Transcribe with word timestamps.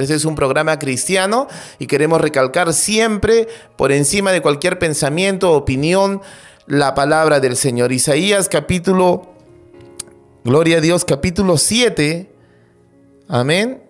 Este 0.00 0.14
es 0.14 0.24
un 0.24 0.34
programa 0.34 0.78
cristiano 0.78 1.46
y 1.78 1.86
queremos 1.86 2.20
recalcar 2.20 2.72
siempre, 2.72 3.48
por 3.76 3.92
encima 3.92 4.32
de 4.32 4.40
cualquier 4.40 4.78
pensamiento 4.78 5.52
o 5.52 5.56
opinión, 5.56 6.22
la 6.66 6.94
palabra 6.94 7.40
del 7.40 7.56
Señor. 7.56 7.92
Isaías 7.92 8.48
capítulo, 8.48 9.34
gloria 10.44 10.78
a 10.78 10.80
Dios, 10.80 11.04
capítulo 11.04 11.58
7. 11.58 12.30
Amén. 13.28 13.82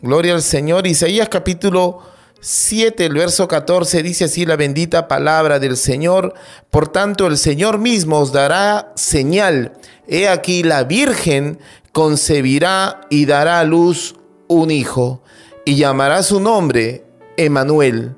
Gloria 0.00 0.34
al 0.34 0.42
Señor. 0.42 0.86
Isaías 0.86 1.28
capítulo 1.28 2.00
7, 2.40 3.06
el 3.06 3.14
verso 3.14 3.46
14 3.46 4.02
dice 4.02 4.24
así 4.24 4.44
la 4.44 4.56
bendita 4.56 5.06
palabra 5.06 5.58
del 5.58 5.76
Señor. 5.76 6.34
Por 6.70 6.88
tanto, 6.88 7.26
el 7.26 7.38
Señor 7.38 7.78
mismo 7.78 8.18
os 8.18 8.32
dará 8.32 8.92
señal. 8.96 9.74
He 10.08 10.26
aquí 10.26 10.64
la 10.64 10.84
Virgen 10.84 11.60
concebirá 11.92 13.02
y 13.10 13.26
dará 13.26 13.60
a 13.60 13.64
luz 13.64 14.16
un 14.52 14.70
hijo 14.70 15.22
y 15.64 15.76
llamará 15.76 16.22
su 16.22 16.40
nombre 16.40 17.04
Emanuel. 17.36 18.14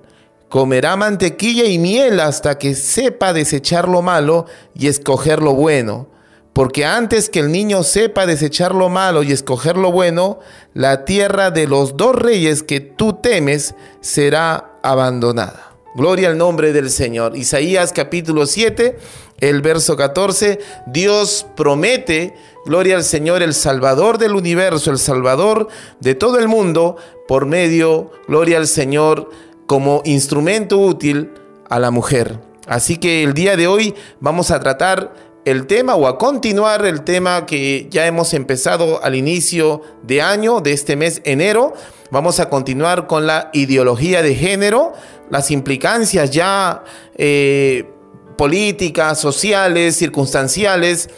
Comerá 0.49 0.97
mantequilla 0.97 1.65
y 1.65 1.79
miel 1.79 2.21
hasta 2.21 2.59
que 2.59 2.75
sepa 2.75 3.33
desechar 3.33 3.89
lo 3.89 4.03
malo 4.03 4.47
y 4.75 4.87
escoger 4.87 5.43
lo 5.43 5.55
bueno 5.55 6.15
porque 6.55 6.85
antes 6.85 7.29
que 7.29 7.41
el 7.41 7.51
niño 7.51 7.83
sepa 7.83 8.27
desechar 8.27 8.75
lo 8.75 8.89
malo 8.89 9.25
y 9.25 9.33
escoger 9.33 9.77
lo 9.77 9.91
bueno, 9.91 10.39
la 10.73 11.05
tierra 11.05 11.51
de 11.51 11.67
los 11.67 11.97
dos 11.97 12.15
reyes 12.15 12.63
que 12.63 12.79
tú 12.79 13.15
temes 13.15 13.75
será 14.01 14.79
abandonada. 14.83 15.73
Gloria 15.97 16.29
al 16.29 16.39
nombre 16.39 16.73
del 16.73 16.91
Señor. 16.91 17.37
Isaías 17.37 17.93
capítulo 17.93 18.47
7, 18.47 18.97
el 19.41 19.63
verso 19.63 19.97
14, 19.97 20.61
Dios 20.87 21.45
promete, 21.57 22.37
gloria 22.65 22.97
al 22.97 23.05
Señor, 23.05 23.43
el 23.43 23.55
Salvador 23.55 24.19
del 24.19 24.35
universo, 24.35 24.91
el 24.91 24.99
Salvador 24.99 25.69
de 26.01 26.15
todo 26.15 26.39
el 26.39 26.49
mundo, 26.49 26.97
por 27.29 27.47
medio, 27.47 28.11
gloria 28.27 28.59
al 28.59 28.67
Señor, 28.67 29.31
como 29.67 30.03
instrumento 30.05 30.79
útil 30.79 31.33
a 31.69 31.79
la 31.79 31.91
mujer. 31.91 32.41
Así 32.67 32.97
que 32.97 33.23
el 33.23 33.35
día 33.35 33.57
de 33.57 33.67
hoy 33.67 33.95
vamos 34.21 34.51
a 34.51 34.61
tratar 34.61 35.15
el 35.45 35.67
tema 35.67 35.95
o 35.95 36.07
a 36.07 36.17
continuar 36.17 36.87
el 36.87 37.03
tema 37.03 37.45
que 37.45 37.87
ya 37.91 38.07
hemos 38.07 38.33
empezado 38.33 39.03
al 39.05 39.15
inicio 39.15 39.83
de 40.03 40.23
año, 40.23 40.61
de 40.61 40.73
este 40.73 40.97
mes 40.97 41.21
enero. 41.25 41.75
Vamos 42.11 42.41
a 42.41 42.49
continuar 42.49 43.07
con 43.07 43.27
la 43.27 43.51
ideología 43.53 44.23
de 44.23 44.35
género, 44.35 44.95
las 45.31 45.51
implicancias 45.51 46.31
ya 46.31 46.85
eh, 47.17 47.91
políticas, 48.39 49.21
sociales, 49.21 49.97
circunstanciales, 49.97 51.11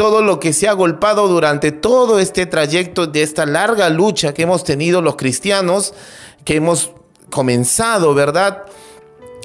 todo 0.00 0.22
lo 0.22 0.40
que 0.40 0.54
se 0.54 0.66
ha 0.66 0.72
golpado 0.72 1.28
durante 1.28 1.72
todo 1.72 2.20
este 2.20 2.46
trayecto 2.46 3.06
de 3.06 3.22
esta 3.22 3.44
larga 3.44 3.90
lucha 3.90 4.32
que 4.32 4.44
hemos 4.44 4.64
tenido 4.64 5.02
los 5.02 5.16
cristianos, 5.16 5.92
que 6.42 6.56
hemos 6.56 6.92
comenzado, 7.28 8.14
¿verdad? 8.14 8.64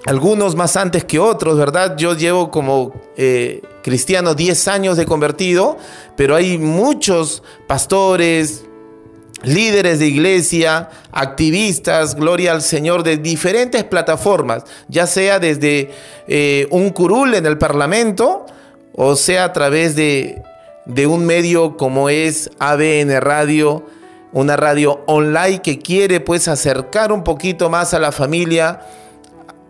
algunos 0.06 0.56
más 0.56 0.78
antes 0.78 1.04
que 1.04 1.20
otros, 1.20 1.58
¿verdad? 1.58 1.98
Yo 1.98 2.16
llevo 2.16 2.52
como 2.52 2.94
eh, 3.18 3.64
cristiano 3.84 4.34
10 4.34 4.70
años 4.70 4.96
de 4.96 5.06
convertido, 5.06 5.78
pero 6.16 6.38
hay 6.38 6.58
muchos 6.58 7.44
pastores, 7.68 8.64
líderes 9.44 10.00
de 10.00 10.08
iglesia, 10.08 10.90
activistas, 11.12 12.16
gloria 12.16 12.54
al 12.54 12.62
Señor, 12.62 13.04
de 13.04 13.18
diferentes 13.18 13.84
plataformas, 13.84 14.64
ya 14.88 15.06
sea 15.06 15.38
desde 15.38 15.92
eh, 16.30 16.66
un 16.70 16.92
curul 16.92 17.34
en 17.34 17.46
el 17.46 17.58
Parlamento, 17.58 18.46
o 18.96 19.16
sea 19.16 19.46
a 19.46 19.54
través 19.54 19.96
de, 19.96 20.42
de 20.86 21.08
un 21.08 21.26
medio 21.26 21.78
como 21.78 22.10
es 22.10 22.50
ABN 22.60 23.20
Radio, 23.22 23.86
una 24.32 24.56
radio 24.58 25.02
online 25.08 25.62
que 25.62 25.80
quiere 25.80 26.20
pues 26.20 26.48
acercar 26.48 27.12
un 27.12 27.24
poquito 27.24 27.70
más 27.70 27.94
a 27.94 28.00
la 28.00 28.12
familia, 28.12 28.82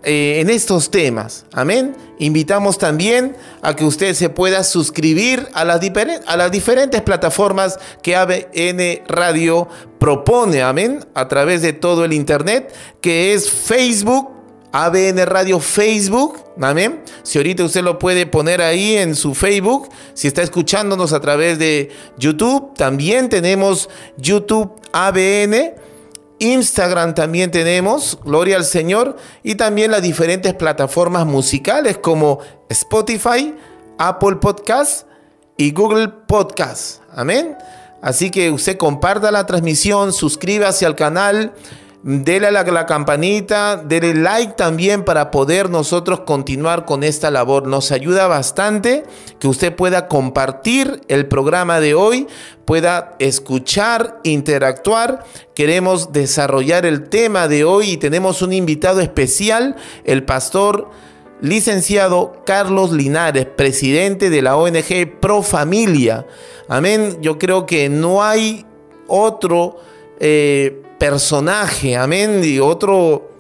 eh, 0.07 0.39
en 0.39 0.51
estos 0.51 0.91
temas. 0.91 1.45
Amén. 1.51 1.95
Invitamos 2.19 2.77
también 2.77 3.35
a 3.63 3.75
que 3.75 3.85
usted 3.85 4.13
se 4.13 4.29
pueda 4.29 4.63
suscribir 4.63 5.47
a 5.53 5.66
las, 5.66 5.81
a 6.27 6.38
las 6.38 6.51
diferentes 6.51 7.01
plataformas 7.01 7.79
que 8.03 8.16
ABN 8.16 9.01
Radio 9.07 9.67
propone. 9.97 10.61
Amén. 10.61 11.03
A 11.16 11.27
través 11.27 11.63
de 11.63 11.73
todo 11.73 12.05
el 12.05 12.13
Internet, 12.13 12.71
que 13.01 13.33
es 13.33 13.50
Facebook. 13.50 14.34
ABN 14.78 15.25
Radio 15.25 15.62
Facebook, 15.62 16.38
amén. 16.62 17.02
Si 17.24 17.38
ahorita 17.38 17.63
usted 17.63 17.81
lo 17.81 17.97
puede 17.97 18.25
poner 18.25 18.62
ahí 18.62 18.97
en 18.97 19.16
su 19.16 19.34
Facebook, 19.34 19.88
si 20.13 20.28
está 20.28 20.41
escuchándonos 20.41 21.13
a 21.13 21.22
través 21.22 21.58
de 21.58 21.91
YouTube, 22.18 22.74
también 22.74 23.30
tenemos 23.30 23.88
YouTube 24.18 24.74
ABN 24.91 25.75
Instagram 26.40 27.16
también 27.16 27.52
tenemos, 27.52 28.19
gloria 28.25 28.58
al 28.58 28.66
Señor, 28.66 29.16
y 29.44 29.56
también 29.56 29.91
las 29.91 30.02
diferentes 30.02 30.53
plataformas 30.53 31.25
musicales 31.25 31.97
como 31.97 32.40
Spotify, 32.68 33.56
Apple 33.97 34.36
Podcast 34.42 35.07
y 35.56 35.72
Google 35.72 36.09
Podcast. 36.09 37.02
Amén. 37.13 37.57
Así 38.02 38.30
que 38.30 38.52
usted 38.52 38.75
comparta 38.75 39.31
la 39.31 39.46
transmisión, 39.46 40.12
suscríbase 40.12 40.86
al 40.86 40.96
canal 40.96 41.53
Dele 42.07 42.45
a 42.45 42.51
la, 42.51 42.85
campanita, 42.85 43.77
dele 43.77 44.13
like 44.13 44.53
también 44.53 45.03
para 45.03 45.31
poder 45.31 45.71
nosotros 45.71 46.19
continuar 46.19 46.85
con 46.85 47.03
esta 47.03 47.31
labor. 47.31 47.66
Nos 47.66 47.91
ayuda 47.91 48.27
bastante 48.27 49.05
que 49.39 49.47
usted 49.47 49.75
pueda 49.75 50.07
compartir 50.07 51.01
el 51.07 51.27
programa 51.27 51.79
de 51.79 51.95
hoy, 51.95 52.27
pueda 52.63 53.15
escuchar, 53.17 54.19
interactuar. 54.21 55.25
Queremos 55.55 56.13
desarrollar 56.13 56.85
el 56.85 57.09
tema 57.09 57.47
de 57.47 57.63
hoy 57.63 57.94
y 57.94 57.97
tenemos 57.97 58.44
un 58.44 58.53
invitado 58.53 59.01
especial, 59.01 59.75
el 60.03 60.23
pastor 60.25 60.91
licenciado 61.41 62.44
Carlos 62.45 62.91
Linares, 62.91 63.47
presidente 63.47 64.29
de 64.29 64.44
la 64.44 64.57
ONG 64.57 65.19
Pro 65.19 65.41
Familia. 65.41 66.27
Amén. 66.67 67.17
Yo 67.21 67.39
creo 67.39 67.65
que 67.65 67.89
no 67.89 68.23
hay 68.23 68.63
otro... 69.07 69.77
Eh, 70.19 70.83
personaje, 70.97 71.95
amén, 71.95 72.41
y 72.44 72.59
otro 72.59 73.31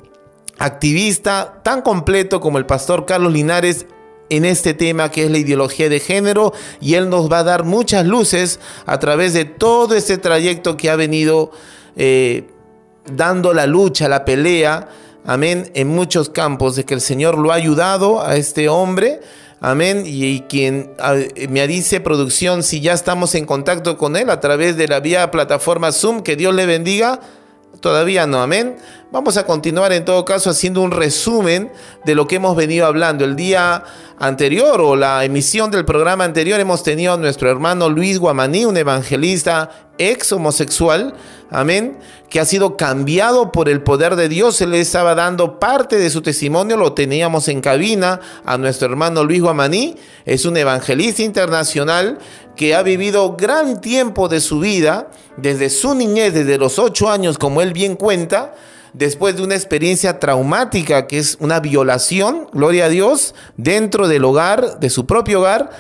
activista 0.57 1.61
tan 1.63 1.81
completo 1.81 2.39
como 2.39 2.57
el 2.57 2.65
pastor 2.65 3.05
Carlos 3.05 3.33
Linares 3.33 3.85
en 4.29 4.45
este 4.45 4.73
tema 4.73 5.11
que 5.11 5.25
es 5.25 5.31
la 5.31 5.37
ideología 5.37 5.89
de 5.89 5.99
género 5.99 6.53
y 6.79 6.95
él 6.95 7.09
nos 7.09 7.31
va 7.31 7.39
a 7.39 7.43
dar 7.43 7.63
muchas 7.63 8.05
luces 8.05 8.59
a 8.85 8.97
través 8.99 9.33
de 9.33 9.45
todo 9.45 9.95
este 9.95 10.17
trayecto 10.17 10.77
que 10.77 10.89
ha 10.89 10.95
venido 10.95 11.51
eh, 11.95 12.47
dando 13.05 13.53
la 13.53 13.67
lucha, 13.67 14.07
la 14.07 14.25
pelea, 14.25 14.89
amén, 15.25 15.71
en 15.75 15.89
muchos 15.89 16.29
campos, 16.29 16.75
de 16.75 16.85
que 16.85 16.93
el 16.93 17.01
Señor 17.01 17.37
lo 17.37 17.51
ha 17.51 17.55
ayudado 17.55 18.25
a 18.25 18.35
este 18.35 18.69
hombre 18.69 19.19
Amén. 19.65 20.03
Y, 20.05 20.41
quien 20.41 20.91
me 21.49 21.67
dice 21.67 21.99
producción, 21.99 22.61
si 22.61 22.81
ya 22.81 22.93
estamos 22.93 23.33
en 23.33 23.45
contacto 23.45 23.97
con 23.97 24.15
él 24.15 24.29
a 24.29 24.39
través 24.39 24.77
de 24.77 24.87
la 24.87 24.99
vía 24.99 25.31
plataforma 25.31 25.91
Zoom, 25.91 26.21
que 26.21 26.35
Dios 26.35 26.53
le 26.53 26.67
bendiga. 26.67 27.19
Todavía 27.79 28.27
no, 28.27 28.41
amén. 28.41 28.77
Vamos 29.15 29.37
a 29.37 29.45
continuar 29.45 29.93
en 29.93 30.03
todo 30.03 30.25
caso 30.25 30.49
haciendo 30.49 30.81
un 30.81 30.91
resumen 30.91 31.71
de 32.03 32.15
lo 32.15 32.27
que 32.27 32.35
hemos 32.35 32.53
venido 32.53 32.85
hablando. 32.85 33.23
El 33.23 33.37
día 33.37 33.81
anterior 34.19 34.81
o 34.81 34.97
la 34.97 35.23
emisión 35.23 35.71
del 35.71 35.85
programa 35.85 36.25
anterior 36.25 36.59
hemos 36.59 36.83
tenido 36.83 37.13
a 37.13 37.17
nuestro 37.17 37.49
hermano 37.49 37.87
Luis 37.87 38.19
Guamaní, 38.19 38.65
un 38.65 38.75
evangelista 38.75 39.69
ex 39.97 40.33
homosexual, 40.33 41.13
amén, 41.49 41.97
que 42.29 42.41
ha 42.41 42.45
sido 42.45 42.75
cambiado 42.75 43.53
por 43.53 43.69
el 43.69 43.81
poder 43.83 44.17
de 44.17 44.27
Dios. 44.27 44.59
Él 44.59 44.73
estaba 44.73 45.15
dando 45.15 45.61
parte 45.61 45.97
de 45.97 46.09
su 46.09 46.21
testimonio, 46.21 46.75
lo 46.75 46.91
teníamos 46.91 47.47
en 47.47 47.61
cabina 47.61 48.19
a 48.43 48.57
nuestro 48.57 48.89
hermano 48.89 49.23
Luis 49.23 49.41
Guamaní. 49.41 49.95
Es 50.25 50.43
un 50.43 50.57
evangelista 50.57 51.23
internacional 51.23 52.19
que 52.57 52.75
ha 52.75 52.83
vivido 52.83 53.37
gran 53.37 53.79
tiempo 53.79 54.27
de 54.27 54.41
su 54.41 54.59
vida, 54.59 55.07
desde 55.37 55.69
su 55.69 55.95
niñez, 55.95 56.33
desde 56.33 56.57
los 56.57 56.79
ocho 56.79 57.09
años, 57.09 57.37
como 57.37 57.61
él 57.61 57.71
bien 57.71 57.95
cuenta, 57.95 58.53
después 58.97 59.35
de 59.35 59.43
una 59.43 59.55
experiencia 59.55 60.19
traumática 60.19 61.07
que 61.07 61.17
es 61.17 61.37
una 61.39 61.59
violación, 61.59 62.47
gloria 62.53 62.85
a 62.85 62.89
Dios, 62.89 63.35
dentro 63.57 64.07
del 64.07 64.23
hogar, 64.23 64.79
de 64.79 64.89
su 64.89 65.05
propio 65.05 65.39
hogar, 65.39 65.71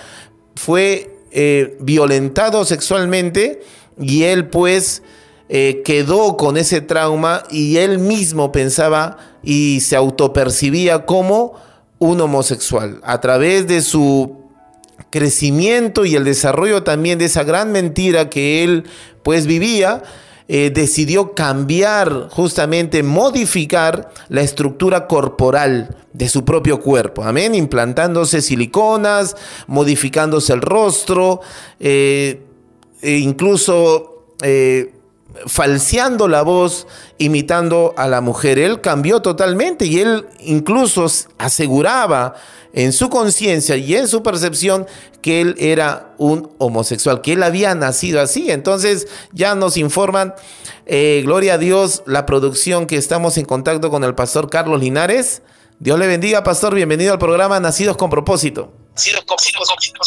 fue 0.55 1.17
eh, 1.31 1.77
violentado 1.79 2.65
sexualmente 2.65 3.61
y 3.99 4.23
él 4.23 4.47
pues 4.47 5.01
eh, 5.47 5.81
quedó 5.85 6.37
con 6.37 6.57
ese 6.57 6.81
trauma 6.81 7.43
y 7.49 7.77
él 7.77 7.99
mismo 7.99 8.51
pensaba 8.51 9.17
y 9.43 9.81
se 9.81 9.95
autopercibía 9.95 11.05
como 11.05 11.53
un 11.99 12.19
homosexual. 12.21 12.99
A 13.03 13.21
través 13.21 13.67
de 13.67 13.81
su 13.81 14.45
crecimiento 15.09 16.05
y 16.05 16.15
el 16.15 16.23
desarrollo 16.23 16.83
también 16.83 17.19
de 17.19 17.25
esa 17.25 17.43
gran 17.43 17.71
mentira 17.71 18.29
que 18.29 18.63
él 18.63 18.85
pues 19.23 19.45
vivía, 19.45 20.03
eh, 20.47 20.71
decidió 20.73 21.33
cambiar, 21.33 22.29
justamente 22.29 23.01
modificar 23.01 24.11
la 24.29 24.41
estructura 24.41 25.07
corporal 25.07 25.97
de 26.13 26.29
su 26.29 26.45
propio 26.45 26.81
cuerpo. 26.81 27.23
Amén. 27.23 27.55
Implantándose 27.55 28.41
siliconas, 28.41 29.35
modificándose 29.67 30.53
el 30.53 30.61
rostro, 30.61 31.41
eh, 31.79 32.41
e 33.01 33.17
incluso 33.17 34.25
eh, 34.41 34.94
falseando 35.47 36.27
la 36.27 36.41
voz, 36.41 36.87
imitando 37.17 37.93
a 37.97 38.07
la 38.07 38.21
mujer. 38.21 38.59
Él 38.59 38.81
cambió 38.81 39.21
totalmente 39.21 39.85
y 39.85 39.99
él 39.99 40.27
incluso 40.39 41.05
aseguraba 41.37 42.35
en 42.73 42.91
su 42.91 43.09
conciencia 43.09 43.77
y 43.77 43.95
en 43.95 44.07
su 44.07 44.21
percepción 44.21 44.85
que 45.21 45.41
él 45.41 45.55
era 45.57 46.13
un 46.17 46.51
homosexual, 46.57 47.21
que 47.21 47.33
él 47.33 47.43
había 47.43 47.73
nacido 47.73 48.21
así. 48.21 48.51
Entonces 48.51 49.07
ya 49.31 49.55
nos 49.55 49.77
informan, 49.77 50.35
eh, 50.85 51.21
gloria 51.23 51.55
a 51.55 51.57
Dios, 51.57 52.03
la 52.05 52.25
producción 52.25 52.85
que 52.85 52.97
estamos 52.97 53.37
en 53.37 53.45
contacto 53.45 53.89
con 53.89 54.03
el 54.03 54.13
pastor 54.13 54.49
Carlos 54.49 54.81
Linares. 54.81 55.41
Dios 55.79 55.99
le 55.99 56.07
bendiga, 56.07 56.43
pastor. 56.43 56.75
Bienvenido 56.75 57.13
al 57.13 57.19
programa 57.19 57.59
Nacidos 57.59 57.97
con 57.97 58.09
propósito. 58.09 58.71
Nacidos 58.93 59.23
con 59.25 59.37
propósito. 59.37 60.01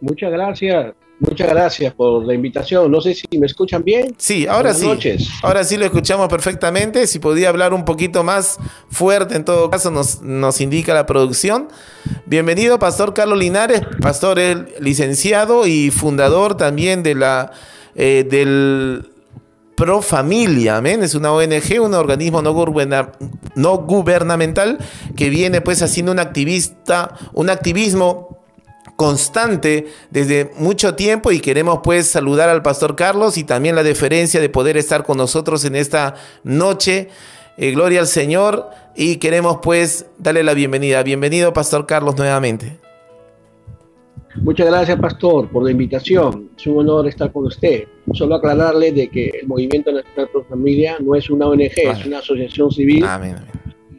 Muchas 0.00 0.30
gracias. 0.30 0.94
Muchas 1.20 1.48
gracias 1.48 1.92
por 1.94 2.24
la 2.24 2.32
invitación. 2.32 2.90
No 2.90 3.00
sé 3.00 3.12
si 3.12 3.26
me 3.38 3.46
escuchan 3.46 3.82
bien. 3.82 4.14
Sí, 4.18 4.46
ahora 4.46 4.72
sí. 4.72 4.86
Noches. 4.86 5.28
Ahora 5.42 5.64
sí 5.64 5.76
lo 5.76 5.84
escuchamos 5.84 6.28
perfectamente. 6.28 7.08
Si 7.08 7.18
podía 7.18 7.48
hablar 7.48 7.74
un 7.74 7.84
poquito 7.84 8.22
más 8.22 8.58
fuerte, 8.88 9.34
en 9.34 9.44
todo 9.44 9.68
caso, 9.68 9.90
nos, 9.90 10.22
nos 10.22 10.60
indica 10.60 10.94
la 10.94 11.06
producción. 11.06 11.68
Bienvenido, 12.26 12.78
Pastor 12.78 13.14
Carlos 13.14 13.38
Linares, 13.38 13.82
pastor 14.00 14.38
licenciado 14.80 15.66
y 15.66 15.90
fundador 15.90 16.56
también 16.56 17.02
de 17.02 17.16
la 17.16 17.50
eh, 17.96 18.24
del 18.28 19.10
Pro 19.74 20.02
Familia, 20.02 20.76
amén. 20.76 21.02
Es 21.02 21.14
una 21.16 21.32
ONG, 21.32 21.80
un 21.80 21.94
organismo 21.94 22.42
no, 22.42 22.52
no 23.56 23.78
gubernamental 23.78 24.78
que 25.16 25.30
viene 25.30 25.60
pues 25.60 25.82
haciendo 25.82 26.12
un 26.12 26.20
activista, 26.20 27.14
un 27.32 27.50
activismo 27.50 28.37
constante 28.98 29.86
desde 30.10 30.50
mucho 30.58 30.96
tiempo 30.96 31.30
y 31.30 31.38
queremos 31.38 31.82
pues 31.84 32.08
saludar 32.08 32.48
al 32.48 32.62
pastor 32.62 32.96
Carlos 32.96 33.38
y 33.38 33.44
también 33.44 33.76
la 33.76 33.84
deferencia 33.84 34.40
de 34.40 34.48
poder 34.48 34.76
estar 34.76 35.04
con 35.04 35.16
nosotros 35.18 35.64
en 35.64 35.76
esta 35.76 36.16
noche. 36.42 37.08
Eh, 37.56 37.70
gloria 37.70 38.00
al 38.00 38.08
Señor 38.08 38.70
y 38.96 39.18
queremos 39.18 39.60
pues 39.62 40.06
darle 40.18 40.42
la 40.42 40.52
bienvenida. 40.52 41.00
Bienvenido 41.04 41.52
pastor 41.52 41.86
Carlos 41.86 42.18
nuevamente. 42.18 42.76
Muchas 44.42 44.66
gracias 44.66 44.98
pastor 44.98 45.48
por 45.48 45.62
la 45.62 45.70
invitación. 45.70 46.50
Es 46.58 46.66
un 46.66 46.78
honor 46.78 47.06
estar 47.06 47.30
con 47.30 47.46
usted. 47.46 47.84
Solo 48.14 48.34
aclararle 48.34 48.90
de 48.90 49.06
que 49.06 49.30
el 49.42 49.46
Movimiento 49.46 49.92
Nacional 49.92 50.28
Pro 50.32 50.44
Familia 50.48 50.96
no 50.98 51.14
es 51.14 51.30
una 51.30 51.46
ONG, 51.46 51.70
es 51.76 52.04
una 52.04 52.18
asociación 52.18 52.72
civil. 52.72 53.04
Amén, 53.04 53.36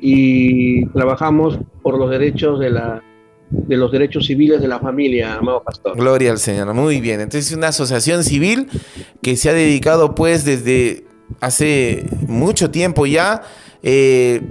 Y 0.01 0.85
trabajamos 0.87 1.57
por 1.81 1.97
los 1.97 2.09
derechos 2.09 2.59
de 2.59 2.71
la 2.71 3.01
de 3.49 3.77
los 3.77 3.91
derechos 3.91 4.25
civiles 4.25 4.61
de 4.61 4.67
la 4.67 4.79
familia, 4.79 5.35
amado 5.35 5.63
pastor. 5.63 5.97
Gloria 5.97 6.31
al 6.31 6.39
Señor, 6.39 6.73
muy 6.73 7.01
bien. 7.01 7.19
Entonces 7.21 7.51
es 7.51 7.57
una 7.57 7.69
asociación 7.69 8.23
civil 8.23 8.67
que 9.21 9.35
se 9.35 9.49
ha 9.49 9.53
dedicado 9.53 10.15
pues 10.15 10.45
desde 10.45 11.05
hace 11.39 12.05
mucho 12.27 12.69
tiempo 12.71 13.05
ya 13.05 13.41
eh, 13.81 14.41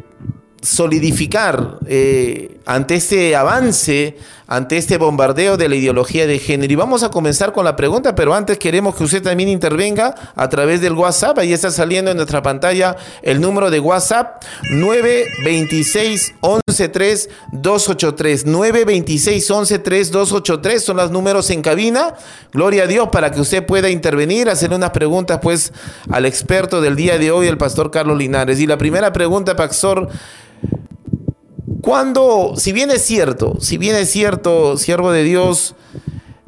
solidificar 0.63 1.79
eh, 1.87 2.58
ante 2.69 2.97
este 2.97 3.35
avance, 3.35 4.19
ante 4.47 4.77
este 4.77 4.99
bombardeo 4.99 5.57
de 5.57 5.71
la 5.71 5.77
ideología 5.77 6.27
de 6.27 6.39
género. 6.39 6.71
Y 6.71 6.77
vamos 6.77 7.03
a 7.03 7.09
comenzar 7.11 7.55
con 7.55 7.65
la 7.65 7.77
pregunta, 7.77 8.15
pero 8.15 8.35
antes 8.35 8.59
queremos 8.59 8.95
que 8.95 9.05
usted 9.05 9.23
también 9.23 9.49
intervenga 9.49 10.15
a 10.37 10.49
través 10.51 10.83
del 10.83 10.93
WhatsApp. 10.93 11.39
Ahí 11.39 11.55
está 11.55 11.71
saliendo 11.71 12.11
en 12.11 12.19
nuestra 12.19 12.43
pantalla 12.43 12.95
el 13.23 13.41
número 13.41 13.71
de 13.71 13.81
WhatsApp 13.81 14.45
926 14.71 16.35
113 16.43 17.31
283. 17.53 18.45
926 18.45 19.47
113 19.47 20.13
283 20.13 20.85
son 20.85 20.99
los 20.99 21.11
números 21.11 21.49
en 21.49 21.63
cabina. 21.63 22.17
Gloria 22.53 22.83
a 22.83 22.87
Dios 22.87 23.09
para 23.11 23.31
que 23.31 23.41
usted 23.41 23.65
pueda 23.65 23.89
intervenir, 23.89 24.51
hacer 24.51 24.75
unas 24.75 24.91
preguntas 24.91 25.41
pues 25.43 25.73
al 26.11 26.27
experto 26.27 26.83
del 26.83 26.97
día 26.97 27.17
de 27.17 27.31
hoy, 27.31 27.47
el 27.47 27.57
pastor 27.57 27.91
Carlos 27.91 28.19
Linares. 28.19 28.61
Y 28.61 28.67
la 28.67 28.77
primera 28.77 29.11
pregunta, 29.11 29.57
pastor, 29.57 30.11
cuando, 31.89 32.53
si 32.59 32.73
bien 32.73 32.91
es 32.91 33.01
cierto, 33.01 33.57
si 33.61 33.79
bien 33.79 33.97
es 33.97 34.11
cierto, 34.11 34.77
siervo 34.77 35.11
de 35.11 35.23
Dios, 35.23 35.75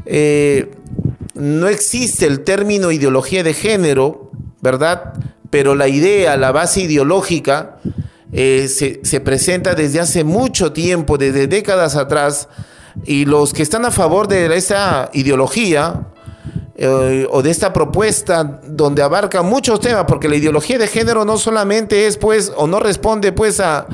eh, 0.05 0.71
no 1.33 1.67
existe 1.69 2.27
el 2.27 2.41
término 2.41 2.91
ideología 2.91 3.43
de 3.43 3.55
género, 3.55 4.33
¿verdad? 4.61 5.15
Pero 5.49 5.75
la 5.75 5.89
idea, 5.89 6.37
la 6.37 6.53
base 6.53 6.83
ideológica, 6.83 7.79
eh, 8.33 8.69
se, 8.69 9.21
presenta 9.21 9.73
desde 9.75 10.01
hace 10.01 10.25
mucho 10.25 10.75
tiempo, 10.75 11.17
desde 11.17 11.47
décadas 11.47 11.97
atrás, 11.97 12.51
y 13.07 13.25
los 13.25 13.55
que 13.55 13.63
están 13.63 13.87
a 13.87 13.91
favor 13.91 14.29
de 14.29 14.55
esa 14.55 15.09
ideología 15.15 16.09
eh, 16.77 17.27
o 17.31 17.41
de 17.41 17.51
esta 17.51 17.73
propuesta 17.73 18.61
donde 18.67 19.01
abarca 19.01 19.41
muchos 19.41 19.81
temas, 19.81 20.05
porque 20.07 20.29
la 20.29 20.37
ideología 20.37 20.77
de 20.77 20.87
género 20.87 21.25
no 21.25 21.39
solamente 21.39 22.07
es, 22.07 22.19
pues, 22.19 22.53
o 22.55 22.67
no 22.67 22.79
responde, 22.79 23.33
pues, 23.33 23.59
a 23.61 23.87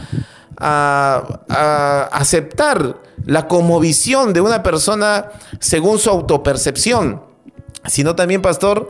a, 0.58 2.08
aceptar 2.12 2.96
la 3.24 3.48
conmovisión 3.48 4.32
de 4.32 4.40
una 4.40 4.62
persona 4.62 5.30
según 5.60 5.98
su 5.98 6.10
autopercepción 6.10 7.26
sino 7.88 8.16
también, 8.16 8.42
pastor, 8.42 8.88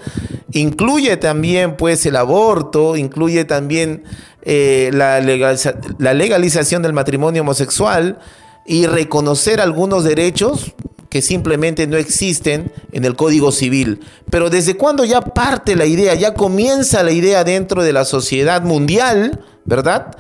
incluye 0.53 1.19
también 1.19 1.77
pues 1.77 2.07
el 2.07 2.17
aborto, 2.17 2.97
incluye 2.97 3.45
también 3.45 4.05
eh, 4.41 4.91
la, 4.93 5.21
la, 5.21 6.15
legalización 6.15 6.83
del 6.83 6.95
matrimonio 6.95 7.43
homosexual 7.43 8.19
y 8.65 8.87
reconocer 8.87 9.61
algunos 9.61 10.05
derechos 10.05 10.75
que 11.09 11.23
simplemente 11.23 11.87
no 11.87 11.97
existen 11.97 12.73
en 12.93 13.05
el 13.05 13.17
Código 13.17 13.53
Civil. 13.53 14.01
Pero 14.31 14.51
desde 14.51 14.77
cuando 14.77 15.05
ya 15.05 15.21
parte 15.21 15.77
la 15.77 15.87
idea, 15.87 16.15
ya 16.15 16.35
comienza 16.35 17.03
la 17.03 17.13
idea 17.13 17.45
dentro 17.45 17.83
de 17.83 17.93
la 17.93 18.05
sociedad 18.05 18.63
mundial, 18.63 19.45
¿verdad? 19.65 20.17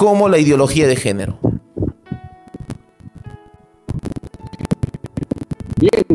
Como 0.00 0.30
la 0.30 0.38
ideología 0.38 0.86
de 0.86 0.96
género. 0.96 1.38
Bien, 5.78 6.06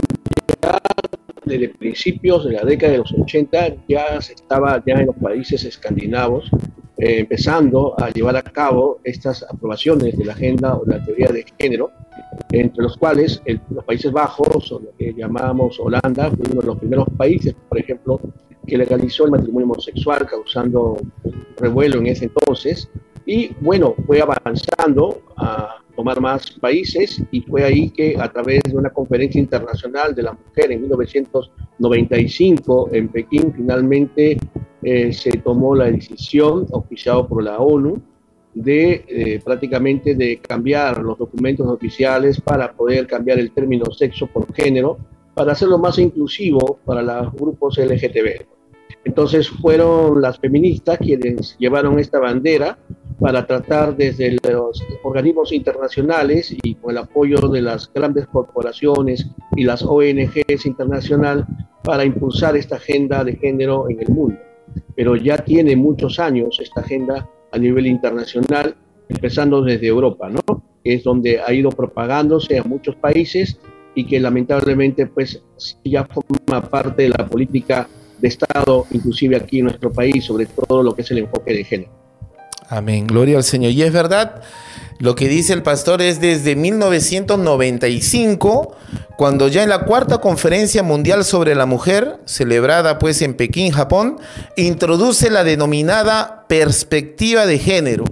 ya 0.60 0.82
desde 1.46 1.70
principios 1.70 2.46
de 2.46 2.54
la 2.54 2.64
década 2.64 2.94
de 2.94 2.98
los 2.98 3.14
80 3.14 3.76
ya 3.88 4.20
se 4.22 4.34
estaba 4.34 4.84
ya 4.88 4.96
en 4.96 5.06
los 5.06 5.16
países 5.18 5.64
escandinavos 5.66 6.50
eh, 6.98 7.20
empezando 7.20 7.94
a 8.02 8.10
llevar 8.10 8.38
a 8.38 8.42
cabo 8.42 9.02
estas 9.04 9.44
aprobaciones 9.44 10.18
de 10.18 10.26
la 10.26 10.34
agenda 10.34 10.74
o 10.74 10.84
la 10.88 11.06
teoría 11.06 11.28
de 11.28 11.46
género, 11.60 11.92
entre 12.54 12.82
los 12.82 12.98
cuales 12.98 13.40
los 13.70 13.84
Países 13.84 14.12
Bajos 14.12 14.72
o 14.72 14.80
lo 14.80 14.98
que 14.98 15.14
llamamos 15.14 15.80
Holanda 15.80 16.32
fue 16.32 16.52
uno 16.52 16.62
de 16.62 16.68
los 16.68 16.80
primeros 16.80 17.08
países, 17.16 17.54
por 17.70 17.78
ejemplo, 17.78 18.20
que 18.66 18.80
legalizó 18.80 19.26
el 19.26 19.32
matrimonio 19.32 19.66
homosexual, 19.66 20.26
causando 20.26 20.98
revuelo 21.60 22.00
en 22.00 22.08
ese 22.08 22.26
entonces. 22.26 22.90
Y 23.26 23.56
bueno, 23.60 23.96
fue 24.06 24.22
avanzando 24.22 25.22
a 25.36 25.78
tomar 25.96 26.22
más 26.22 26.52
países 26.52 27.24
y 27.32 27.42
fue 27.42 27.64
ahí 27.64 27.90
que 27.90 28.16
a 28.20 28.32
través 28.32 28.62
de 28.64 28.78
una 28.78 28.92
conferencia 28.92 29.40
internacional 29.40 30.14
de 30.14 30.22
la 30.24 30.34
mujer 30.34 30.72
en 30.72 30.82
1995 30.82 32.90
en 32.92 33.08
Pekín 33.08 33.54
finalmente 33.56 34.38
eh, 34.84 35.14
se 35.14 35.32
tomó 35.38 35.74
la 35.74 35.86
decisión 35.86 36.68
oficiada 36.72 37.26
por 37.28 37.44
la 37.44 37.58
ONU 37.60 38.02
de 38.54 39.06
eh, 39.08 39.42
prácticamente 39.44 40.14
de 40.16 40.38
cambiar 40.38 41.02
los 41.02 41.18
documentos 41.18 41.66
oficiales 41.68 42.40
para 42.40 42.72
poder 42.72 43.08
cambiar 43.08 43.40
el 43.40 43.52
término 43.52 43.92
sexo 43.92 44.28
por 44.28 44.54
género 44.54 44.98
para 45.34 45.52
hacerlo 45.52 45.78
más 45.78 46.00
inclusivo 46.00 46.80
para 46.86 47.02
los 47.02 47.34
grupos 47.34 47.78
LGTB. 47.78 48.55
Entonces 49.04 49.50
fueron 49.50 50.22
las 50.22 50.40
feministas 50.40 50.98
quienes 50.98 51.56
llevaron 51.60 52.00
esta 52.00 52.20
bandera 52.20 52.78
para 53.20 53.46
tratar 53.46 53.96
desde 53.96 54.36
los 54.52 54.84
organismos 55.04 55.54
internacionales 55.54 56.56
y 56.64 56.76
con 56.76 56.92
el 56.92 56.98
apoyo 56.98 57.38
de 57.48 57.62
las 57.62 57.92
grandes 57.94 58.28
corporaciones 58.28 59.28
y 59.56 59.64
las 59.64 59.84
ONGs 59.84 60.66
internacionales 60.66 61.46
para 61.84 62.04
impulsar 62.04 62.58
esta 62.58 62.76
agenda 62.78 63.24
de 63.24 63.36
género 63.36 63.90
en 63.90 64.02
el 64.02 64.10
mundo. 64.10 64.38
Pero 64.96 65.16
ya 65.16 65.38
tiene 65.38 65.76
muchos 65.76 66.20
años 66.20 66.60
esta 66.62 66.82
agenda 66.82 67.30
a 67.52 67.58
nivel 67.58 67.88
internacional, 67.88 68.76
empezando 69.08 69.62
desde 69.62 69.88
Europa, 69.88 70.30
¿no? 70.30 70.64
Es 70.84 71.04
donde 71.04 71.40
ha 71.40 71.54
ido 71.54 71.70
propagándose 71.70 72.58
a 72.58 72.64
muchos 72.64 72.96
países 72.96 73.60
y 73.94 74.06
que 74.06 74.20
lamentablemente 74.20 75.06
pues 75.06 75.42
ya 75.84 76.06
forma 76.06 76.62
parte 76.70 77.04
de 77.04 77.10
la 77.10 77.26
política 77.26 77.88
de 78.20 78.28
Estado, 78.28 78.86
inclusive 78.92 79.36
aquí 79.36 79.60
en 79.60 79.66
nuestro 79.66 79.92
país, 79.92 80.24
sobre 80.24 80.46
todo 80.46 80.84
lo 80.84 80.96
que 80.96 81.02
es 81.02 81.12
el 81.12 81.18
enfoque 81.20 81.54
de 81.54 81.64
género. 81.64 81.92
Amén, 82.68 83.08
gloria 83.08 83.38
al 83.38 83.44
Señor. 83.44 83.72
Y 83.72 83.84
es 83.84 83.94
verdad, 83.94 84.42
lo 84.98 85.16
que 85.16 85.28
dice 85.28 85.52
el 85.54 85.62
pastor 85.62 86.02
es 86.02 86.22
desde 86.22 86.56
1995, 86.56 88.76
cuando 89.18 89.50
ya 89.50 89.64
en 89.64 89.70
la 89.70 89.86
cuarta 89.86 90.20
conferencia 90.20 90.84
mundial 90.84 91.26
sobre 91.26 91.54
la 91.54 91.66
mujer, 91.66 92.20
celebrada 92.26 92.98
pues 92.98 93.22
en 93.22 93.34
Pekín, 93.36 93.72
Japón, 93.72 94.18
introduce 94.56 95.30
la 95.30 95.44
denominada 95.44 96.46
perspectiva 96.48 97.46
de 97.46 97.60
género. 97.60 98.06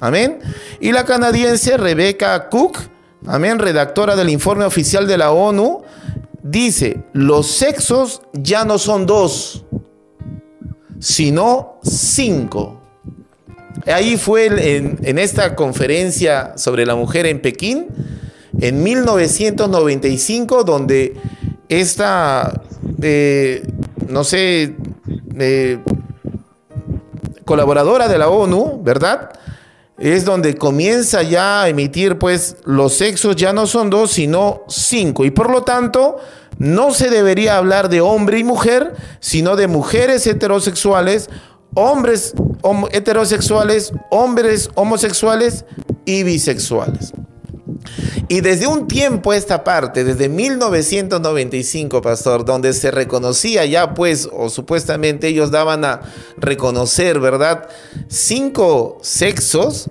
Amén. 0.00 0.40
Y 0.80 0.92
la 0.92 1.04
canadiense 1.04 1.76
Rebecca 1.76 2.48
Cook, 2.48 2.78
amén, 3.26 3.58
redactora 3.58 4.16
del 4.16 4.28
informe 4.28 4.64
oficial 4.64 5.06
de 5.06 5.18
la 5.18 5.30
ONU, 5.30 5.82
dice, 6.44 7.02
los 7.12 7.48
sexos 7.48 8.22
ya 8.32 8.64
no 8.64 8.78
son 8.78 9.06
dos, 9.06 9.64
sino 11.00 11.80
cinco. 11.82 12.80
Ahí 13.86 14.16
fue 14.16 14.46
en, 14.76 14.98
en, 15.02 15.18
esta 15.18 15.56
conferencia 15.56 16.52
sobre 16.56 16.86
la 16.86 16.94
mujer 16.94 17.26
en 17.26 17.40
Pekín, 17.42 17.88
en 18.60 18.82
1995, 18.82 20.62
donde 20.62 21.16
esta, 21.68 22.62
eh, 23.02 23.66
no 24.08 24.22
sé, 24.22 24.76
eh, 25.38 25.78
colaboradora 27.44 28.06
de 28.06 28.18
la 28.18 28.28
ONU, 28.28 28.80
¿verdad? 28.82 29.32
Es 30.04 30.26
donde 30.26 30.54
comienza 30.54 31.22
ya 31.22 31.62
a 31.62 31.68
emitir, 31.70 32.18
pues, 32.18 32.56
los 32.66 32.92
sexos 32.92 33.36
ya 33.36 33.54
no 33.54 33.66
son 33.66 33.88
dos, 33.88 34.10
sino 34.10 34.60
cinco. 34.68 35.24
Y 35.24 35.30
por 35.30 35.50
lo 35.50 35.62
tanto, 35.62 36.18
no 36.58 36.92
se 36.92 37.08
debería 37.08 37.56
hablar 37.56 37.88
de 37.88 38.02
hombre 38.02 38.38
y 38.38 38.44
mujer, 38.44 38.92
sino 39.20 39.56
de 39.56 39.66
mujeres 39.66 40.26
heterosexuales, 40.26 41.30
hombres 41.72 42.34
heterosexuales, 42.90 43.94
hombres 44.10 44.68
homosexuales 44.74 45.64
y 46.04 46.22
bisexuales. 46.22 47.14
Y 48.28 48.40
desde 48.40 48.66
un 48.66 48.88
tiempo 48.88 49.32
esta 49.32 49.64
parte, 49.64 50.04
desde 50.04 50.28
1995, 50.28 52.00
pastor, 52.00 52.44
donde 52.44 52.72
se 52.72 52.90
reconocía 52.90 53.64
ya 53.66 53.94
pues, 53.94 54.28
o 54.32 54.48
supuestamente 54.48 55.28
ellos 55.28 55.50
daban 55.50 55.84
a 55.84 56.00
reconocer, 56.36 57.20
¿verdad? 57.20 57.68
Cinco 58.08 58.98
sexos, 59.02 59.90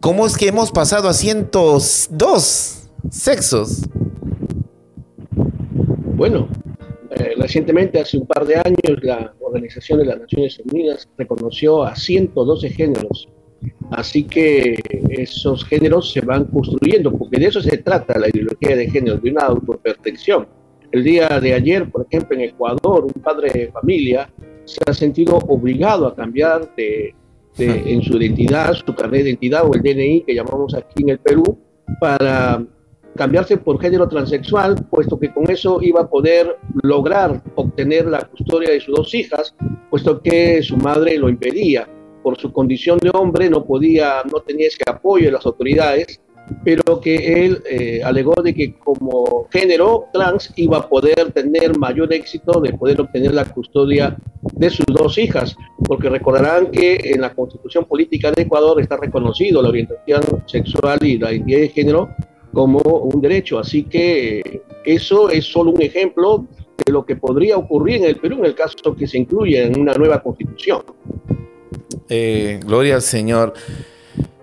¿cómo 0.00 0.26
es 0.26 0.36
que 0.36 0.48
hemos 0.48 0.70
pasado 0.70 1.08
a 1.08 1.14
102 1.14 2.88
sexos? 3.10 3.82
Bueno, 6.14 6.48
eh, 7.10 7.34
recientemente, 7.38 8.00
hace 8.00 8.18
un 8.18 8.26
par 8.26 8.46
de 8.46 8.56
años, 8.56 9.02
la 9.02 9.34
Organización 9.40 10.00
de 10.00 10.06
las 10.06 10.20
Naciones 10.20 10.60
Unidas 10.70 11.08
reconoció 11.16 11.82
a 11.82 11.96
112 11.96 12.70
géneros 12.70 13.28
Así 13.90 14.24
que 14.24 14.78
esos 15.08 15.64
géneros 15.64 16.12
se 16.12 16.20
van 16.20 16.44
construyendo, 16.44 17.12
porque 17.12 17.40
de 17.40 17.46
eso 17.46 17.60
se 17.60 17.78
trata 17.78 18.18
la 18.18 18.28
ideología 18.28 18.76
de 18.76 18.90
género, 18.90 19.16
de 19.16 19.30
una 19.30 19.46
autopercepción. 19.46 20.46
El 20.92 21.04
día 21.04 21.28
de 21.40 21.54
ayer, 21.54 21.90
por 21.90 22.06
ejemplo, 22.08 22.36
en 22.36 22.42
Ecuador, 22.42 23.04
un 23.04 23.22
padre 23.22 23.50
de 23.52 23.72
familia 23.72 24.30
se 24.64 24.80
ha 24.86 24.92
sentido 24.92 25.38
obligado 25.48 26.06
a 26.06 26.14
cambiar 26.14 26.74
de, 26.76 27.14
en 27.56 28.02
su 28.02 28.16
identidad, 28.18 28.74
su 28.74 28.94
carnet 28.94 29.22
de 29.22 29.30
identidad 29.30 29.66
o 29.66 29.74
el 29.74 29.82
DNI 29.82 30.22
que 30.22 30.34
llamamos 30.34 30.74
aquí 30.74 31.02
en 31.02 31.10
el 31.10 31.18
Perú, 31.18 31.58
para 32.00 32.62
cambiarse 33.16 33.56
por 33.56 33.80
género 33.80 34.08
transexual, 34.08 34.86
puesto 34.90 35.18
que 35.18 35.32
con 35.32 35.50
eso 35.50 35.80
iba 35.82 36.02
a 36.02 36.08
poder 36.08 36.56
lograr 36.82 37.42
obtener 37.54 38.06
la 38.06 38.20
custodia 38.20 38.70
de 38.70 38.80
sus 38.80 38.94
dos 38.94 39.14
hijas, 39.14 39.54
puesto 39.90 40.20
que 40.22 40.62
su 40.62 40.76
madre 40.76 41.18
lo 41.18 41.28
impedía 41.28 41.88
por 42.28 42.38
su 42.38 42.52
condición 42.52 42.98
de 42.98 43.10
hombre 43.14 43.48
no 43.48 43.64
podía, 43.64 44.16
no 44.30 44.40
tenía 44.40 44.66
ese 44.66 44.82
apoyo 44.86 45.24
de 45.24 45.32
las 45.32 45.46
autoridades, 45.46 46.20
pero 46.62 47.00
que 47.00 47.46
él 47.46 47.62
eh, 47.70 48.02
alegó 48.04 48.34
de 48.42 48.52
que 48.52 48.74
como 48.74 49.46
género 49.50 50.08
trans 50.12 50.52
iba 50.56 50.76
a 50.76 50.86
poder 50.86 51.32
tener 51.32 51.78
mayor 51.78 52.12
éxito 52.12 52.60
de 52.60 52.74
poder 52.74 53.00
obtener 53.00 53.32
la 53.32 53.46
custodia 53.46 54.14
de 54.52 54.68
sus 54.68 54.84
dos 54.84 55.16
hijas, 55.16 55.56
porque 55.86 56.10
recordarán 56.10 56.70
que 56.70 56.98
en 57.02 57.22
la 57.22 57.32
constitución 57.32 57.86
política 57.86 58.30
de 58.30 58.42
Ecuador 58.42 58.78
está 58.82 58.98
reconocido 58.98 59.62
la 59.62 59.70
orientación 59.70 60.20
sexual 60.44 60.98
y 61.00 61.16
la 61.16 61.32
identidad 61.32 61.60
de 61.60 61.68
género 61.70 62.10
como 62.52 62.78
un 62.80 63.22
derecho, 63.22 63.58
así 63.58 63.84
que 63.84 64.40
eh, 64.40 64.62
eso 64.84 65.30
es 65.30 65.46
solo 65.46 65.70
un 65.70 65.80
ejemplo 65.80 66.44
de 66.84 66.92
lo 66.92 67.06
que 67.06 67.16
podría 67.16 67.56
ocurrir 67.56 67.96
en 67.96 68.04
el 68.04 68.16
Perú 68.16 68.36
en 68.40 68.44
el 68.44 68.54
caso 68.54 68.94
que 68.94 69.06
se 69.06 69.16
incluya 69.16 69.62
en 69.62 69.80
una 69.80 69.94
nueva 69.94 70.22
constitución. 70.22 70.82
Eh, 72.08 72.60
gloria 72.64 72.96
al 72.96 73.02
Señor. 73.02 73.54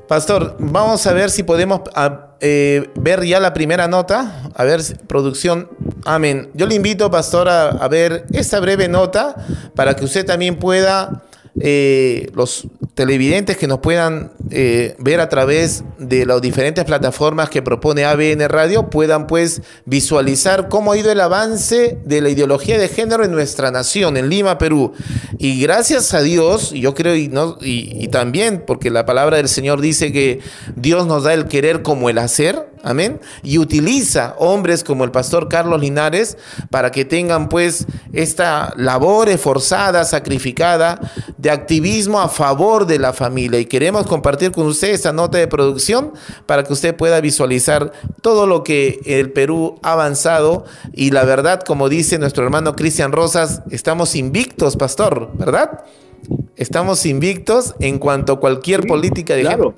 Pastor, 0.07 0.55
vamos 0.59 1.07
a 1.07 1.13
ver 1.13 1.31
si 1.31 1.41
podemos 1.41 1.81
eh, 2.39 2.91
ver 2.95 3.25
ya 3.25 3.39
la 3.39 3.53
primera 3.53 3.87
nota. 3.87 4.43
A 4.53 4.63
ver, 4.63 4.81
producción. 5.07 5.69
Amén. 6.05 6.51
Yo 6.53 6.67
le 6.67 6.75
invito, 6.75 7.09
pastor, 7.09 7.49
a, 7.49 7.87
ver 7.87 8.25
esta 8.31 8.59
breve 8.59 8.87
nota 8.87 9.35
para 9.73 9.95
que 9.95 10.05
usted 10.05 10.23
también 10.23 10.57
pueda, 10.57 11.23
eh, 11.61 12.29
los 12.33 12.67
televidentes 12.95 13.55
que 13.55 13.67
nos 13.67 13.79
puedan 13.79 14.33
eh, 14.51 14.95
ver 14.99 15.21
a 15.21 15.29
través 15.29 15.83
de 15.97 16.25
las 16.25 16.41
diferentes 16.41 16.83
plataformas 16.83 17.49
que 17.49 17.61
propone 17.61 18.03
ABN 18.03 18.47
Radio 18.49 18.89
puedan 18.89 19.25
pues 19.27 19.61
visualizar 19.85 20.67
cómo 20.67 20.91
ha 20.91 20.97
ido 20.97 21.11
el 21.11 21.21
avance 21.21 21.97
de 22.03 22.21
la 22.21 22.29
ideología 22.29 22.77
de 22.77 22.89
género 22.89 23.23
en 23.23 23.31
nuestra 23.31 23.71
nación, 23.71 24.17
en 24.17 24.29
Lima, 24.29 24.57
Perú. 24.57 24.93
Y 25.37 25.61
gracias 25.61 26.13
a 26.13 26.21
Dios, 26.21 26.71
yo 26.71 26.93
creo, 26.93 27.15
y, 27.15 27.31
y 27.61 28.07
también 28.09 28.63
porque 28.65 28.89
la 28.89 29.05
palabra 29.05 29.37
del 29.37 29.47
Señor 29.47 29.79
dice 29.79 30.11
que 30.11 30.41
Dios 30.75 31.07
nos 31.07 31.23
da 31.23 31.33
el 31.33 31.45
querer 31.45 31.83
como 31.83 32.09
el 32.09 32.17
hacer, 32.17 32.75
Amén. 32.85 33.19
Y 33.41 33.57
utiliza 33.57 34.35
hombres 34.37 34.83
como 34.83 35.05
el 35.05 35.09
pastor 35.09 35.49
Carlos 35.49 35.81
Linares 35.81 36.37
para 36.69 36.91
que 36.91 37.03
tengan 37.03 37.49
pues 37.49 37.87
esta 38.13 38.73
labor 38.77 39.27
esforzada, 39.27 40.05
sacrificada 40.05 40.99
de 41.45 41.51
activismo 41.51 42.19
a 42.21 42.27
favor 42.27 42.87
de 42.87 42.97
la 42.97 43.13
familia. 43.13 43.59
Y 43.59 43.65
queremos 43.65 44.07
compartir 44.07 44.51
con 44.51 44.65
usted 44.65 44.89
esta 44.89 45.13
nota 45.13 45.37
de 45.37 45.47
producción 45.47 46.11
para 46.47 46.63
que 46.63 46.73
usted 46.73 46.95
pueda 46.95 47.21
visualizar 47.21 47.91
todo 48.21 48.47
lo 48.47 48.63
que 48.63 48.99
el 49.05 49.31
Perú 49.31 49.77
ha 49.83 49.91
avanzado. 49.91 50.65
Y 50.91 51.11
la 51.11 51.23
verdad, 51.23 51.61
como 51.61 51.87
dice 51.87 52.17
nuestro 52.17 52.43
hermano 52.43 52.75
Cristian 52.75 53.11
Rosas, 53.11 53.61
estamos 53.69 54.15
invictos, 54.15 54.75
pastor, 54.75 55.29
¿verdad? 55.35 55.83
Estamos 56.55 57.05
invictos 57.05 57.75
en 57.79 57.99
cuanto 57.99 58.33
a 58.33 58.39
cualquier 58.39 58.87
política 58.87 59.35
de 59.35 59.41
claro. 59.41 59.75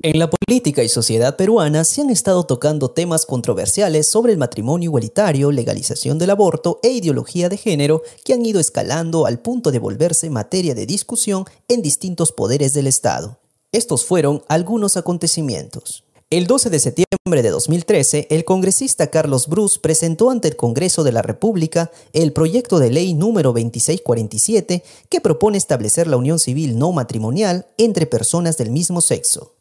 En 0.00 0.20
la 0.20 0.30
política 0.30 0.84
y 0.84 0.88
sociedad 0.88 1.34
peruana 1.34 1.82
se 1.82 2.02
han 2.02 2.10
estado 2.10 2.46
tocando 2.46 2.88
temas 2.88 3.26
controversiales 3.26 4.06
sobre 4.06 4.30
el 4.30 4.38
matrimonio 4.38 4.90
igualitario, 4.90 5.50
legalización 5.50 6.18
del 6.18 6.30
aborto 6.30 6.78
e 6.84 6.90
ideología 6.90 7.48
de 7.48 7.56
género 7.56 8.04
que 8.24 8.32
han 8.32 8.46
ido 8.46 8.60
escalando 8.60 9.26
al 9.26 9.40
punto 9.40 9.72
de 9.72 9.80
volverse 9.80 10.30
materia 10.30 10.76
de 10.76 10.86
discusión 10.86 11.46
en 11.66 11.82
distintos 11.82 12.30
poderes 12.30 12.74
del 12.74 12.86
Estado. 12.86 13.40
Estos 13.72 14.04
fueron 14.04 14.44
algunos 14.46 14.96
acontecimientos. 14.96 16.04
El 16.30 16.46
12 16.46 16.70
de 16.70 16.78
septiembre 16.78 17.42
de 17.42 17.50
2013, 17.50 18.28
el 18.30 18.44
congresista 18.44 19.08
Carlos 19.08 19.48
Bruce 19.48 19.80
presentó 19.82 20.30
ante 20.30 20.46
el 20.46 20.54
Congreso 20.54 21.02
de 21.02 21.10
la 21.10 21.22
República 21.22 21.90
el 22.12 22.32
proyecto 22.32 22.78
de 22.78 22.92
ley 22.92 23.14
número 23.14 23.48
2647 23.48 24.84
que 25.08 25.20
propone 25.20 25.58
establecer 25.58 26.06
la 26.06 26.18
unión 26.18 26.38
civil 26.38 26.78
no 26.78 26.92
matrimonial 26.92 27.66
entre 27.78 28.06
personas 28.06 28.58
del 28.58 28.70
mismo 28.70 29.00
sexo. 29.00 29.57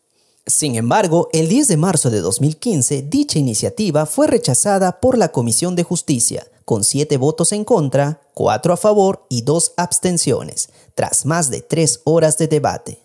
Sin 0.47 0.75
embargo, 0.75 1.27
el 1.33 1.49
10 1.49 1.67
de 1.67 1.75
marzo 1.75 2.09
de 2.09 2.21
2015, 2.21 3.01
dicha 3.01 3.37
iniciativa 3.37 4.05
fue 4.05 4.27
rechazada 4.27 5.01
por 5.01 5.17
la 5.17 5.33
Comisión 5.33 5.75
de 5.75 5.83
Justicia, 5.83 6.47
con 6.63 6.85
7 6.85 7.17
votos 7.17 7.51
en 7.51 7.65
contra, 7.65 8.21
4 8.33 8.73
a 8.73 8.77
favor 8.77 9.25
y 9.29 9.41
2 9.41 9.73
abstenciones, 9.75 10.69
tras 10.95 11.25
más 11.25 11.49
de 11.49 11.59
3 11.59 11.99
horas 12.05 12.37
de 12.37 12.47
debate. 12.47 13.01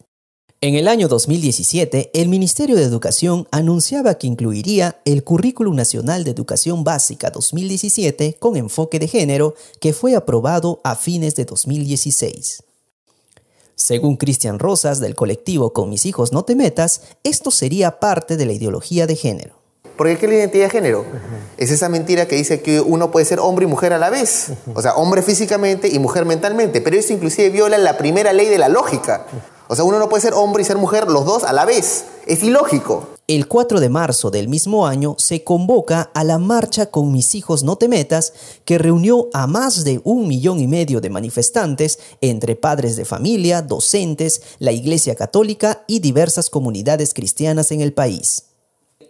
En 0.61 0.77
el 0.77 0.87
año 0.87 1.09
2017, 1.09 2.13
el 2.15 2.29
Ministerio 2.29 2.77
de 2.77 2.85
Educación 2.85 3.49
anunciaba 3.51 4.15
que 4.15 4.29
incluiría 4.29 5.01
el 5.05 5.25
Currículum 5.25 5.75
Nacional 5.75 6.23
de 6.23 6.31
Educación 6.31 6.85
Básica 6.85 7.31
2017 7.31 8.37
con 8.39 8.57
enfoque 8.57 9.01
de 9.01 9.09
género, 9.09 9.57
que 9.81 9.93
fue 9.93 10.15
aprobado 10.15 10.81
a 10.85 10.95
fines 10.95 11.35
de 11.35 11.45
2016. 11.45 12.63
Según 13.83 14.17
Cristian 14.17 14.61
Rosas 14.61 15.01
del 15.01 15.17
colectivo 15.17 15.73
Con 15.73 15.91
mis 15.91 16.07
hijos 16.07 16.33
no 16.33 16.45
te 16.45 16.55
metas, 16.55 17.01
esto 17.25 17.51
sería 17.51 17.99
parte 17.99 18.37
de 18.37 18.47
la 18.47 18.53
ideología 18.53 19.09
de 19.09 19.17
género. 19.17 19.57
Porque 19.97 20.19
¿qué 20.19 20.27
es 20.27 20.31
la 20.31 20.39
identidad 20.39 20.65
de 20.67 20.71
género? 20.71 21.05
Es 21.57 21.73
esa 21.73 21.89
mentira 21.89 22.29
que 22.29 22.37
dice 22.37 22.63
que 22.63 22.81
uno 22.81 23.11
puede 23.11 23.27
ser 23.27 23.41
hombre 23.41 23.65
y 23.65 23.69
mujer 23.69 23.93
a 23.93 23.99
la 23.99 24.09
vez. 24.09 24.53
O 24.75 24.83
sea, 24.83 24.95
hombre 24.95 25.21
físicamente 25.21 25.89
y 25.89 25.99
mujer 25.99 26.27
mentalmente. 26.27 26.81
Pero 26.81 26.97
eso 26.97 27.13
inclusive 27.13 27.51
viola 27.51 27.77
la 27.77 27.99
primera 27.99 28.33
ley 28.33 28.49
de 28.49 28.59
la 28.59 28.69
lógica. 28.69 29.27
O 29.67 29.75
sea, 29.75 29.85
uno 29.85 29.99
no 29.99 30.09
puede 30.09 30.23
ser 30.23 30.35
hombre 30.35 30.63
y 30.63 30.65
ser 30.65 30.77
mujer 30.77 31.11
los 31.11 31.25
dos 31.25 31.43
a 31.43 31.53
la 31.53 31.65
vez. 31.65 32.05
Es 32.27 32.45
ilógico. 32.45 33.09
El 33.29 33.47
4 33.47 33.79
de 33.79 33.89
marzo 33.89 34.33
del 34.33 34.49
mismo 34.49 34.85
año 34.85 35.15
se 35.17 35.45
convoca 35.45 36.11
a 36.13 36.25
la 36.25 36.39
marcha 36.39 36.87
con 36.87 37.13
mis 37.13 37.37
hijos 37.37 37.63
no 37.63 37.77
te 37.77 37.87
metas, 37.87 38.33
que 38.65 38.79
reunió 38.79 39.29
a 39.33 39.47
más 39.47 39.85
de 39.85 40.01
un 40.03 40.27
millón 40.27 40.59
y 40.59 40.67
medio 40.67 41.01
de 41.01 41.09
manifestantes 41.09 42.01
entre 42.21 42.57
padres 42.57 42.97
de 42.97 43.05
familia, 43.05 43.63
docentes, 43.63 44.43
la 44.59 44.73
Iglesia 44.73 45.15
Católica 45.15 45.85
y 45.87 46.01
diversas 46.01 46.51
comunidades 46.51 47.15
cristianas 47.15 47.71
en 47.71 47.81
el 47.81 47.93
país. 47.93 48.47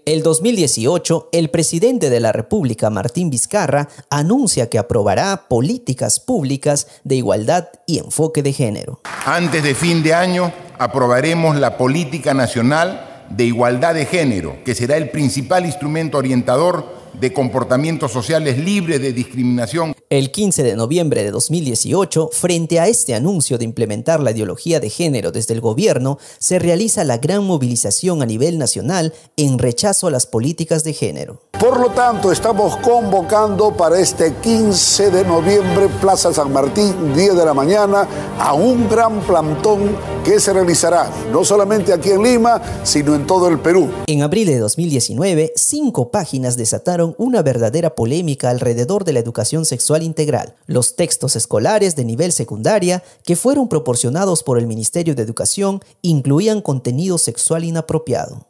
El 0.04 0.23
2018, 0.23 1.31
el 1.33 1.49
presidente 1.49 2.11
de 2.11 2.21
la 2.21 2.33
República, 2.33 2.90
Martín 2.90 3.31
Vizcarra, 3.31 3.88
anuncia 4.11 4.69
que 4.69 4.78
aprobará 4.78 5.49
políticas 5.49 6.21
públicas 6.21 6.87
de 7.04 7.14
igualdad 7.14 7.69
y 7.87 7.99
enfoque 7.99 8.42
de 8.42 8.52
género. 8.52 9.00
Antes 9.25 9.62
de 9.62 9.75
fin 9.75 10.02
de 10.02 10.12
año, 10.12 10.52
aprobaremos 10.76 11.57
la 11.57 11.78
Política 11.78 12.35
Nacional 12.35 13.09
de 13.36 13.44
Igualdad 13.44 13.94
de 13.94 14.06
Género, 14.06 14.58
que 14.64 14.74
será 14.74 14.96
el 14.96 15.10
principal 15.10 15.64
instrumento 15.66 16.18
orientador 16.18 17.02
de 17.14 17.32
comportamientos 17.32 18.12
sociales 18.12 18.58
libres 18.58 19.00
de 19.00 19.12
discriminación. 19.12 19.94
El 20.12 20.31
15 20.31 20.62
de 20.62 20.76
noviembre 20.76 21.25
de 21.25 21.31
2018, 21.31 22.28
frente 22.35 22.78
a 22.78 22.87
este 22.87 23.14
anuncio 23.14 23.57
de 23.57 23.64
implementar 23.64 24.21
la 24.21 24.33
ideología 24.33 24.78
de 24.78 24.90
género 24.90 25.33
desde 25.33 25.54
el 25.54 25.62
gobierno, 25.62 26.19
se 26.38 26.59
realiza 26.59 27.02
la 27.02 27.16
gran 27.16 27.45
movilización 27.45 28.21
a 28.21 28.26
nivel 28.26 28.59
nacional 28.59 29.14
en 29.38 29.59
rechazo 29.59 30.09
a 30.09 30.11
las 30.11 30.26
políticas 30.26 30.85
de 30.85 30.92
género. 30.92 31.40
Por 31.59 31.81
lo 31.81 31.92
tanto, 31.92 32.31
estamos 32.31 32.76
convocando 32.78 33.75
para 33.75 33.99
este 34.00 34.35
15 34.35 35.11
de 35.11 35.25
noviembre, 35.25 35.88
Plaza 35.99 36.31
San 36.31 36.52
Martín, 36.52 37.14
10 37.14 37.35
de 37.35 37.45
la 37.47 37.54
mañana, 37.54 38.07
a 38.38 38.52
un 38.52 38.90
gran 38.90 39.21
plantón 39.21 39.97
que 40.25 40.40
se 40.40 40.52
realizará 40.52 41.11
no 41.33 41.42
solamente 41.42 41.90
aquí 41.90 42.11
en 42.11 42.23
Lima, 42.23 42.61
sino 42.85 43.14
en 43.14 43.26
todo 43.26 43.49
el 43.49 43.59
Perú. 43.61 43.88
En 44.07 44.23
abril 44.23 44.47
de 44.47 44.59
2019, 44.59 45.52
cinco 45.57 46.11
páginas 46.11 46.59
desataron 46.59 47.14
una 47.16 47.40
verdadera 47.40 47.95
polémica 47.95 48.50
alrededor 48.50 49.04
de 49.04 49.14
la 49.14 49.21
educación 49.21 49.64
sexual 49.64 50.01
integral. 50.02 50.56
Los 50.66 50.97
textos 50.97 51.37
escolares 51.37 51.97
de 51.97 52.04
nivel 52.04 52.32
secundaria 52.32 53.02
que 53.25 53.37
fueron 53.37 53.68
proporcionados 53.68 54.42
por 54.42 54.59
el 54.59 54.66
Ministerio 54.66 55.14
de 55.14 55.23
Educación 55.23 55.80
incluían 56.02 56.61
contenido 56.61 57.18
sexual 57.18 57.64
inapropiado. 57.64 58.47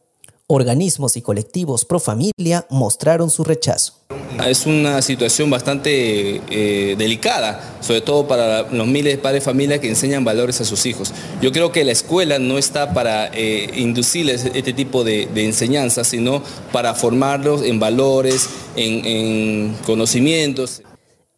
Organismos 0.48 1.16
y 1.16 1.22
colectivos 1.22 1.86
pro 1.86 1.98
familia 1.98 2.66
mostraron 2.68 3.30
su 3.30 3.42
rechazo. 3.42 3.94
Es 4.46 4.66
una 4.66 5.00
situación 5.00 5.48
bastante 5.48 6.42
eh, 6.50 6.94
delicada, 6.98 7.78
sobre 7.80 8.00
todo 8.00 8.26
para 8.26 8.62
los 8.70 8.86
miles 8.86 9.14
de 9.14 9.18
padres 9.18 9.42
de 9.42 9.44
familia 9.44 9.80
que 9.80 9.88
enseñan 9.88 10.24
valores 10.24 10.60
a 10.60 10.64
sus 10.64 10.84
hijos. 10.84 11.12
Yo 11.40 11.52
creo 11.52 11.72
que 11.72 11.84
la 11.84 11.92
escuela 11.92 12.38
no 12.38 12.58
está 12.58 12.92
para 12.92 13.30
eh, 13.32 13.70
inducirles 13.76 14.44
este 14.52 14.72
tipo 14.72 15.04
de, 15.04 15.26
de 15.32 15.46
enseñanzas, 15.46 16.08
sino 16.08 16.42
para 16.72 16.94
formarlos 16.94 17.62
en 17.62 17.78
valores, 17.78 18.48
en, 18.76 19.06
en 19.06 19.76
conocimientos. 19.86 20.82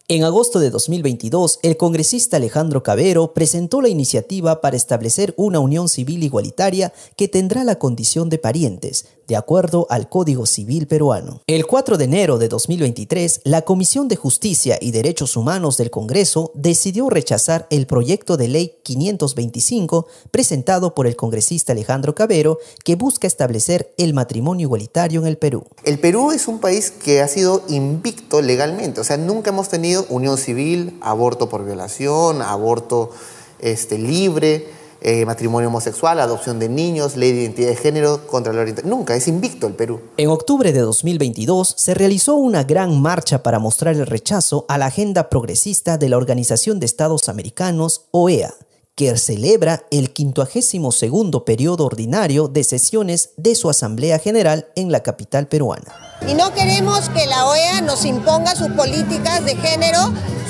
En 0.07 0.23
agosto 0.23 0.59
de 0.59 0.69
2022, 0.69 1.57
el 1.63 1.77
congresista 1.77 2.37
Alejandro 2.37 2.83
Cabero 2.83 3.33
presentó 3.33 3.81
la 3.81 3.89
iniciativa 3.89 4.61
para 4.61 4.77
establecer 4.77 5.33
una 5.35 5.59
unión 5.59 5.89
civil 5.89 6.21
igualitaria 6.21 6.93
que 7.15 7.27
tendrá 7.27 7.63
la 7.63 7.79
condición 7.79 8.29
de 8.29 8.37
parientes, 8.37 9.07
de 9.27 9.35
acuerdo 9.35 9.87
al 9.89 10.09
Código 10.09 10.45
Civil 10.45 10.87
peruano. 10.87 11.41
El 11.47 11.65
4 11.65 11.97
de 11.97 12.05
enero 12.05 12.37
de 12.37 12.47
2023, 12.47 13.41
la 13.43 13.63
Comisión 13.63 14.07
de 14.07 14.15
Justicia 14.15 14.77
y 14.79 14.91
Derechos 14.91 15.35
Humanos 15.37 15.77
del 15.77 15.91
Congreso 15.91 16.51
decidió 16.53 17.09
rechazar 17.09 17.67
el 17.69 17.87
proyecto 17.87 18.37
de 18.37 18.47
ley 18.47 18.79
525 18.83 20.07
presentado 20.31 20.95
por 20.95 21.07
el 21.07 21.15
congresista 21.15 21.73
Alejandro 21.73 22.15
Cabero 22.15 22.59
que 22.83 22.95
busca 22.95 23.27
establecer 23.27 23.93
el 23.97 24.13
matrimonio 24.13 24.65
igualitario 24.65 25.21
en 25.21 25.27
el 25.27 25.37
Perú. 25.37 25.65
El 25.83 25.99
Perú 25.99 26.31
es 26.31 26.47
un 26.47 26.59
país 26.59 26.91
que 26.91 27.21
ha 27.21 27.27
sido 27.27 27.63
invicto 27.67 28.41
legalmente, 28.41 29.01
o 29.01 29.03
sea, 29.03 29.17
nunca 29.17 29.49
hemos 29.49 29.69
tenido 29.69 30.05
unión 30.09 30.37
civil, 30.37 30.97
aborto 31.01 31.49
por 31.49 31.65
violación, 31.65 32.41
aborto 32.41 33.11
este, 33.59 33.97
libre, 33.97 34.67
eh, 35.01 35.25
matrimonio 35.25 35.69
homosexual, 35.69 36.19
adopción 36.19 36.59
de 36.59 36.69
niños, 36.69 37.15
ley 37.15 37.31
de 37.31 37.41
identidad 37.41 37.69
de 37.69 37.75
género 37.75 38.25
contra 38.27 38.53
la 38.53 38.61
orientación. 38.61 38.89
Nunca, 38.89 39.15
es 39.15 39.27
invicto 39.27 39.67
el 39.67 39.73
Perú. 39.73 40.01
En 40.17 40.29
octubre 40.29 40.71
de 40.71 40.79
2022 40.79 41.75
se 41.77 41.93
realizó 41.93 42.35
una 42.35 42.63
gran 42.63 43.01
marcha 43.01 43.43
para 43.43 43.59
mostrar 43.59 43.95
el 43.95 44.05
rechazo 44.05 44.65
a 44.67 44.77
la 44.77 44.87
agenda 44.87 45.29
progresista 45.29 45.97
de 45.97 46.09
la 46.09 46.17
Organización 46.17 46.79
de 46.79 46.85
Estados 46.85 47.29
Americanos, 47.29 48.05
OEA, 48.11 48.53
que 48.95 49.15
celebra 49.17 49.85
el 49.91 50.09
52 50.13 51.43
periodo 51.45 51.85
ordinario 51.85 52.47
de 52.47 52.63
sesiones 52.63 53.31
de 53.35 53.53
su 53.55 53.69
Asamblea 53.69 54.19
General 54.19 54.67
en 54.75 54.91
la 54.91 55.03
capital 55.03 55.47
peruana. 55.47 55.93
Y 56.27 56.33
no 56.33 56.53
queremos 56.53 57.09
que 57.09 57.25
la 57.25 57.45
OEA 57.45 57.81
nos 57.81 58.05
imponga 58.05 58.55
sus 58.55 58.69
políticas 58.69 59.43
de 59.43 59.57
género, 59.57 59.99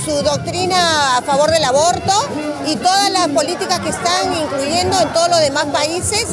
su 0.06 0.12
doctrina 0.24 1.18
a 1.18 1.22
favor 1.24 1.50
del 1.50 1.64
aborto 1.64 2.12
y 2.68 2.76
todas 2.76 3.12
las 3.12 3.28
políticas 3.30 3.80
que 3.80 3.90
están 3.90 4.32
incluyendo 4.32 5.00
en 5.02 5.12
todos 5.12 5.30
los 5.30 5.40
demás 5.40 5.66
países. 5.66 6.28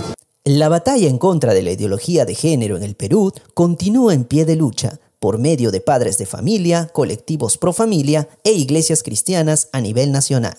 La 0.44 0.68
batalla 0.68 1.08
en 1.08 1.18
contra 1.18 1.54
de 1.54 1.62
la 1.62 1.70
ideología 1.70 2.26
de 2.26 2.34
género 2.34 2.76
en 2.76 2.82
el 2.82 2.94
Perú 2.94 3.32
continúa 3.54 4.12
en 4.12 4.24
pie 4.24 4.44
de 4.44 4.56
lucha 4.56 4.98
por 5.18 5.38
medio 5.38 5.70
de 5.70 5.80
padres 5.80 6.18
de 6.18 6.26
familia, 6.26 6.90
colectivos 6.92 7.56
pro 7.56 7.72
familia 7.72 8.28
e 8.44 8.52
iglesias 8.52 9.02
cristianas 9.02 9.68
a 9.72 9.80
nivel 9.80 10.10
nacional. 10.12 10.56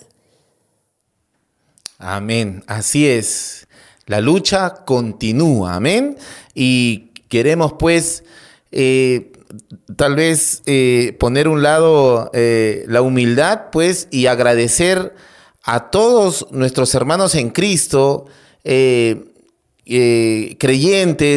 Amén. 2.03 2.63
Así 2.67 3.07
es. 3.07 3.67
La 4.07 4.19
lucha 4.19 4.83
continúa. 4.85 5.75
Amén. 5.75 6.17
Y 6.53 7.11
queremos 7.29 7.75
pues 7.79 8.25
eh, 8.71 9.31
tal 9.95 10.15
vez 10.15 10.63
eh, 10.65 11.15
poner 11.17 11.47
un 11.47 11.63
lado 11.63 12.29
eh, 12.33 12.83
la 12.89 13.01
humildad 13.01 13.69
pues 13.71 14.09
y 14.11 14.25
agradecer 14.25 15.15
a 15.63 15.91
todos 15.91 16.47
nuestros 16.51 16.93
hermanos 16.93 17.35
en 17.35 17.51
Cristo, 17.51 18.25
creyentes, 18.63 19.23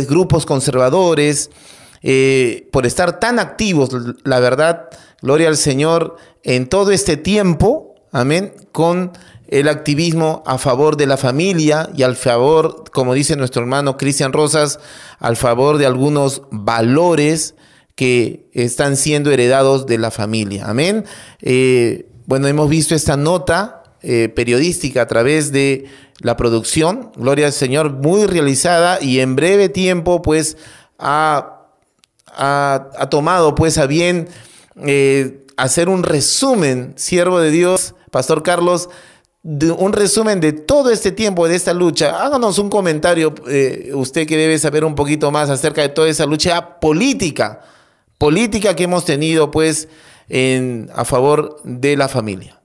grupos 0.08 0.46
conservadores, 0.46 1.50
por 2.72 2.86
estar 2.86 3.20
tan 3.20 3.38
activos, 3.38 3.90
la 4.24 4.40
verdad, 4.40 4.88
gloria 5.22 5.46
al 5.46 5.56
Señor, 5.56 6.16
en 6.42 6.68
todo 6.68 6.90
este 6.90 7.16
tiempo, 7.16 7.94
amén, 8.10 8.52
con 8.72 9.12
el 9.48 9.68
activismo 9.68 10.42
a 10.46 10.58
favor 10.58 10.96
de 10.96 11.06
la 11.06 11.16
familia 11.16 11.90
y 11.96 12.02
al 12.02 12.16
favor, 12.16 12.84
como 12.92 13.14
dice 13.14 13.36
nuestro 13.36 13.62
hermano 13.62 13.96
Cristian 13.96 14.32
Rosas, 14.32 14.80
al 15.18 15.36
favor 15.36 15.78
de 15.78 15.86
algunos 15.86 16.42
valores 16.50 17.54
que 17.94 18.48
están 18.52 18.96
siendo 18.96 19.30
heredados 19.30 19.86
de 19.86 19.98
la 19.98 20.10
familia. 20.10 20.66
Amén. 20.68 21.04
Eh, 21.40 22.08
bueno, 22.26 22.46
hemos 22.46 22.68
visto 22.68 22.94
esta 22.94 23.16
nota 23.16 23.82
eh, 24.02 24.28
periodística 24.28 25.02
a 25.02 25.06
través 25.06 25.52
de 25.52 25.86
la 26.20 26.36
producción, 26.36 27.10
Gloria 27.16 27.46
al 27.46 27.52
Señor, 27.52 27.92
muy 27.92 28.26
realizada 28.26 28.98
y 29.00 29.20
en 29.20 29.36
breve 29.36 29.68
tiempo 29.68 30.22
pues 30.22 30.56
ha, 30.98 31.66
ha, 32.28 33.08
tomado 33.10 33.54
pues 33.54 33.78
a 33.78 33.86
bien 33.86 34.28
eh, 34.84 35.44
hacer 35.56 35.88
un 35.88 36.02
resumen, 36.02 36.94
siervo 36.96 37.40
de 37.40 37.50
Dios, 37.50 37.94
Pastor 38.10 38.42
Carlos, 38.42 38.88
un 39.46 39.92
resumen 39.92 40.40
de 40.40 40.52
todo 40.52 40.90
este 40.90 41.12
tiempo 41.12 41.46
de 41.46 41.54
esta 41.54 41.72
lucha. 41.72 42.24
Háganos 42.24 42.58
un 42.58 42.68
comentario, 42.68 43.32
eh, 43.48 43.92
usted 43.94 44.26
que 44.26 44.36
debe 44.36 44.58
saber 44.58 44.84
un 44.84 44.96
poquito 44.96 45.30
más 45.30 45.50
acerca 45.50 45.82
de 45.82 45.88
toda 45.88 46.08
esa 46.08 46.26
lucha 46.26 46.80
política, 46.80 47.62
política 48.18 48.74
que 48.74 48.84
hemos 48.84 49.04
tenido 49.04 49.52
pues 49.52 49.88
en, 50.28 50.90
a 50.92 51.04
favor 51.04 51.60
de 51.62 51.96
la 51.96 52.08
familia. 52.08 52.60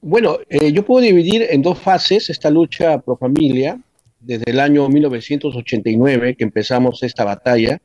Bueno, 0.00 0.38
eh, 0.48 0.70
yo 0.70 0.84
puedo 0.84 1.04
dividir 1.04 1.44
en 1.50 1.60
dos 1.60 1.78
fases 1.78 2.30
esta 2.30 2.48
lucha 2.48 3.00
pro 3.00 3.16
familia, 3.16 3.80
desde 4.20 4.48
el 4.48 4.60
año 4.60 4.88
1989 4.88 6.36
que 6.36 6.44
empezamos 6.44 7.02
esta 7.02 7.24
batalla 7.24 7.80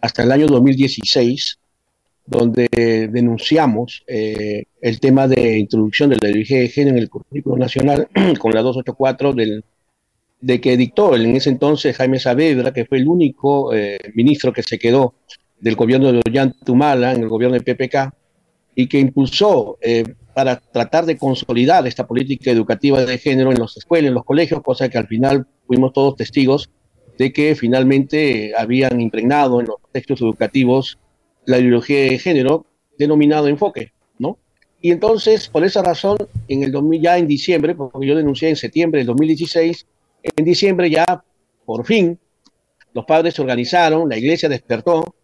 hasta 0.00 0.22
el 0.22 0.30
año 0.30 0.46
2016 0.46 1.58
donde 2.26 3.08
denunciamos 3.12 4.02
eh, 4.06 4.64
el 4.80 5.00
tema 5.00 5.28
de 5.28 5.58
introducción 5.58 6.10
de 6.10 6.16
la 6.20 6.28
ideología 6.28 6.58
de 6.58 6.68
género 6.68 6.96
en 6.96 7.02
el 7.02 7.10
currículo 7.10 7.56
nacional 7.56 8.08
con 8.38 8.52
la 8.52 8.62
284 8.62 9.32
del, 9.32 9.64
de 10.40 10.60
que 10.60 10.76
dictó 10.76 11.14
en 11.14 11.36
ese 11.36 11.50
entonces 11.50 11.96
Jaime 11.96 12.18
Saavedra, 12.18 12.72
que 12.72 12.84
fue 12.84 12.98
el 12.98 13.08
único 13.08 13.72
eh, 13.72 13.98
ministro 14.14 14.52
que 14.52 14.62
se 14.62 14.78
quedó 14.78 15.14
del 15.60 15.76
gobierno 15.76 16.12
de 16.12 16.22
Ollantumala, 16.26 17.12
en 17.12 17.22
el 17.22 17.28
gobierno 17.28 17.58
de 17.58 17.62
PPK, 17.62 18.12
y 18.74 18.88
que 18.88 18.98
impulsó 18.98 19.78
eh, 19.80 20.04
para 20.34 20.56
tratar 20.56 21.06
de 21.06 21.16
consolidar 21.16 21.86
esta 21.86 22.06
política 22.06 22.50
educativa 22.50 23.02
de 23.04 23.18
género 23.18 23.52
en 23.52 23.58
las 23.58 23.76
escuelas, 23.76 24.08
en 24.08 24.14
los 24.14 24.24
colegios, 24.24 24.62
cosa 24.62 24.88
que 24.88 24.98
al 24.98 25.06
final 25.06 25.46
fuimos 25.66 25.92
todos 25.92 26.16
testigos 26.16 26.70
de 27.16 27.32
que 27.32 27.54
finalmente 27.54 28.52
habían 28.56 29.00
impregnado 29.00 29.60
en 29.60 29.68
los 29.68 29.76
textos 29.92 30.20
educativos 30.20 30.98
la 31.46 31.58
ideología 31.58 32.02
de 32.02 32.18
género 32.18 32.66
denominado 32.98 33.48
enfoque, 33.48 33.92
¿no? 34.18 34.38
Y 34.80 34.90
entonces, 34.90 35.48
por 35.48 35.64
esa 35.64 35.82
razón, 35.82 36.18
en 36.48 36.62
el 36.62 36.72
2000, 36.72 37.00
ya 37.00 37.18
en 37.18 37.26
diciembre, 37.26 37.74
porque 37.74 38.06
yo 38.06 38.14
denuncié 38.14 38.48
en 38.48 38.56
septiembre 38.56 39.00
del 39.00 39.06
2016, 39.08 39.86
en 40.36 40.44
diciembre 40.44 40.90
ya, 40.90 41.24
por 41.64 41.86
fin, 41.86 42.18
los 42.92 43.04
padres 43.04 43.34
se 43.34 43.42
organizaron, 43.42 44.08
la 44.08 44.16
iglesia 44.16 44.48
despertó 44.48 45.14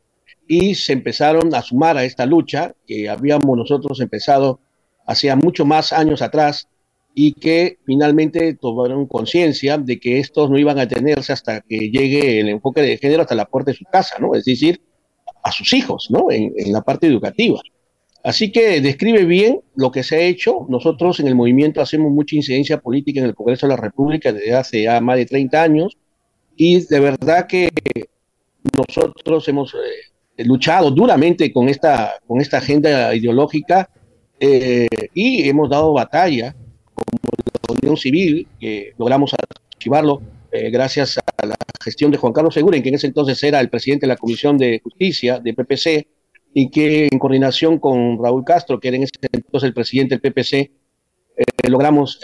y 0.46 0.74
se 0.74 0.92
empezaron 0.92 1.54
a 1.54 1.62
sumar 1.62 1.96
a 1.96 2.04
esta 2.04 2.26
lucha 2.26 2.74
que 2.86 3.08
habíamos 3.08 3.56
nosotros 3.56 4.00
empezado 4.00 4.60
hacía 5.06 5.36
mucho 5.36 5.64
más 5.64 5.92
años 5.92 6.22
atrás 6.22 6.68
y 7.14 7.34
que 7.34 7.78
finalmente 7.84 8.54
tomaron 8.54 9.06
conciencia 9.06 9.78
de 9.78 10.00
que 10.00 10.18
estos 10.18 10.50
no 10.50 10.58
iban 10.58 10.78
a 10.78 10.88
tenerse 10.88 11.32
hasta 11.32 11.60
que 11.60 11.90
llegue 11.90 12.40
el 12.40 12.48
enfoque 12.48 12.80
de 12.80 12.98
género 12.98 13.22
hasta 13.22 13.34
la 13.34 13.46
puerta 13.46 13.70
de 13.70 13.76
su 13.76 13.84
casa, 13.84 14.16
¿no? 14.18 14.34
Es 14.34 14.44
decir, 14.44 14.80
a 15.42 15.52
sus 15.52 15.72
hijos, 15.72 16.08
¿no? 16.10 16.30
En, 16.30 16.52
la 16.72 16.82
parte 16.82 17.06
educativa. 17.06 17.60
Así 18.24 18.52
que 18.52 18.80
describe 18.80 19.24
bien 19.24 19.60
lo 19.74 19.90
que 19.90 20.02
se 20.02 20.16
ha 20.16 20.20
hecho. 20.20 20.66
Nosotros 20.68 21.18
en 21.20 21.26
el 21.26 21.34
movimiento 21.34 21.80
hacemos 21.80 22.12
mucha 22.12 22.36
incidencia 22.36 22.80
política 22.80 23.20
en 23.20 23.26
el 23.26 23.34
Congreso 23.34 23.66
de 23.66 23.74
la 23.74 23.80
República 23.80 24.32
desde 24.32 24.54
hace 24.54 24.82
ya 24.84 25.00
más 25.00 25.16
de 25.16 25.26
30 25.26 25.62
años 25.62 25.98
y 26.56 26.84
de 26.86 27.00
verdad 27.00 27.46
que 27.46 27.68
nosotros 28.76 29.48
hemos 29.48 29.74
eh, 29.74 30.44
luchado 30.44 30.90
duramente 30.90 31.52
con 31.52 31.68
esta, 31.68 32.14
con 32.26 32.40
esta 32.40 32.58
agenda 32.58 33.12
ideológica 33.14 33.88
eh, 34.38 34.88
y 35.14 35.48
hemos 35.48 35.68
dado 35.68 35.92
batalla 35.92 36.54
como 36.94 37.18
la 37.68 37.74
Unión 37.80 37.96
Civil, 37.96 38.46
que 38.60 38.92
logramos 38.98 39.34
archivarlo 39.72 40.22
eh, 40.52 40.70
gracias 40.70 41.18
a 41.18 41.46
la 41.46 41.56
gestión 41.82 42.10
de 42.10 42.18
Juan 42.18 42.32
Carlos 42.32 42.54
Seguren, 42.54 42.82
que 42.82 42.90
en 42.90 42.94
ese 42.94 43.08
entonces 43.08 43.42
era 43.42 43.60
el 43.60 43.70
presidente 43.70 44.06
de 44.06 44.08
la 44.08 44.16
Comisión 44.16 44.58
de 44.58 44.80
Justicia 44.82 45.40
de 45.40 45.54
PPC, 45.54 46.06
y 46.54 46.70
que 46.70 47.08
en 47.10 47.18
coordinación 47.18 47.78
con 47.78 48.22
Raúl 48.22 48.44
Castro, 48.44 48.78
que 48.78 48.88
era 48.88 48.98
en 48.98 49.04
ese 49.04 49.12
entonces 49.32 49.66
el 49.66 49.74
presidente 49.74 50.16
del 50.16 50.20
PPC, 50.20 50.54
eh, 50.54 51.68
logramos 51.68 52.20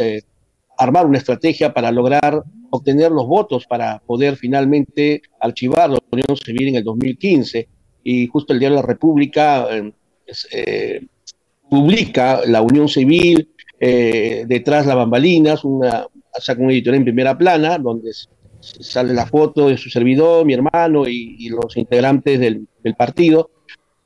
armar 0.76 1.06
una 1.06 1.18
estrategia 1.18 1.72
para 1.72 1.90
lograr 1.90 2.44
obtener 2.70 3.10
los 3.10 3.26
votos 3.26 3.66
para 3.66 4.00
poder 4.00 4.36
finalmente 4.36 5.22
archivar 5.40 5.90
la 5.90 5.98
Unión 6.10 6.36
Civil 6.36 6.68
en 6.68 6.76
el 6.76 6.84
2015 6.84 7.68
y 8.04 8.26
justo 8.26 8.52
el 8.52 8.58
diario 8.58 8.76
La 8.76 8.86
República 8.86 9.66
eh, 9.70 9.92
eh, 10.52 11.06
publica 11.68 12.42
la 12.46 12.62
Unión 12.62 12.88
Civil 12.88 13.50
eh, 13.80 14.44
detrás 14.46 14.86
las 14.86 14.96
bambalinas, 14.96 15.64
una, 15.64 16.06
saca 16.40 16.62
un 16.62 16.70
editorial 16.70 17.00
en 17.00 17.04
primera 17.04 17.36
plana 17.36 17.78
donde 17.78 18.12
sale 18.60 19.14
la 19.14 19.26
foto 19.26 19.68
de 19.68 19.76
su 19.76 19.90
servidor, 19.90 20.44
mi 20.44 20.54
hermano 20.54 21.06
y, 21.06 21.48
los 21.48 21.76
integrantes 21.76 22.40
del, 22.40 22.66
partido 22.96 23.50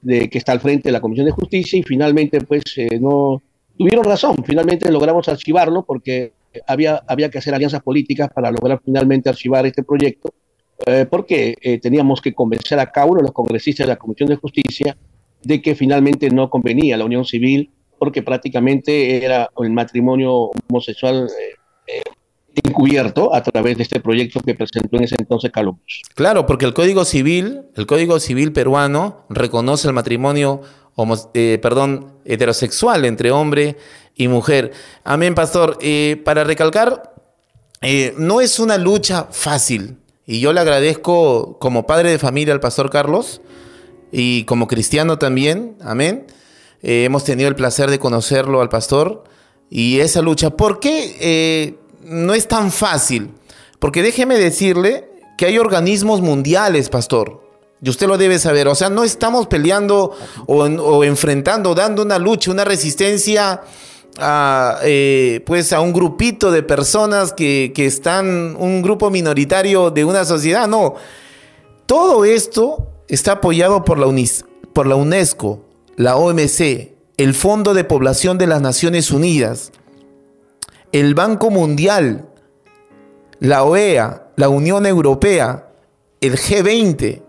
de 0.00 0.28
que 0.28 0.38
está 0.38 0.52
al 0.52 0.60
frente 0.60 0.88
de 0.88 0.92
la 0.92 1.00
Comisión 1.00 1.26
de 1.26 1.32
Justicia 1.32 1.78
y 1.78 1.82
finalmente 1.82 2.40
pues 2.40 2.64
no 3.00 3.40
tuvieron 3.78 4.04
razón, 4.04 4.36
finalmente 4.44 4.90
logramos 4.90 5.28
archivarlo 5.28 5.84
porque 5.84 6.32
había, 6.66 7.02
había 7.06 7.30
que 7.30 7.38
hacer 7.38 7.54
alianzas 7.54 7.82
políticas 7.82 8.30
para 8.34 8.50
lograr 8.50 8.80
finalmente 8.84 9.28
archivar 9.28 9.66
este 9.66 9.82
proyecto, 9.82 10.32
eh, 10.86 11.06
porque 11.08 11.54
eh, 11.60 11.78
teníamos 11.78 12.20
que 12.20 12.34
convencer 12.34 12.78
a 12.78 12.90
cada 12.90 13.06
los 13.06 13.32
congresistas 13.32 13.86
de 13.86 13.92
la 13.92 13.98
Comisión 13.98 14.28
de 14.28 14.36
Justicia 14.36 14.96
de 15.42 15.62
que 15.62 15.74
finalmente 15.74 16.30
no 16.30 16.50
convenía 16.50 16.96
la 16.96 17.04
unión 17.04 17.24
civil, 17.24 17.70
porque 17.98 18.22
prácticamente 18.22 19.24
era 19.24 19.48
el 19.58 19.70
matrimonio 19.70 20.50
homosexual 20.68 21.28
eh, 21.86 22.02
encubierto 22.54 23.34
a 23.34 23.42
través 23.42 23.76
de 23.76 23.82
este 23.84 24.00
proyecto 24.00 24.40
que 24.40 24.54
presentó 24.54 24.96
en 24.96 25.04
ese 25.04 25.16
entonces 25.18 25.50
Carlos 25.50 25.76
Claro, 26.14 26.46
porque 26.46 26.66
el 26.66 26.74
Código 26.74 27.04
Civil, 27.04 27.62
el 27.76 27.86
Código 27.86 28.20
Civil 28.20 28.52
peruano 28.52 29.24
reconoce 29.30 29.88
el 29.88 29.94
matrimonio 29.94 30.60
perdón, 31.60 32.12
heterosexual 32.24 33.04
entre 33.04 33.30
hombre 33.30 33.76
y 34.14 34.28
mujer. 34.28 34.72
Amén, 35.04 35.34
pastor. 35.34 35.78
Eh, 35.80 36.20
para 36.24 36.44
recalcar, 36.44 37.14
eh, 37.80 38.14
no 38.18 38.40
es 38.40 38.58
una 38.58 38.78
lucha 38.78 39.28
fácil. 39.30 39.98
Y 40.26 40.40
yo 40.40 40.52
le 40.52 40.60
agradezco 40.60 41.58
como 41.58 41.86
padre 41.86 42.10
de 42.10 42.18
familia 42.18 42.54
al 42.54 42.60
pastor 42.60 42.90
Carlos 42.90 43.40
y 44.12 44.44
como 44.44 44.68
cristiano 44.68 45.18
también. 45.18 45.76
Amén. 45.80 46.26
Eh, 46.82 47.04
hemos 47.04 47.24
tenido 47.24 47.48
el 47.48 47.56
placer 47.56 47.90
de 47.90 47.98
conocerlo 47.98 48.60
al 48.60 48.68
pastor 48.68 49.24
y 49.70 50.00
esa 50.00 50.20
lucha. 50.20 50.50
¿Por 50.50 50.78
qué 50.78 51.78
no 52.02 52.34
es 52.34 52.48
tan 52.48 52.70
fácil? 52.70 53.30
Porque 53.78 54.02
déjeme 54.02 54.38
decirle 54.38 55.08
que 55.36 55.46
hay 55.46 55.58
organismos 55.58 56.20
mundiales, 56.20 56.88
pastor. 56.88 57.42
Y 57.82 57.90
usted 57.90 58.06
lo 58.06 58.16
debe 58.16 58.38
saber. 58.38 58.68
O 58.68 58.74
sea, 58.74 58.90
no 58.90 59.02
estamos 59.02 59.48
peleando 59.48 60.12
o, 60.46 60.64
o 60.64 61.04
enfrentando, 61.04 61.74
dando 61.74 62.02
una 62.02 62.18
lucha, 62.18 62.50
una 62.50 62.64
resistencia 62.64 63.62
a, 64.18 64.78
eh, 64.82 65.42
pues 65.46 65.72
a 65.72 65.80
un 65.80 65.92
grupito 65.92 66.50
de 66.50 66.62
personas 66.62 67.32
que, 67.32 67.72
están, 67.76 68.56
un 68.58 68.82
grupo 68.82 69.10
minoritario 69.10 69.90
de 69.90 70.04
una 70.04 70.24
sociedad. 70.24 70.68
No, 70.68 70.94
todo 71.86 72.24
esto 72.24 72.88
está 73.08 73.32
apoyado 73.32 73.84
por 73.84 73.98
la, 73.98 74.06
por 74.72 74.86
la 74.86 74.96
UNESCO, 74.96 75.64
la 75.96 76.16
OMC, 76.16 76.92
el 77.16 77.34
Fondo 77.34 77.74
de 77.74 77.84
Población 77.84 78.38
de 78.38 78.46
las 78.46 78.60
Naciones 78.60 79.10
Unidas, 79.10 79.72
el 80.92 81.14
Banco 81.14 81.50
Mundial, 81.50 82.28
la 83.40 83.64
OEA, 83.64 84.28
la 84.36 84.48
Unión 84.48 84.86
Europea, 84.86 85.68
el 86.20 86.36
G20, 86.36 87.22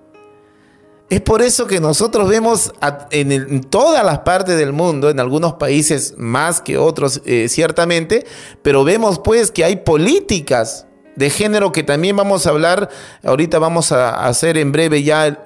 es 1.10 1.22
por 1.22 1.42
eso 1.42 1.68
que 1.68 1.80
nosotros 1.80 2.28
vemos 2.28 2.74
en, 3.12 3.62
todas 3.66 4.04
las 4.04 4.20
partes 4.20 4.58
del 4.58 4.74
mundo, 4.74 5.10
en 5.10 5.20
algunos 5.20 5.54
países 5.54 6.16
más 6.18 6.60
que 6.60 6.78
otros 6.78 7.22
eh, 7.26 7.48
ciertamente, 7.50 8.26
pero 8.64 8.84
vemos 8.84 9.20
pues 9.20 9.52
que 9.52 9.64
hay 9.64 9.76
políticas 9.76 10.88
de 11.16 11.30
género 11.30 11.72
que 11.72 11.84
también 11.84 12.16
vamos 12.16 12.48
a 12.48 12.50
hablar, 12.50 12.90
ahorita 13.24 13.60
vamos 13.60 13.92
a 13.92 14.26
hacer 14.26 14.58
en 14.58 14.72
breve 14.72 15.04
ya 15.04 15.40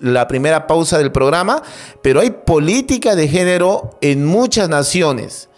la 0.00 0.26
primera 0.26 0.66
pausa 0.66 0.98
del 0.98 1.12
programa, 1.12 1.62
pero 2.02 2.20
hay 2.20 2.30
política 2.30 3.14
de 3.14 3.28
género 3.28 3.96
en 4.00 4.24
muchas 4.24 4.68
naciones. 4.68 5.48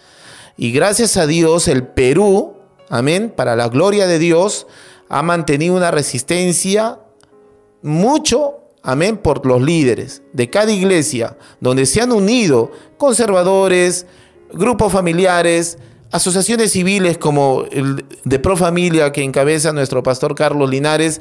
Y 0.56 0.72
gracias 0.72 1.16
a 1.16 1.26
Dios 1.26 1.68
el 1.68 1.86
Perú, 1.86 2.54
amén, 2.88 3.32
para 3.34 3.56
la 3.56 3.68
gloria 3.68 4.06
de 4.06 4.18
Dios, 4.18 4.66
ha 5.08 5.22
mantenido 5.22 5.74
una 5.74 5.90
resistencia 5.90 6.98
mucho 7.82 8.64
amén, 8.84 9.16
por 9.16 9.44
los 9.46 9.60
líderes 9.60 10.22
de 10.32 10.50
cada 10.50 10.70
iglesia, 10.70 11.36
donde 11.58 11.86
se 11.86 12.00
han 12.02 12.12
unido 12.12 12.70
conservadores, 12.98 14.06
grupos 14.52 14.92
familiares, 14.92 15.78
asociaciones 16.12 16.72
civiles 16.72 17.18
como 17.18 17.64
el 17.72 18.04
de 18.22 18.38
Pro 18.38 18.56
Familia 18.56 19.10
que 19.10 19.24
encabeza 19.24 19.72
nuestro 19.72 20.02
pastor 20.02 20.36
Carlos 20.36 20.70
Linares 20.70 21.20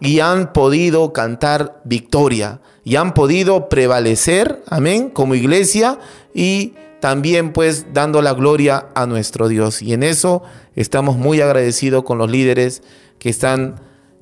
y 0.00 0.20
han 0.20 0.52
podido 0.52 1.12
cantar 1.14 1.80
victoria 1.84 2.60
y 2.82 2.96
han 2.96 3.14
podido 3.14 3.68
prevalecer, 3.70 4.62
amén, 4.68 5.08
como 5.08 5.34
iglesia 5.34 5.98
y 6.34 6.74
también 7.04 7.52
pues 7.52 7.92
dando 7.92 8.22
la 8.22 8.32
gloria 8.32 8.86
a 8.94 9.04
nuestro 9.04 9.48
Dios. 9.48 9.82
Y 9.82 9.92
en 9.92 10.02
eso 10.02 10.42
estamos 10.74 11.18
muy 11.18 11.42
agradecidos 11.42 12.02
con 12.02 12.16
los 12.16 12.30
líderes 12.30 12.82
que 13.18 13.28
están 13.28 13.78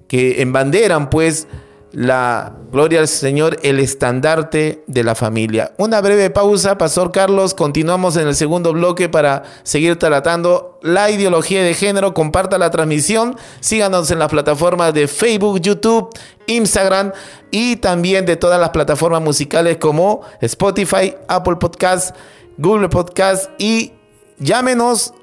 que 0.09 0.43
embanderan 0.43 1.09
pues 1.09 1.47
la 1.93 2.57
gloria 2.73 2.99
al 2.99 3.07
Señor, 3.07 3.57
el 3.63 3.79
estandarte 3.79 4.83
de 4.89 5.05
la 5.05 5.15
familia. 5.15 5.75
Una 5.79 6.01
breve 6.01 6.31
pausa, 6.31 6.77
Pastor 6.77 7.13
Carlos, 7.13 7.55
continuamos 7.55 8.17
en 8.17 8.27
el 8.27 8.35
segundo 8.35 8.73
bloque 8.73 9.09
para 9.09 9.45
seguir 9.63 9.97
tratando 9.97 10.81
la 10.83 11.09
ideología 11.09 11.63
de 11.63 11.75
género. 11.75 12.15
Comparta 12.15 12.59
la 12.59 12.71
transmisión, 12.71 13.37
síganos 13.61 14.11
en 14.11 14.19
las 14.19 14.29
plataformas 14.29 14.93
de 14.93 15.07
Facebook, 15.07 15.61
YouTube, 15.61 16.09
Instagram 16.49 17.13
y 17.53 17.77
también 17.77 18.27
de 18.27 18.37
todas 18.37 18.61
las 18.61 18.71
plataformas 18.71 19.23
musicales 19.23 19.77
como 19.77 20.23
Spotify, 20.41 21.15
Apple 21.29 21.57
Podcasts, 21.61 22.13
Google 22.59 22.89
Podcasts 22.89 23.51
y 23.59 23.93
llámenos 24.39 25.15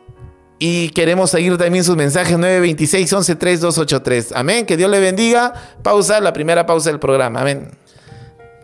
y 0.60 0.90
queremos 0.90 1.32
seguir 1.32 1.58
también 1.58 1.84
sus 1.84 1.96
mensajes 1.96 2.38
926 2.38 3.14
11 3.14 3.36
3283. 3.36 4.32
Amén. 4.36 4.66
Que 4.66 4.76
Dios 4.76 4.92
le 4.92 5.00
bendiga. 5.00 5.54
Pausa, 5.82 6.20
la 6.20 6.34
primera 6.34 6.66
pausa 6.66 6.90
del 6.90 7.00
programa. 7.00 7.42
Amén. 7.42 7.72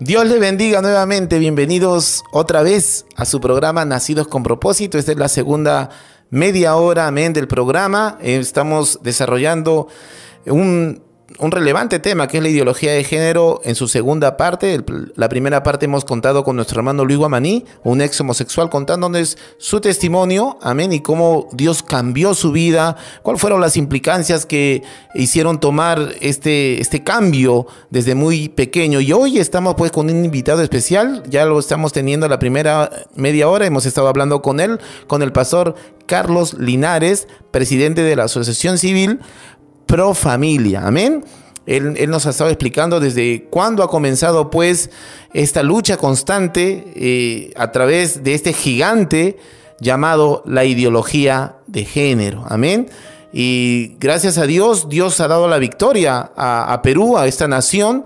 Dios 0.02 0.26
le 0.28 0.40
bendiga 0.40 0.82
nuevamente. 0.82 1.40
Bienvenidos 1.40 2.24
otra 2.34 2.64
vez 2.64 3.06
a 3.16 3.24
su 3.24 3.40
programa 3.40 3.86
Nacidos 3.86 4.28
con 4.28 4.44
propósito. 4.44 4.98
Esta 4.98 5.14
es 5.14 5.18
la 5.18 5.30
segunda 5.30 5.90
media 6.30 6.76
hora, 6.76 7.08
amén, 7.08 7.32
del 7.32 7.48
programa. 7.48 8.18
Estamos 8.22 9.00
desarrollando 9.02 9.88
un 10.46 11.05
un 11.40 11.52
relevante 11.52 12.00
tema 12.00 12.28
que 12.28 12.38
es 12.38 12.44
la 12.44 12.50
ideología 12.50 12.94
de 12.94 13.04
género 13.04 13.60
en 13.64 13.76
su 13.76 13.88
segunda 13.88 14.38
parte. 14.38 14.84
la 15.16 15.28
primera 15.28 15.64
parte 15.64 15.86
hemos 15.86 16.06
contado 16.06 16.44
con 16.44 16.56
nuestro 16.56 16.80
hermano 16.80 17.04
Luis 17.04 17.18
Guamaní, 17.18 17.66
un 17.84 18.02
ex 18.02 18.22
homosexual, 18.22 18.70
contándonos 18.70 19.38
su 19.58 19.82
testimonio, 19.82 20.58
amén, 20.62 20.94
y 20.94 21.02
cómo 21.02 21.50
Dios 21.52 21.82
cambió 21.82 22.34
su 22.36 22.52
vida, 22.52 22.96
cuáles 23.24 23.42
fueron 23.42 23.60
las 23.60 23.76
implicancias 23.76 24.46
que 24.46 24.84
hicieron 25.16 25.60
tomar 25.60 26.14
este, 26.22 26.80
este 26.80 27.04
cambio 27.04 27.66
desde 27.90 28.14
muy 28.14 28.50
pequeño. 28.50 29.02
Y 29.02 29.12
hoy 29.12 29.40
estamos 29.40 29.76
pues 29.76 29.92
con 29.92 30.10
un 30.10 30.26
invitado 30.26 30.62
especial, 30.62 31.24
ya 31.28 31.46
lo 31.46 31.60
estamos 31.60 31.92
teniendo 31.92 32.28
la 32.28 32.40
primera 32.40 32.90
media 33.16 33.50
hora, 33.50 33.66
hemos 33.66 33.86
estado 33.86 34.08
hablando 34.08 34.42
con 34.42 34.60
él, 34.60 34.80
con 35.08 35.24
el 35.24 35.32
pastor 35.32 35.76
Carlos 36.06 36.54
Linares, 36.54 37.28
presidente 37.50 38.04
de 38.04 38.16
la 38.16 38.26
Asociación 38.26 38.78
Civil 38.78 39.20
pro 39.86 40.14
familia. 40.14 40.86
Amén. 40.86 41.24
Él, 41.66 42.10
nos 42.10 42.28
ha 42.28 42.30
estado 42.30 42.50
explicando 42.50 43.00
desde 43.00 43.46
cuándo 43.50 43.82
ha 43.82 43.90
comenzado 43.90 44.52
pues 44.52 44.92
esta 45.34 45.64
lucha 45.64 45.98
constante 45.98 46.92
eh, 46.96 47.54
a 47.56 47.72
través 47.72 48.24
de 48.24 48.36
este 48.36 48.54
gigante 48.54 49.38
llamado 49.80 50.44
la 50.46 50.66
ideología 50.66 51.58
de 51.68 51.86
género. 51.86 52.46
Amén. 52.48 52.88
Y 53.34 53.96
gracias 54.00 54.38
a 54.38 54.46
Dios, 54.46 54.88
Dios 54.88 55.20
ha 55.20 55.28
dado 55.28 55.48
la 55.48 55.58
victoria 55.58 56.32
a, 56.38 56.80
Perú, 56.84 57.18
a 57.18 57.28
esta 57.28 57.48
nación, 57.48 58.06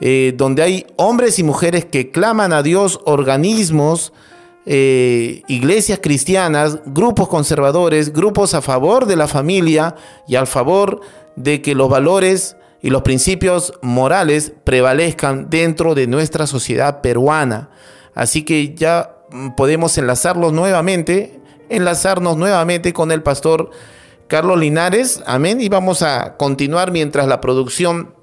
eh, 0.00 0.32
donde 0.36 0.62
hay 0.62 0.86
hombres 0.96 1.38
y 1.38 1.44
mujeres 1.44 1.84
que 1.84 2.10
claman 2.10 2.52
a 2.52 2.62
Dios, 2.62 3.00
organismos, 3.04 4.12
eh, 4.66 5.42
iglesias 5.46 6.00
cristianas, 6.02 6.78
grupos 6.86 7.28
conservadores, 7.28 8.12
grupos 8.12 8.54
a 8.54 8.62
favor 8.62 9.06
de 9.06 9.16
la 9.16 9.28
familia 9.28 9.94
y 10.26 10.36
al 10.36 10.46
favor 10.46 11.00
de 11.36 11.60
que 11.62 11.74
los 11.74 11.88
valores 11.88 12.56
y 12.80 12.90
los 12.90 13.02
principios 13.02 13.72
morales 13.82 14.52
prevalezcan 14.64 15.48
dentro 15.48 15.94
de 15.94 16.06
nuestra 16.06 16.46
sociedad 16.46 17.00
peruana. 17.00 17.70
Así 18.14 18.42
que 18.42 18.74
ya 18.74 19.16
podemos 19.56 19.96
enlazarlos 19.98 20.52
nuevamente, 20.52 21.40
enlazarnos 21.68 22.36
nuevamente 22.36 22.92
con 22.92 23.10
el 23.10 23.22
pastor 23.22 23.70
Carlos 24.28 24.58
Linares. 24.58 25.22
Amén. 25.26 25.60
Y 25.60 25.68
vamos 25.68 26.02
a 26.02 26.36
continuar 26.36 26.92
mientras 26.92 27.26
la 27.26 27.40
producción 27.40 28.14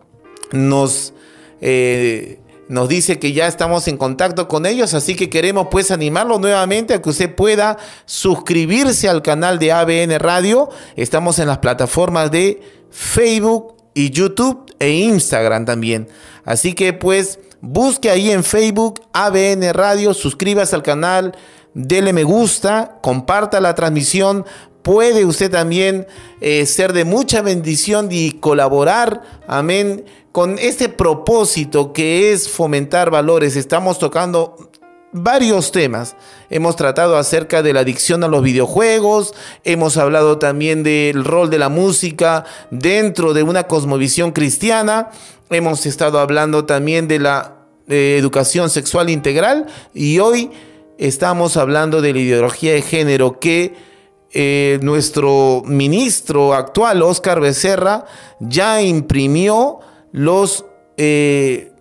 nos, 0.51 1.13
eh, 1.62 2.39
nos 2.72 2.88
dice 2.88 3.20
que 3.20 3.34
ya 3.34 3.48
estamos 3.48 3.90
en 3.90 3.98
contacto 3.98 4.48
con 4.48 4.66
ellos. 4.66 4.94
Así 4.94 5.18
que 5.18 5.30
queremos 5.30 5.68
pues 5.70 5.92
animarlo 5.92 6.40
nuevamente 6.40 6.94
a 6.94 7.02
que 7.02 7.10
usted 7.10 7.36
pueda 7.36 7.78
suscribirse 8.06 9.10
al 9.10 9.22
canal 9.22 9.60
de 9.60 9.74
ABN 9.74 10.18
Radio. 10.20 10.70
Estamos 10.96 11.38
en 11.40 11.48
las 11.48 11.58
plataformas 11.58 12.32
de 12.32 12.62
Facebook 12.90 13.76
y 13.94 14.10
YouTube 14.12 14.74
e 14.80 14.90
Instagram 14.90 15.66
también. 15.66 16.08
Así 16.46 16.72
que 16.72 16.94
pues 16.94 17.40
busque 17.60 18.10
ahí 18.10 18.32
en 18.32 18.42
Facebook 18.42 19.02
ABN 19.12 19.74
Radio, 19.74 20.14
suscríbase 20.14 20.74
al 20.74 20.82
canal, 20.82 21.36
dele 21.74 22.14
me 22.14 22.24
gusta, 22.24 23.00
comparta 23.02 23.60
la 23.60 23.76
transmisión 23.76 24.46
puede 24.82 25.26
usted 25.26 25.52
también 25.52 26.08
eh, 26.39 26.65
ser 26.65 26.94
de 26.94 27.06
mucha 27.06 27.41
bendición 27.41 28.08
y 28.12 28.32
colaborar, 28.34 29.22
amén, 29.48 30.06
con 30.32 30.58
este 30.60 30.89
propósito 30.89 31.94
que 31.94 32.32
es 32.32 32.50
fomentar 32.50 33.10
valores. 33.12 33.56
Estamos 33.56 34.00
tocando 34.00 34.72
varios 35.12 35.72
temas. 35.72 36.15
Hemos 36.50 36.76
tratado 36.76 37.17
acerca 37.17 37.62
de 37.62 37.74
la 37.74 37.82
adicción 37.82 38.24
a 38.24 38.28
los 38.28 38.44
videojuegos, 38.44 39.34
hemos 39.63 39.98
hablado 39.98 40.38
también 40.38 40.84
del 40.84 41.24
rol 41.26 41.50
de 41.50 41.60
la 41.60 41.70
música 41.70 42.46
dentro 42.70 43.34
de 43.34 43.44
una 43.44 43.63
cosmovisión 43.63 44.32
cristiana, 44.32 45.10
hemos 45.50 45.86
estado 45.86 46.20
hablando 46.20 46.65
también 46.65 47.08
de 47.08 47.20
la 47.20 47.58
eh, 47.88 48.15
educación 48.17 48.70
sexual 48.70 49.10
integral 49.10 49.67
y 49.94 50.20
hoy 50.20 50.52
estamos 50.98 51.58
hablando 51.58 52.02
de 52.02 52.13
la 52.13 52.20
ideología 52.20 52.74
de 52.74 52.82
género 52.82 53.39
que 53.39 53.90
eh, 54.34 54.80
nuestro 54.82 55.62
ministro 55.65 56.54
actual, 56.54 57.02
Oscar 57.02 57.41
Becerra, 57.41 58.06
ya 58.39 58.82
imprimió 58.82 59.80
los, 60.12 60.65
eh, 60.98 61.72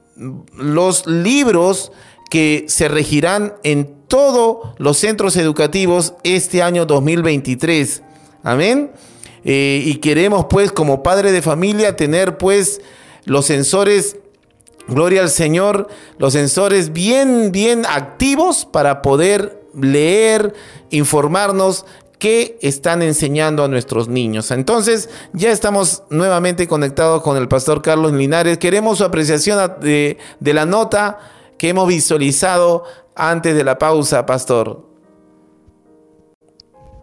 los 0.57 1.07
libros 1.07 1.93
que 2.29 2.65
se 2.69 2.89
regirán 2.89 3.55
en 3.63 4.01
todos 4.09 4.75
los 4.79 4.99
centros 4.99 5.37
educativos 5.37 6.15
este 6.25 6.63
año 6.63 6.87
2023. 6.87 8.03
Amén. 8.43 8.91
Eh, 9.45 9.83
y 9.85 9.97
queremos 9.97 10.47
pues 10.51 10.73
como 10.73 11.03
padre 11.03 11.33
de 11.33 11.43
familia 11.43 11.97
tener 11.97 12.37
pues 12.37 12.81
los 13.25 13.47
sensores, 13.47 14.17
gloria 14.89 15.23
al 15.23 15.31
Señor, 15.31 15.89
los 16.19 16.33
sensores 16.33 16.93
bien, 16.93 17.53
bien 17.53 17.87
activos 17.87 18.65
para 18.65 19.03
poder 19.03 19.61
leer, 19.75 20.55
informarnos 20.91 21.87
qué 22.21 22.59
están 22.61 23.03
enseñando 23.03 23.65
a 23.65 23.69
nuestros 23.69 24.07
niños. 24.09 24.53
Entonces, 24.53 25.09
ya 25.33 25.51
estamos 25.51 26.05
nuevamente 26.11 26.69
conectados 26.69 27.23
con 27.23 27.37
el 27.37 27.49
pastor 27.49 27.83
Carlos 27.83 28.13
Linares. 28.13 28.59
Queremos 28.59 28.99
su 28.99 29.05
apreciación 29.05 29.73
de, 29.81 30.19
la 30.41 30.67
nota 30.67 31.19
que 31.59 31.71
hemos 31.71 31.89
visualizado 31.89 32.85
antes 33.17 33.57
de 33.57 33.65
la 33.65 33.79
pausa, 33.79 34.25
pastor. 34.27 34.87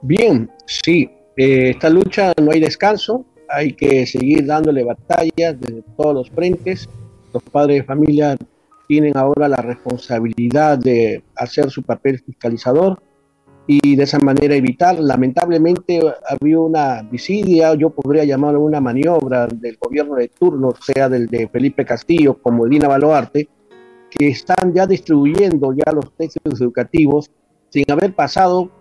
Bien, 0.04 0.50
sí, 0.68 1.10
eh, 1.36 1.72
esta 1.72 1.90
lucha 1.90 2.32
no 2.42 2.52
hay 2.52 2.60
descanso, 2.60 3.26
hay 3.50 3.74
que 3.74 4.06
seguir 4.06 4.46
dándole 4.46 4.84
batallas 4.84 5.60
desde 5.60 5.82
todos 5.98 6.14
los 6.14 6.30
frentes. 6.30 6.88
Los 7.34 7.42
padres 7.44 7.78
de 7.78 7.84
familia 7.84 8.38
tienen 8.88 9.18
ahora 9.18 9.48
la 9.48 9.58
responsabilidad 9.58 10.78
de 10.78 11.24
hacer 11.36 11.72
su 11.72 11.82
papel 11.82 12.20
fiscalizador 12.20 13.00
y 13.68 13.98
de 13.98 14.04
esa 14.04 14.18
manera 14.20 14.56
evitar. 14.56 14.98
Lamentablemente 15.00 16.00
había 16.28 16.60
una 16.60 17.04
visidia, 17.04 17.76
yo 17.76 17.90
podría 17.90 18.24
llamarlo 18.24 18.62
una 18.62 18.80
maniobra 18.80 19.46
del 19.48 19.78
gobierno 19.78 20.16
de 20.16 20.30
turno, 20.30 20.74
sea 20.82 21.10
del 21.10 21.28
de 21.28 21.50
Felipe 21.50 21.86
Castillo 21.86 22.42
como 22.42 22.66
Dina 22.66 22.88
Baluarte, 22.88 23.50
que 24.10 24.30
están 24.30 24.74
ya 24.74 24.88
distribuyendo 24.88 25.74
ya 25.74 25.92
los 25.92 26.14
textos 26.16 26.62
educativos 26.62 27.30
sin 27.70 27.84
haber 27.92 28.16
pasado 28.16 28.72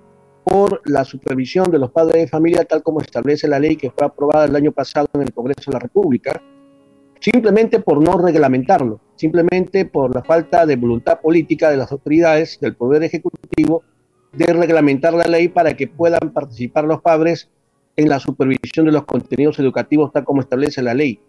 por 0.45 0.81
la 0.85 1.05
supervisión 1.05 1.73
de 1.73 1.81
los 1.81 1.91
padres 1.91 2.23
de 2.23 2.29
familia, 2.29 2.65
tal 2.65 2.85
como 2.85 3.01
establece 3.01 3.49
la 3.49 3.59
ley 3.59 3.75
que 3.77 3.91
fue 3.91 4.07
aprobada 4.07 4.45
el 4.45 4.55
año 4.55 4.71
pasado 4.71 5.09
en 5.15 5.23
el 5.23 5.33
Congreso 5.33 5.73
de 5.73 5.75
la 5.75 5.81
República, 5.81 6.41
simplemente 7.19 7.81
por 7.81 8.01
no 8.01 8.17
reglamentarlo, 8.17 9.01
simplemente 9.17 9.87
por 9.87 10.15
la 10.15 10.23
falta 10.23 10.65
de 10.65 10.77
voluntad 10.77 11.21
política 11.21 11.69
de 11.69 11.77
las 11.77 11.91
autoridades 11.91 12.61
del 12.61 12.77
Poder 12.77 13.03
Ejecutivo 13.03 13.83
de 14.37 14.53
reglamentar 14.53 15.15
la 15.15 15.25
ley 15.25 15.49
para 15.49 15.75
que 15.75 15.87
puedan 15.87 16.33
participar 16.33 16.85
los 16.85 17.01
padres 17.01 17.49
en 17.97 18.09
la 18.09 18.21
supervisión 18.21 18.87
de 18.87 18.93
los 18.93 19.05
contenidos 19.05 19.59
educativos 19.59 20.13
tal 20.13 20.25
como 20.25 20.43
establece 20.43 20.83
la 20.83 20.95
ley. 20.95 21.21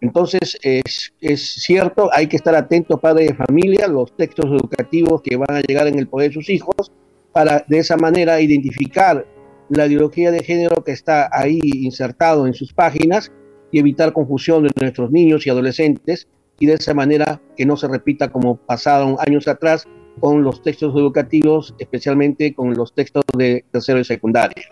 Entonces, 0.00 0.58
es, 0.62 1.12
es 1.20 1.54
cierto, 1.54 2.10
hay 2.12 2.28
que 2.28 2.36
estar 2.36 2.54
atentos, 2.54 3.00
padres 3.00 3.28
de 3.28 3.34
familia, 3.34 3.88
los 3.88 4.14
textos 4.16 4.46
educativos 4.46 5.22
que 5.22 5.36
van 5.36 5.56
a 5.56 5.60
llegar 5.60 5.86
en 5.88 5.98
el 5.98 6.06
poder 6.06 6.30
de 6.30 6.34
sus 6.34 6.50
hijos, 6.50 6.92
para 7.32 7.64
de 7.68 7.78
esa 7.78 7.96
manera 7.96 8.40
identificar 8.40 9.26
la 9.68 9.86
ideología 9.86 10.30
de 10.30 10.42
género 10.42 10.82
que 10.84 10.92
está 10.92 11.28
ahí 11.32 11.60
insertado 11.62 12.46
en 12.46 12.54
sus 12.54 12.72
páginas 12.72 13.32
y 13.70 13.78
evitar 13.78 14.12
confusión 14.12 14.64
de 14.64 14.70
nuestros 14.80 15.10
niños 15.10 15.46
y 15.46 15.50
adolescentes 15.50 16.26
y 16.58 16.66
de 16.66 16.74
esa 16.74 16.94
manera 16.94 17.40
que 17.56 17.66
no 17.66 17.76
se 17.76 17.86
repita 17.86 18.30
como 18.30 18.56
pasaron 18.56 19.16
años 19.20 19.46
atrás 19.46 19.86
con 20.20 20.42
los 20.42 20.62
textos 20.62 20.94
educativos, 20.94 21.74
especialmente 21.78 22.54
con 22.54 22.74
los 22.74 22.92
textos 22.92 23.24
de 23.36 23.64
tercero 23.70 23.98
y 24.00 24.04
secundaria. 24.04 24.64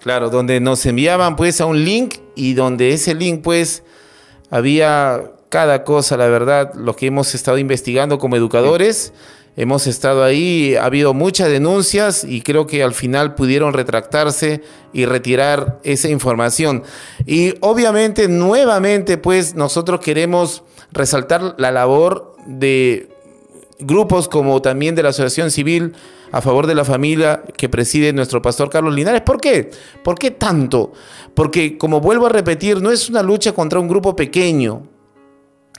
Claro, 0.00 0.30
donde 0.30 0.60
nos 0.60 0.84
enviaban 0.86 1.36
pues 1.36 1.60
a 1.60 1.66
un 1.66 1.84
link 1.84 2.16
y 2.34 2.54
donde 2.54 2.92
ese 2.92 3.14
link 3.14 3.42
pues 3.42 3.82
había 4.50 5.32
cada 5.50 5.84
cosa, 5.84 6.16
la 6.16 6.28
verdad, 6.28 6.74
lo 6.74 6.96
que 6.96 7.06
hemos 7.06 7.34
estado 7.34 7.58
investigando 7.58 8.18
como 8.18 8.36
educadores. 8.36 9.12
Hemos 9.56 9.88
estado 9.88 10.22
ahí, 10.22 10.76
ha 10.76 10.84
habido 10.84 11.12
muchas 11.12 11.48
denuncias 11.48 12.24
y 12.24 12.40
creo 12.40 12.68
que 12.68 12.84
al 12.84 12.94
final 12.94 13.34
pudieron 13.34 13.74
retractarse 13.74 14.62
y 14.92 15.04
retirar 15.06 15.80
esa 15.82 16.08
información. 16.08 16.84
Y 17.26 17.54
obviamente, 17.60 18.28
nuevamente, 18.28 19.18
pues 19.18 19.56
nosotros 19.56 20.00
queremos 20.00 20.62
resaltar 20.92 21.56
la 21.58 21.72
labor 21.72 22.36
de 22.46 23.08
grupos 23.82 24.28
como 24.28 24.60
también 24.62 24.94
de 24.94 25.02
la 25.02 25.10
Asociación 25.10 25.50
Civil 25.50 25.94
a 26.32 26.40
favor 26.40 26.66
de 26.66 26.74
la 26.74 26.84
familia 26.84 27.42
que 27.56 27.68
preside 27.68 28.12
nuestro 28.12 28.40
pastor 28.40 28.70
Carlos 28.70 28.94
Linares. 28.94 29.22
¿Por 29.22 29.40
qué? 29.40 29.70
¿Por 30.02 30.18
qué 30.18 30.30
tanto? 30.30 30.92
Porque, 31.34 31.76
como 31.76 32.00
vuelvo 32.00 32.26
a 32.26 32.30
repetir, 32.30 32.80
no 32.80 32.90
es 32.90 33.08
una 33.08 33.22
lucha 33.22 33.52
contra 33.52 33.80
un 33.80 33.88
grupo 33.88 34.14
pequeño. 34.14 34.82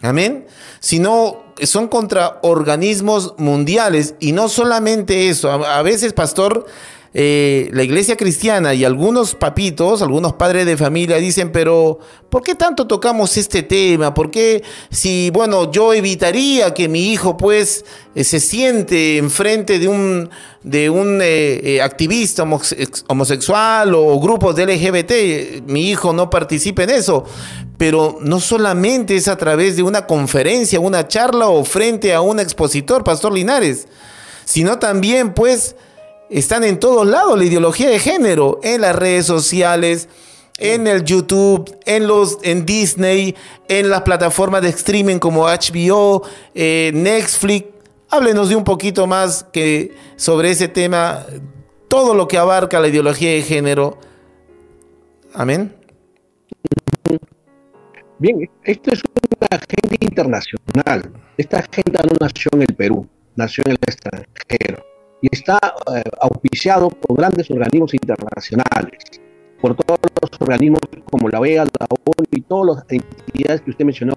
Amén. 0.01 0.47
Sino 0.79 1.43
son 1.61 1.87
contra 1.87 2.39
organismos 2.41 3.35
mundiales. 3.37 4.15
Y 4.19 4.31
no 4.31 4.49
solamente 4.49 5.29
eso. 5.29 5.51
A, 5.51 5.81
veces, 5.81 6.13
pastor, 6.13 6.65
eh, 7.13 7.69
la 7.73 7.83
iglesia 7.83 8.15
cristiana 8.15 8.73
y 8.73 8.85
algunos 8.85 9.35
papitos, 9.35 10.01
algunos 10.01 10.31
padres 10.33 10.65
de 10.65 10.77
familia 10.77 11.17
dicen, 11.17 11.51
pero 11.51 11.99
¿por 12.29 12.41
qué 12.41 12.55
tanto 12.55 12.87
tocamos 12.87 13.35
este 13.35 13.63
tema? 13.63 14.13
¿Por 14.13 14.31
qué 14.31 14.63
si, 14.89 15.29
bueno, 15.29 15.69
yo 15.73 15.93
evitaría 15.93 16.73
que 16.73 16.87
mi 16.87 17.11
hijo 17.11 17.35
pues 17.35 17.83
eh, 18.15 18.23
se 18.23 18.39
siente 18.39 19.17
enfrente 19.17 19.77
de 19.77 19.89
un, 19.89 20.29
de 20.63 20.89
un 20.89 21.19
eh, 21.21 21.81
activista 21.83 22.43
homosexual 23.07 23.93
o 23.93 24.17
grupos 24.21 24.55
de 24.55 24.67
LGBT, 24.67 25.67
mi 25.67 25.89
hijo 25.89 26.13
no 26.13 26.29
participe 26.29 26.83
en 26.83 26.91
eso? 26.91 27.25
Pero 27.77 28.19
no 28.21 28.39
solamente 28.39 29.17
es 29.17 29.27
a 29.27 29.35
través 29.35 29.75
de 29.75 29.83
una 29.83 30.07
conferencia, 30.07 30.79
una 30.79 31.09
charla 31.09 31.49
o 31.49 31.65
frente 31.65 32.13
a 32.13 32.21
un 32.21 32.39
expositor, 32.39 33.03
Pastor 33.03 33.33
Linares, 33.33 33.89
sino 34.45 34.79
también 34.79 35.33
pues 35.33 35.75
están 36.31 36.63
en 36.63 36.79
todos 36.79 37.05
lados 37.05 37.37
la 37.37 37.43
ideología 37.43 37.89
de 37.89 37.99
género, 37.99 38.59
en 38.63 38.81
las 38.81 38.95
redes 38.95 39.25
sociales, 39.25 40.07
en 40.57 40.87
el 40.87 41.03
YouTube, 41.03 41.77
en 41.85 42.07
los 42.07 42.37
en 42.43 42.65
Disney, 42.65 43.35
en 43.67 43.89
las 43.89 44.01
plataformas 44.03 44.61
de 44.61 44.69
streaming 44.69 45.19
como 45.19 45.43
HBO, 45.43 46.23
eh, 46.55 46.91
Netflix. 46.93 47.67
Háblenos 48.09 48.49
de 48.49 48.55
un 48.55 48.63
poquito 48.63 49.07
más 49.07 49.45
que 49.51 49.93
sobre 50.15 50.51
ese 50.51 50.69
tema, 50.69 51.25
todo 51.89 52.13
lo 52.13 52.27
que 52.27 52.37
abarca 52.37 52.79
la 52.79 52.87
ideología 52.87 53.31
de 53.31 53.41
género. 53.41 53.97
Amén. 55.33 55.75
Bien, 58.19 58.49
esto 58.63 58.93
es 58.93 59.01
una 59.03 59.47
agenda 59.49 59.97
internacional. 59.99 61.11
Esta 61.37 61.59
agenda 61.59 62.01
no 62.03 62.15
nació 62.21 62.51
en 62.53 62.61
el 62.61 62.75
Perú, 62.75 63.07
nació 63.35 63.63
en 63.65 63.71
el 63.71 63.77
extranjero 63.81 64.90
y 65.21 65.27
está 65.31 65.59
eh, 65.95 66.01
auspiciado 66.19 66.89
por 66.89 67.17
grandes 67.17 67.49
organismos 67.49 67.93
internacionales. 67.93 69.03
por 69.61 69.75
todos 69.75 69.99
los 70.21 70.41
organismos 70.41 70.81
como 71.05 71.29
la 71.29 71.39
OEA, 71.39 71.65
la 71.65 71.87
ONU 71.89 72.25
y 72.31 72.41
todas 72.41 72.77
las 72.77 72.85
entidades 72.89 73.61
que 73.61 73.69
usted 73.69 73.85
mencionó 73.85 74.13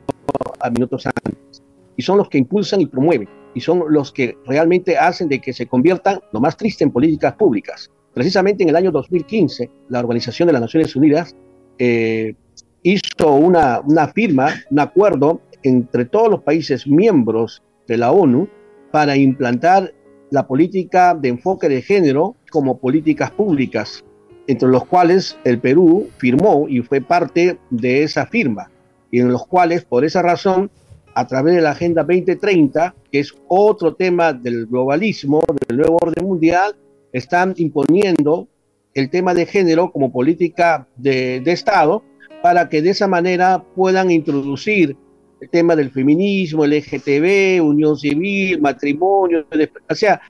a 0.58 0.70
minutos 0.70 1.06
antes. 1.06 1.62
Y 1.96 2.02
son 2.02 2.16
los 2.16 2.30
que 2.30 2.38
impulsan 2.38 2.80
y 2.80 2.86
promueven, 2.86 3.28
y 3.54 3.60
son 3.60 3.84
los 3.88 4.10
que 4.10 4.38
realmente 4.46 4.96
hacen 4.96 5.28
de 5.28 5.40
que 5.40 5.52
se 5.52 5.66
conviertan, 5.66 6.20
lo 6.32 6.40
más 6.40 6.56
triste, 6.56 6.82
en 6.82 6.90
políticas 6.90 7.34
públicas. 7.34 7.90
Precisamente 8.14 8.62
en 8.62 8.70
el 8.70 8.76
año 8.76 8.90
2015, 8.90 9.70
la 9.90 10.00
Organización 10.00 10.46
de 10.46 10.54
las 10.54 10.62
Naciones 10.62 10.96
Unidas 10.96 11.36
eh, 11.78 12.34
hizo 12.82 13.34
una, 13.34 13.80
una 13.80 14.08
firma, 14.08 14.48
un 14.70 14.80
acuerdo 14.80 15.42
entre 15.62 16.06
todos 16.06 16.30
los 16.30 16.42
países 16.42 16.86
miembros 16.86 17.62
de 17.86 17.98
la 17.98 18.12
ONU 18.12 18.48
para 18.90 19.16
implantar 19.16 19.92
la 20.34 20.48
política 20.48 21.14
de 21.14 21.28
enfoque 21.28 21.68
de 21.68 21.80
género 21.80 22.34
como 22.50 22.78
políticas 22.78 23.30
públicas, 23.30 24.04
entre 24.48 24.68
los 24.68 24.84
cuales 24.84 25.38
el 25.44 25.60
Perú 25.60 26.08
firmó 26.18 26.66
y 26.68 26.80
fue 26.80 27.00
parte 27.00 27.56
de 27.70 28.02
esa 28.02 28.26
firma, 28.26 28.68
y 29.12 29.20
en 29.20 29.30
los 29.30 29.46
cuales, 29.46 29.84
por 29.84 30.04
esa 30.04 30.22
razón, 30.22 30.72
a 31.14 31.24
través 31.28 31.54
de 31.54 31.60
la 31.60 31.70
Agenda 31.70 32.02
2030, 32.02 32.96
que 33.12 33.20
es 33.20 33.32
otro 33.46 33.94
tema 33.94 34.32
del 34.32 34.66
globalismo, 34.66 35.44
del 35.68 35.76
nuevo 35.76 35.98
orden 36.02 36.26
mundial, 36.26 36.74
están 37.12 37.54
imponiendo 37.56 38.48
el 38.92 39.10
tema 39.10 39.34
de 39.34 39.46
género 39.46 39.92
como 39.92 40.10
política 40.10 40.88
de, 40.96 41.42
de 41.44 41.52
Estado 41.52 42.02
para 42.42 42.68
que 42.68 42.82
de 42.82 42.90
esa 42.90 43.06
manera 43.06 43.62
puedan 43.76 44.10
introducir 44.10 44.96
el 45.40 45.50
tema 45.50 45.76
del 45.76 45.90
feminismo, 45.90 46.66
LGTB, 46.66 47.62
unión 47.62 47.96
civil, 47.96 48.60
matrimonio, 48.60 49.46
o 49.88 49.94
sea, 49.94 50.20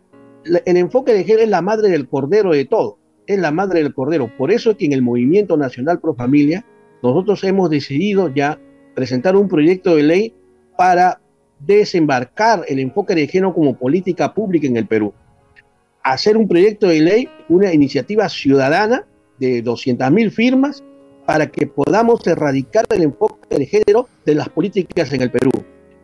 el 0.44 0.76
enfoque 0.76 1.12
de 1.12 1.24
género 1.24 1.44
es 1.44 1.48
la 1.48 1.62
madre 1.62 1.88
del 1.88 2.08
cordero 2.08 2.52
de 2.52 2.64
todo, 2.64 2.98
es 3.26 3.38
la 3.38 3.50
madre 3.50 3.82
del 3.82 3.94
cordero. 3.94 4.30
Por 4.36 4.50
eso 4.50 4.72
es 4.72 4.76
que 4.76 4.86
en 4.86 4.92
el 4.92 5.02
Movimiento 5.02 5.56
Nacional 5.56 6.00
Pro 6.00 6.14
Familia 6.14 6.64
nosotros 7.02 7.42
hemos 7.44 7.70
decidido 7.70 8.32
ya 8.34 8.58
presentar 8.94 9.36
un 9.36 9.48
proyecto 9.48 9.96
de 9.96 10.02
ley 10.02 10.34
para 10.76 11.20
desembarcar 11.60 12.64
el 12.68 12.78
enfoque 12.78 13.14
de 13.14 13.26
género 13.26 13.54
como 13.54 13.78
política 13.78 14.34
pública 14.34 14.66
en 14.66 14.76
el 14.76 14.86
Perú. 14.86 15.12
Hacer 16.02 16.36
un 16.36 16.46
proyecto 16.46 16.88
de 16.88 17.00
ley, 17.00 17.28
una 17.48 17.72
iniciativa 17.72 18.28
ciudadana 18.28 19.06
de 19.38 19.64
200.000 19.64 20.30
firmas 20.30 20.84
para 21.26 21.46
que 21.46 21.66
podamos 21.66 22.26
erradicar 22.26 22.84
el 22.90 23.02
enfoque 23.02 23.56
de 23.56 23.66
género 23.66 24.08
de 24.24 24.34
las 24.34 24.48
políticas 24.48 25.12
en 25.12 25.22
el 25.22 25.30
Perú. 25.30 25.50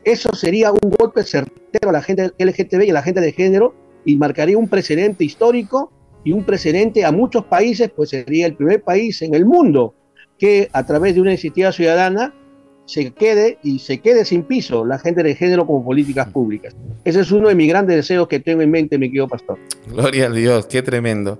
Eso 0.04 0.34
sería 0.34 0.72
un 0.72 0.90
golpe 0.98 1.22
certero 1.22 1.90
a 1.90 1.92
la 1.92 2.02
gente 2.02 2.32
LGTB 2.38 2.84
y 2.84 2.90
a 2.90 2.94
la 2.94 3.02
gente 3.02 3.20
de 3.20 3.32
género 3.32 3.74
y 4.04 4.16
marcaría 4.16 4.56
un 4.56 4.68
precedente 4.68 5.24
histórico 5.24 5.92
y 6.24 6.32
un 6.32 6.44
precedente 6.44 7.04
a 7.04 7.12
muchos 7.12 7.44
países, 7.44 7.90
pues 7.94 8.10
sería 8.10 8.46
el 8.46 8.54
primer 8.54 8.82
país 8.82 9.20
en 9.22 9.34
el 9.34 9.44
mundo 9.44 9.94
que 10.38 10.70
a 10.72 10.86
través 10.86 11.14
de 11.14 11.20
una 11.20 11.32
iniciativa 11.32 11.70
ciudadana 11.70 12.34
se 12.86 13.12
quede 13.12 13.58
y 13.62 13.78
se 13.78 14.00
quede 14.00 14.24
sin 14.24 14.42
piso 14.42 14.84
la 14.84 14.98
gente 14.98 15.22
de 15.22 15.34
género 15.34 15.66
como 15.66 15.84
políticas 15.84 16.28
públicas. 16.30 16.74
Ese 17.04 17.20
es 17.20 17.30
uno 17.30 17.48
de 17.48 17.54
mis 17.54 17.68
grandes 17.68 17.96
deseos 17.96 18.26
que 18.26 18.40
tengo 18.40 18.62
en 18.62 18.70
mente, 18.70 18.98
mi 18.98 19.08
querido 19.08 19.28
pastor. 19.28 19.58
Gloria 19.86 20.26
a 20.26 20.30
Dios, 20.30 20.66
qué 20.66 20.82
tremendo. 20.82 21.38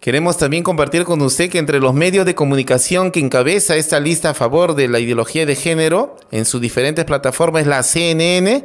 Queremos 0.00 0.38
también 0.38 0.62
compartir 0.62 1.04
con 1.04 1.20
usted 1.20 1.50
que 1.50 1.58
entre 1.58 1.78
los 1.78 1.92
medios 1.92 2.24
de 2.24 2.34
comunicación 2.34 3.10
que 3.10 3.20
encabeza 3.20 3.76
esta 3.76 4.00
lista 4.00 4.30
a 4.30 4.34
favor 4.34 4.74
de 4.74 4.88
la 4.88 4.98
ideología 4.98 5.44
de 5.44 5.54
género 5.54 6.16
en 6.30 6.46
sus 6.46 6.58
diferentes 6.58 7.04
plataformas 7.04 7.62
es 7.62 7.68
la 7.68 7.82
CNN, 7.82 8.64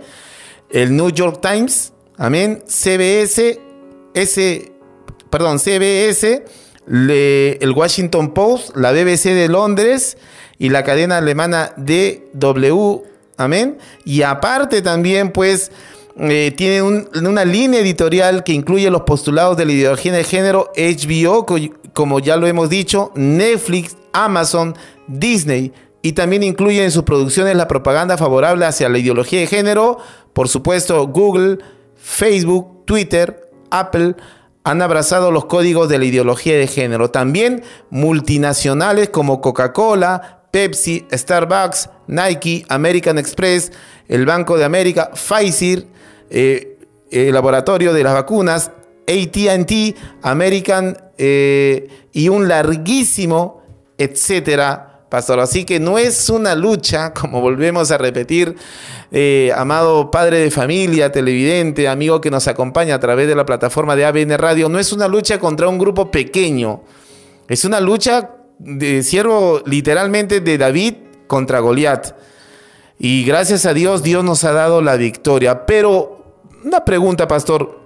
el 0.70 0.96
New 0.96 1.10
York 1.10 1.42
Times, 1.42 1.92
amén, 2.16 2.64
CBS, 2.68 3.60
S, 4.14 4.72
perdón, 5.30 5.60
CBS, 5.60 6.46
el 6.88 7.74
Washington 7.76 8.34
Post, 8.34 8.74
la 8.78 8.94
BBC 8.94 9.34
de 9.34 9.50
Londres 9.50 10.18
y 10.58 10.70
la 10.70 10.86
cadena 10.86 11.18
alemana 11.18 11.74
DW, 11.76 13.02
amén. 13.36 13.78
Y 14.06 14.22
aparte 14.22 14.82
también, 14.82 15.34
pues, 15.34 15.70
eh, 16.18 16.54
tiene 16.56 16.82
una 16.82 17.44
línea 17.44 17.82
editorial 17.82 18.44
que 18.44 18.54
incluye 18.54 18.90
los 18.90 19.02
postulados 19.02 19.58
de 19.58 19.66
la 19.66 19.74
ideología 19.74 20.14
de 20.14 20.24
género, 20.24 20.72
HBO, 20.78 21.46
como 21.94 22.20
ya 22.20 22.38
lo 22.38 22.48
hemos 22.48 22.70
dicho, 22.70 23.12
Netflix, 23.16 23.98
Amazon, 24.14 24.76
Disney, 25.08 25.74
y 26.02 26.14
también 26.14 26.44
incluye 26.44 26.84
en 26.84 26.92
sus 26.92 27.04
producciones 27.04 27.56
la 27.56 27.68
propaganda 27.68 28.18
favorable 28.18 28.66
hacia 28.66 28.90
la 28.90 28.98
ideología 28.98 29.40
de 29.40 29.48
género, 29.48 29.98
por 30.34 30.48
supuesto, 30.48 31.08
Google, 31.08 31.58
Facebook, 31.96 32.86
Twitter, 32.86 33.50
Apple, 33.72 34.16
han 34.64 34.82
abrazado 34.82 35.32
los 35.32 35.46
códigos 35.46 35.90
de 35.90 36.00
la 36.00 36.06
ideología 36.06 36.58
de 36.58 36.68
género. 36.68 37.12
También 37.12 37.64
multinacionales 37.90 39.10
como 39.10 39.42
Coca-Cola, 39.42 40.44
Pepsi, 40.52 41.06
Starbucks, 41.12 41.90
Nike, 42.08 42.66
American 42.70 43.18
Express, 43.18 43.72
el 44.08 44.26
Banco 44.26 44.58
de 44.58 44.66
América, 44.66 45.12
Pfizer, 45.14 45.88
eh, 46.30 46.78
el 47.12 47.34
laboratorio 47.34 47.94
de 47.94 48.04
las 48.04 48.14
vacunas, 48.14 48.72
ATT, 49.08 49.96
American 50.22 50.98
eh, 51.18 51.88
y 52.12 52.30
un 52.30 52.48
larguísimo, 52.48 53.62
etcétera, 53.98 55.06
pastor. 55.10 55.40
Así 55.40 55.64
que 55.64 55.80
no 55.80 55.98
es 55.98 56.30
una 56.30 56.56
lucha, 56.56 57.14
como 57.20 57.42
volvemos 57.42 57.92
a 57.92 57.98
repetir, 57.98 58.56
eh, 59.12 59.52
amado 59.56 60.12
padre 60.12 60.40
de 60.40 60.52
familia, 60.52 61.12
televidente, 61.12 61.88
amigo 61.88 62.20
que 62.22 62.32
nos 62.32 62.48
acompaña 62.48 62.96
a 62.96 63.00
través 63.00 63.28
de 63.28 63.36
la 63.36 63.46
plataforma 63.46 63.96
de 63.96 64.06
ABN 64.06 64.38
Radio, 64.38 64.70
no 64.70 64.80
es 64.80 64.92
una 64.92 65.08
lucha 65.08 65.40
contra 65.40 65.70
un 65.70 65.78
grupo 65.78 66.12
pequeño, 66.12 66.84
es 67.48 67.64
una 67.64 67.80
lucha 67.80 68.32
de 68.58 69.04
siervo 69.04 69.62
literalmente 69.66 70.40
de 70.42 70.58
David 70.58 70.96
contra 71.28 71.60
Goliat. 71.60 72.16
Y 72.98 73.26
gracias 73.26 73.66
a 73.66 73.74
Dios, 73.74 74.04
Dios 74.04 74.24
nos 74.24 74.46
ha 74.46 74.54
dado 74.54 74.82
la 74.82 74.96
victoria. 74.96 75.66
Pero 75.66 76.15
una 76.66 76.84
pregunta, 76.84 77.28
pastor. 77.28 77.80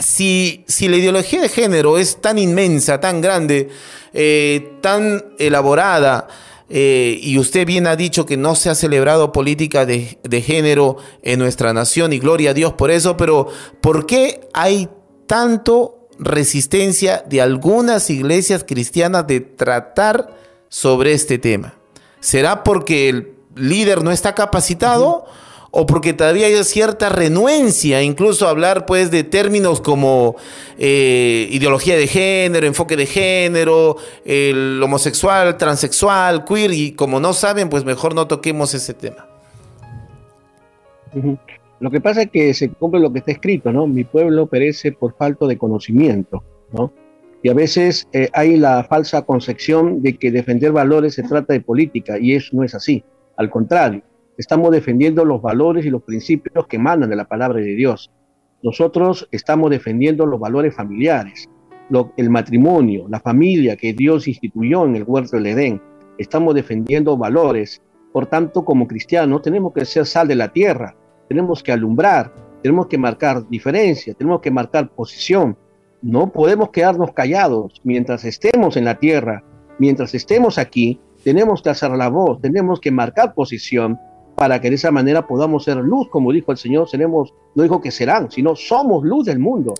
Si, 0.00 0.64
si 0.66 0.88
la 0.88 0.96
ideología 0.96 1.40
de 1.40 1.48
género 1.48 1.98
es 1.98 2.20
tan 2.20 2.38
inmensa, 2.38 2.98
tan 2.98 3.20
grande, 3.20 3.68
eh, 4.12 4.78
tan 4.80 5.24
elaborada, 5.38 6.26
eh, 6.68 7.18
y 7.22 7.38
usted 7.38 7.66
bien 7.66 7.86
ha 7.86 7.94
dicho 7.94 8.26
que 8.26 8.36
no 8.36 8.56
se 8.56 8.70
ha 8.70 8.74
celebrado 8.74 9.30
política 9.30 9.86
de, 9.86 10.18
de 10.24 10.42
género 10.42 10.96
en 11.22 11.38
nuestra 11.38 11.72
nación, 11.72 12.12
y 12.12 12.18
gloria 12.18 12.50
a 12.50 12.54
Dios 12.54 12.72
por 12.72 12.90
eso, 12.90 13.16
pero 13.16 13.48
¿por 13.80 14.06
qué 14.06 14.48
hay 14.52 14.88
tanto 15.26 16.08
resistencia 16.18 17.22
de 17.28 17.42
algunas 17.42 18.10
iglesias 18.10 18.64
cristianas 18.66 19.26
de 19.26 19.40
tratar 19.40 20.34
sobre 20.68 21.12
este 21.12 21.38
tema? 21.38 21.74
¿Será 22.18 22.64
porque 22.64 23.10
el 23.10 23.34
líder 23.54 24.02
no 24.02 24.10
está 24.10 24.34
capacitado 24.34 25.26
o 25.76 25.86
porque 25.86 26.12
todavía 26.12 26.46
hay 26.46 26.62
cierta 26.62 27.08
renuencia, 27.08 28.00
incluso 28.00 28.46
hablar 28.46 28.86
pues 28.86 29.10
de 29.10 29.24
términos 29.24 29.80
como 29.80 30.36
eh, 30.78 31.48
ideología 31.50 31.96
de 31.96 32.06
género, 32.06 32.64
enfoque 32.64 32.96
de 32.96 33.06
género, 33.06 33.96
el 34.24 34.80
homosexual, 34.80 35.56
transexual, 35.56 36.44
queer, 36.44 36.72
y 36.72 36.92
como 36.92 37.18
no 37.18 37.32
saben, 37.32 37.68
pues 37.68 37.84
mejor 37.84 38.14
no 38.14 38.28
toquemos 38.28 38.72
ese 38.72 38.94
tema. 38.94 39.26
Lo 41.80 41.90
que 41.90 42.00
pasa 42.00 42.22
es 42.22 42.30
que 42.30 42.54
se 42.54 42.68
cumple 42.70 43.00
lo 43.00 43.12
que 43.12 43.18
está 43.18 43.32
escrito, 43.32 43.72
¿no? 43.72 43.88
Mi 43.88 44.04
pueblo 44.04 44.46
perece 44.46 44.92
por 44.92 45.16
falta 45.16 45.46
de 45.46 45.58
conocimiento, 45.58 46.44
¿no? 46.72 46.92
Y 47.42 47.48
a 47.48 47.54
veces 47.54 48.06
eh, 48.12 48.30
hay 48.32 48.56
la 48.56 48.84
falsa 48.84 49.22
concepción 49.22 50.02
de 50.02 50.16
que 50.16 50.30
defender 50.30 50.70
valores 50.70 51.14
se 51.14 51.24
trata 51.24 51.52
de 51.52 51.60
política, 51.60 52.16
y 52.16 52.34
eso 52.34 52.50
no 52.52 52.62
es 52.62 52.76
así. 52.76 53.02
Al 53.36 53.50
contrario, 53.50 54.02
estamos 54.36 54.70
defendiendo 54.70 55.24
los 55.24 55.40
valores 55.40 55.86
y 55.86 55.90
los 55.90 56.02
principios 56.02 56.66
que 56.66 56.76
emanan 56.76 57.10
de 57.10 57.16
la 57.16 57.26
palabra 57.26 57.60
de 57.60 57.74
Dios. 57.74 58.10
Nosotros 58.62 59.28
estamos 59.30 59.70
defendiendo 59.70 60.26
los 60.26 60.40
valores 60.40 60.74
familiares, 60.74 61.48
el 62.16 62.30
matrimonio, 62.30 63.06
la 63.08 63.20
familia 63.20 63.76
que 63.76 63.92
Dios 63.92 64.26
instituyó 64.26 64.86
en 64.86 64.96
el 64.96 65.04
huerto 65.06 65.36
del 65.36 65.46
Edén. 65.46 65.82
Estamos 66.18 66.54
defendiendo 66.54 67.16
valores. 67.16 67.82
Por 68.12 68.26
tanto, 68.26 68.64
como 68.64 68.86
cristianos, 68.86 69.42
tenemos 69.42 69.72
que 69.72 69.84
ser 69.84 70.06
sal 70.06 70.28
de 70.28 70.36
la 70.36 70.52
tierra, 70.52 70.96
tenemos 71.28 71.62
que 71.62 71.72
alumbrar, 71.72 72.32
tenemos 72.62 72.86
que 72.86 72.96
marcar 72.96 73.46
diferencia, 73.48 74.14
tenemos 74.14 74.40
que 74.40 74.50
marcar 74.50 74.88
posición. 74.88 75.58
No 76.00 76.30
podemos 76.30 76.70
quedarnos 76.70 77.12
callados 77.12 77.80
mientras 77.82 78.24
estemos 78.24 78.76
en 78.76 78.84
la 78.84 78.98
tierra, 78.98 79.42
mientras 79.78 80.14
estemos 80.14 80.58
aquí, 80.58 81.00
tenemos 81.24 81.62
que 81.62 81.70
hacer 81.70 81.90
la 81.90 82.08
voz, 82.08 82.40
tenemos 82.40 82.80
que 82.80 82.90
marcar 82.90 83.34
posición 83.34 83.98
para 84.34 84.60
que 84.60 84.68
de 84.68 84.76
esa 84.76 84.90
manera 84.90 85.26
podamos 85.26 85.64
ser 85.64 85.76
luz, 85.76 86.08
como 86.08 86.32
dijo 86.32 86.52
el 86.52 86.58
Señor, 86.58 86.88
seremos, 86.88 87.32
no 87.54 87.62
dijo 87.62 87.80
que 87.80 87.90
serán, 87.90 88.30
sino 88.30 88.56
somos 88.56 89.04
luz 89.04 89.26
del 89.26 89.38
mundo. 89.38 89.74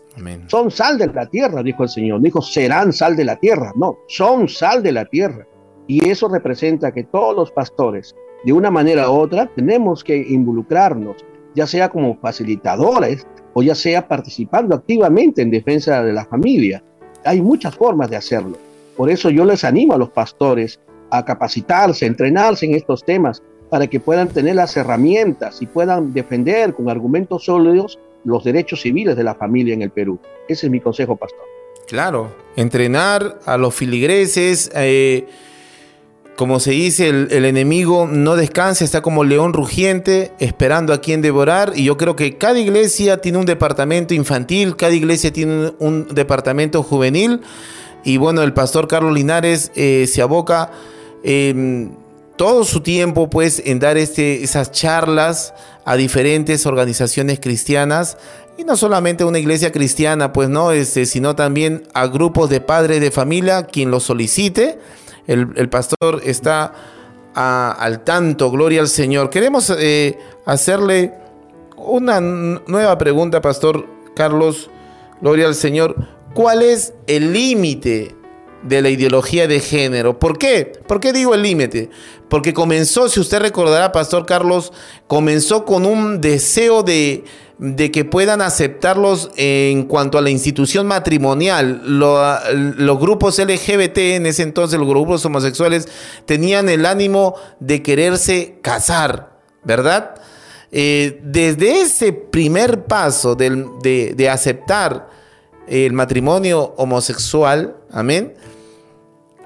Son 0.47 0.71
sal 0.71 0.99
de 0.99 1.09
la 1.09 1.27
tierra, 1.27 1.63
dijo 1.63 1.83
el 1.83 1.89
Señor. 1.89 2.21
dijo 2.21 2.41
serán 2.41 2.93
sal 2.93 3.17
de 3.17 3.25
la 3.25 3.37
tierra, 3.37 3.73
no, 3.77 3.99
son 4.07 4.49
sal 4.49 4.83
de 4.83 4.93
la 4.93 5.05
tierra. 5.07 5.47
Y 5.87 6.09
eso 6.09 6.29
representa 6.29 6.93
que 6.93 7.05
todos 7.05 7.35
los 7.35 7.51
pastores, 7.51 8.15
de 8.45 8.53
una 8.53 8.71
manera 8.71 9.11
u 9.11 9.15
otra, 9.15 9.51
tenemos 9.55 10.05
que 10.05 10.17
involucrarnos, 10.17 11.17
ya 11.55 11.67
sea 11.67 11.89
como 11.89 12.17
facilitadores 12.17 13.27
o 13.53 13.63
ya 13.63 13.75
sea 13.75 14.07
participando 14.07 14.75
activamente 14.75 15.43
en 15.43 15.51
defensa 15.51 16.03
de 16.03 16.13
la 16.13 16.25
familia. 16.25 16.83
Hay 17.25 17.41
muchas 17.41 17.75
formas 17.75 18.11
de 18.11 18.17
hacerlo. 18.17 18.57
Por 18.97 19.11
eso 19.11 19.31
yo 19.31 19.45
les 19.45 19.65
animo 19.65 19.95
a 19.95 19.99
los 19.99 20.11
pastores 20.11 20.81
a 21.11 21.25
capacitarse, 21.25 22.05
a 22.05 22.09
entrenarse 22.09 22.67
en 22.67 22.75
estos 22.75 23.05
temas, 23.05 23.43
para 23.75 23.89
que 23.89 23.99
puedan 23.99 24.29
tener 24.29 24.55
las 24.55 24.77
herramientas 24.77 25.61
y 25.61 25.67
puedan 25.67 26.13
defender 26.15 26.75
con 26.75 26.89
argumentos 26.89 27.47
sólidos 27.47 27.99
los 28.25 28.45
derechos 28.45 28.83
civiles 28.83 29.17
de 29.17 29.25
la 29.25 29.35
familia 29.35 29.75
en 29.75 29.83
el 29.83 29.91
Perú. 29.91 30.21
Ese 30.47 30.67
es 30.67 30.71
mi 30.71 30.79
consejo, 30.79 31.17
pastor. 31.17 31.41
Claro, 31.89 32.33
entrenar 32.55 33.41
a 33.45 33.57
los 33.57 33.75
filigreses, 33.75 34.71
eh, 34.77 35.27
como 36.37 36.61
se 36.61 36.71
dice, 36.71 37.09
el, 37.09 37.45
enemigo 37.45 38.07
no 38.07 38.37
descansa, 38.37 38.85
está 38.85 39.03
como 39.03 39.25
león 39.25 39.53
rugiente, 39.53 40.31
esperando 40.39 40.93
a 40.93 41.01
quien 41.01 41.21
devorar. 41.21 41.73
Y 41.75 41.83
yo 41.83 41.97
creo 41.97 42.15
que 42.15 42.39
cada 42.39 42.61
iglesia 42.61 43.21
tiene 43.21 43.39
un 43.39 43.45
departamento 43.45 44.15
infantil, 44.15 44.77
cada 44.77 44.95
iglesia 44.95 45.33
tiene 45.33 45.53
un, 45.53 45.77
un 45.81 46.15
departamento 46.15 46.85
juvenil. 46.85 47.41
Y 48.05 48.19
bueno, 48.19 48.45
el 48.45 48.53
pastor 48.53 48.87
Carlos 48.87 49.13
Linares 49.13 49.73
eh, 49.75 50.07
se 50.07 50.23
aboca 50.23 50.71
eh, 51.25 51.89
todo 52.37 52.65
su 52.65 52.81
tiempo 52.81 53.31
pues 53.31 53.63
en 53.65 53.79
dar 53.79 53.97
este, 53.97 54.43
esas 54.43 54.73
charlas 54.73 55.55
a 55.85 55.97
diferentes 55.97 56.67
organizaciones 56.67 57.41
cristianas. 57.41 58.17
Y 58.57 58.65
no 58.65 58.77
solamente 58.77 59.25
a 59.25 59.27
una 59.27 59.39
iglesia 59.39 59.73
cristiana 59.73 60.33
pues 60.33 60.49
no 60.49 60.73
este, 60.73 61.07
sino 61.07 61.35
también 61.35 61.85
a 61.93 62.07
grupos 62.07 62.51
de 62.51 62.61
padres 62.61 63.01
de 63.01 63.11
familia 63.11 63.65
quien 63.65 63.91
lo 63.91 64.01
solicite. 64.01 64.79
El, 65.27 65.69
pastor 65.71 66.21
está 66.25 66.73
al 67.35 68.05
tanto 68.05 68.51
gloria 68.51 68.81
al 68.81 68.89
Señor. 68.89 69.31
Queremos 69.31 69.73
eh, 69.77 70.19
hacerle 70.45 71.15
una 71.77 72.21
nueva 72.21 72.97
pregunta 72.99 73.41
pastor 73.41 73.87
Carlos 74.15 74.71
gloria 75.21 75.47
al 75.47 75.55
Señor. 75.55 76.15
¿cuál 76.35 76.63
es 76.63 76.93
el 77.07 77.33
límite 77.33 78.15
de 78.65 78.83
la 78.83 78.89
ideología 78.89 79.47
de 79.47 79.61
género. 79.61 80.19
¿Por 80.19 80.39
qué? 80.39 80.73
¿Por 80.87 81.01
qué 81.01 81.13
digo 81.13 81.35
el 81.35 81.43
límite? 81.43 81.91
Porque 82.29 82.55
comenzó, 82.55 83.09
si 83.09 83.21
usted 83.21 83.41
recordará, 83.41 83.93
Pastor 83.93 84.27
Carlos, 84.27 84.73
comenzó 85.07 85.65
con 85.65 85.85
un 85.87 86.21
deseo 86.21 86.83
de, 86.83 87.25
de 87.59 87.91
que 87.91 88.05
puedan 88.05 88.41
aceptarlos 88.41 89.31
en 89.37 89.85
cuanto 89.85 90.19
a 90.19 90.23
la 90.23 90.31
institución 90.31 90.87
matrimonial. 90.87 91.83
Lo, 91.85 92.19
los 92.53 92.99
grupos 92.99 93.39
LGBT, 93.39 93.99
en 93.99 94.27
ese 94.27 94.43
entonces 94.43 94.79
los 94.79 94.89
grupos 94.89 95.25
homosexuales, 95.25 95.89
tenían 96.27 96.69
el 96.69 96.87
ánimo 96.87 97.35
de 97.61 97.83
quererse 97.83 98.59
casar, 98.63 99.39
¿verdad? 99.63 100.15
Eh, 100.73 101.21
desde 101.23 101.83
ese 101.83 102.13
primer 102.13 102.85
paso 102.85 103.37
de, 103.37 103.65
de, 103.83 104.15
de 104.17 104.29
aceptar 104.29 105.09
el 105.69 105.93
matrimonio 105.93 106.75
homosexual, 106.77 107.77
amén, 107.91 108.35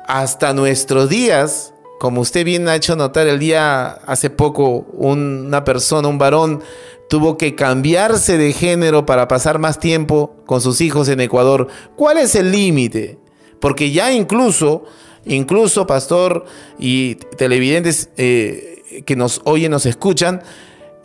hasta 0.08 0.54
nuestros 0.54 1.10
días, 1.10 1.74
como 2.00 2.22
usted 2.22 2.42
bien 2.44 2.66
ha 2.66 2.74
hecho 2.74 2.96
notar 2.96 3.28
el 3.28 3.38
día 3.38 3.88
hace 4.06 4.30
poco, 4.30 4.86
una 4.94 5.64
persona, 5.64 6.08
un 6.08 6.16
varón, 6.16 6.62
tuvo 7.10 7.36
que 7.36 7.54
cambiarse 7.54 8.38
de 8.38 8.54
género 8.54 9.04
para 9.04 9.28
pasar 9.28 9.58
más 9.58 9.78
tiempo 9.78 10.34
con 10.46 10.62
sus 10.62 10.80
hijos 10.80 11.10
en 11.10 11.20
Ecuador. 11.20 11.68
¿Cuál 11.94 12.16
es 12.16 12.34
el 12.34 12.50
límite? 12.50 13.18
Porque 13.60 13.90
ya 13.90 14.10
incluso, 14.10 14.84
incluso, 15.26 15.86
pastor 15.86 16.46
y 16.78 17.16
televidentes 17.36 18.08
eh, 18.16 19.02
que 19.04 19.14
nos 19.14 19.42
oyen, 19.44 19.70
nos 19.70 19.84
escuchan, 19.84 20.42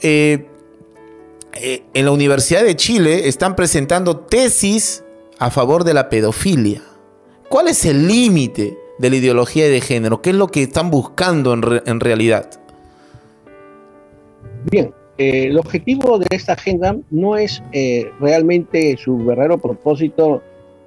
eh, 0.02 0.48
eh, 1.56 1.84
en 1.94 2.06
la 2.06 2.12
Universidad 2.12 2.64
de 2.64 2.78
Chile 2.78 3.28
están 3.28 3.58
presentando 3.58 4.18
tesis 4.18 5.04
a 5.40 5.52
favor 5.52 5.84
de 5.84 5.94
la 5.94 6.08
pedofilia. 6.08 6.82
¿Cuál 7.50 7.68
es 7.68 7.84
el 7.84 8.08
límite 8.08 8.83
de 9.04 9.10
la 9.10 9.18
ideología 9.18 9.68
de 9.68 9.82
género? 9.82 10.22
¿Qué 10.22 10.30
es 10.30 10.36
lo 10.38 10.48
que 10.48 10.64
están 10.64 10.90
buscando 10.90 11.54
en, 11.54 11.62
re 11.62 11.84
en 11.86 12.00
realidad? 12.00 12.50
Bien, 14.72 14.94
eh, 15.18 15.48
el 15.48 15.58
objetivo 15.60 16.18
de 16.18 16.28
esta 16.30 16.54
agenda 16.54 16.96
no 17.12 17.36
es 17.36 17.62
eh, 17.74 18.10
realmente 18.22 18.96
su 18.96 19.18
verdadero 19.18 19.58
propósito 19.58 20.42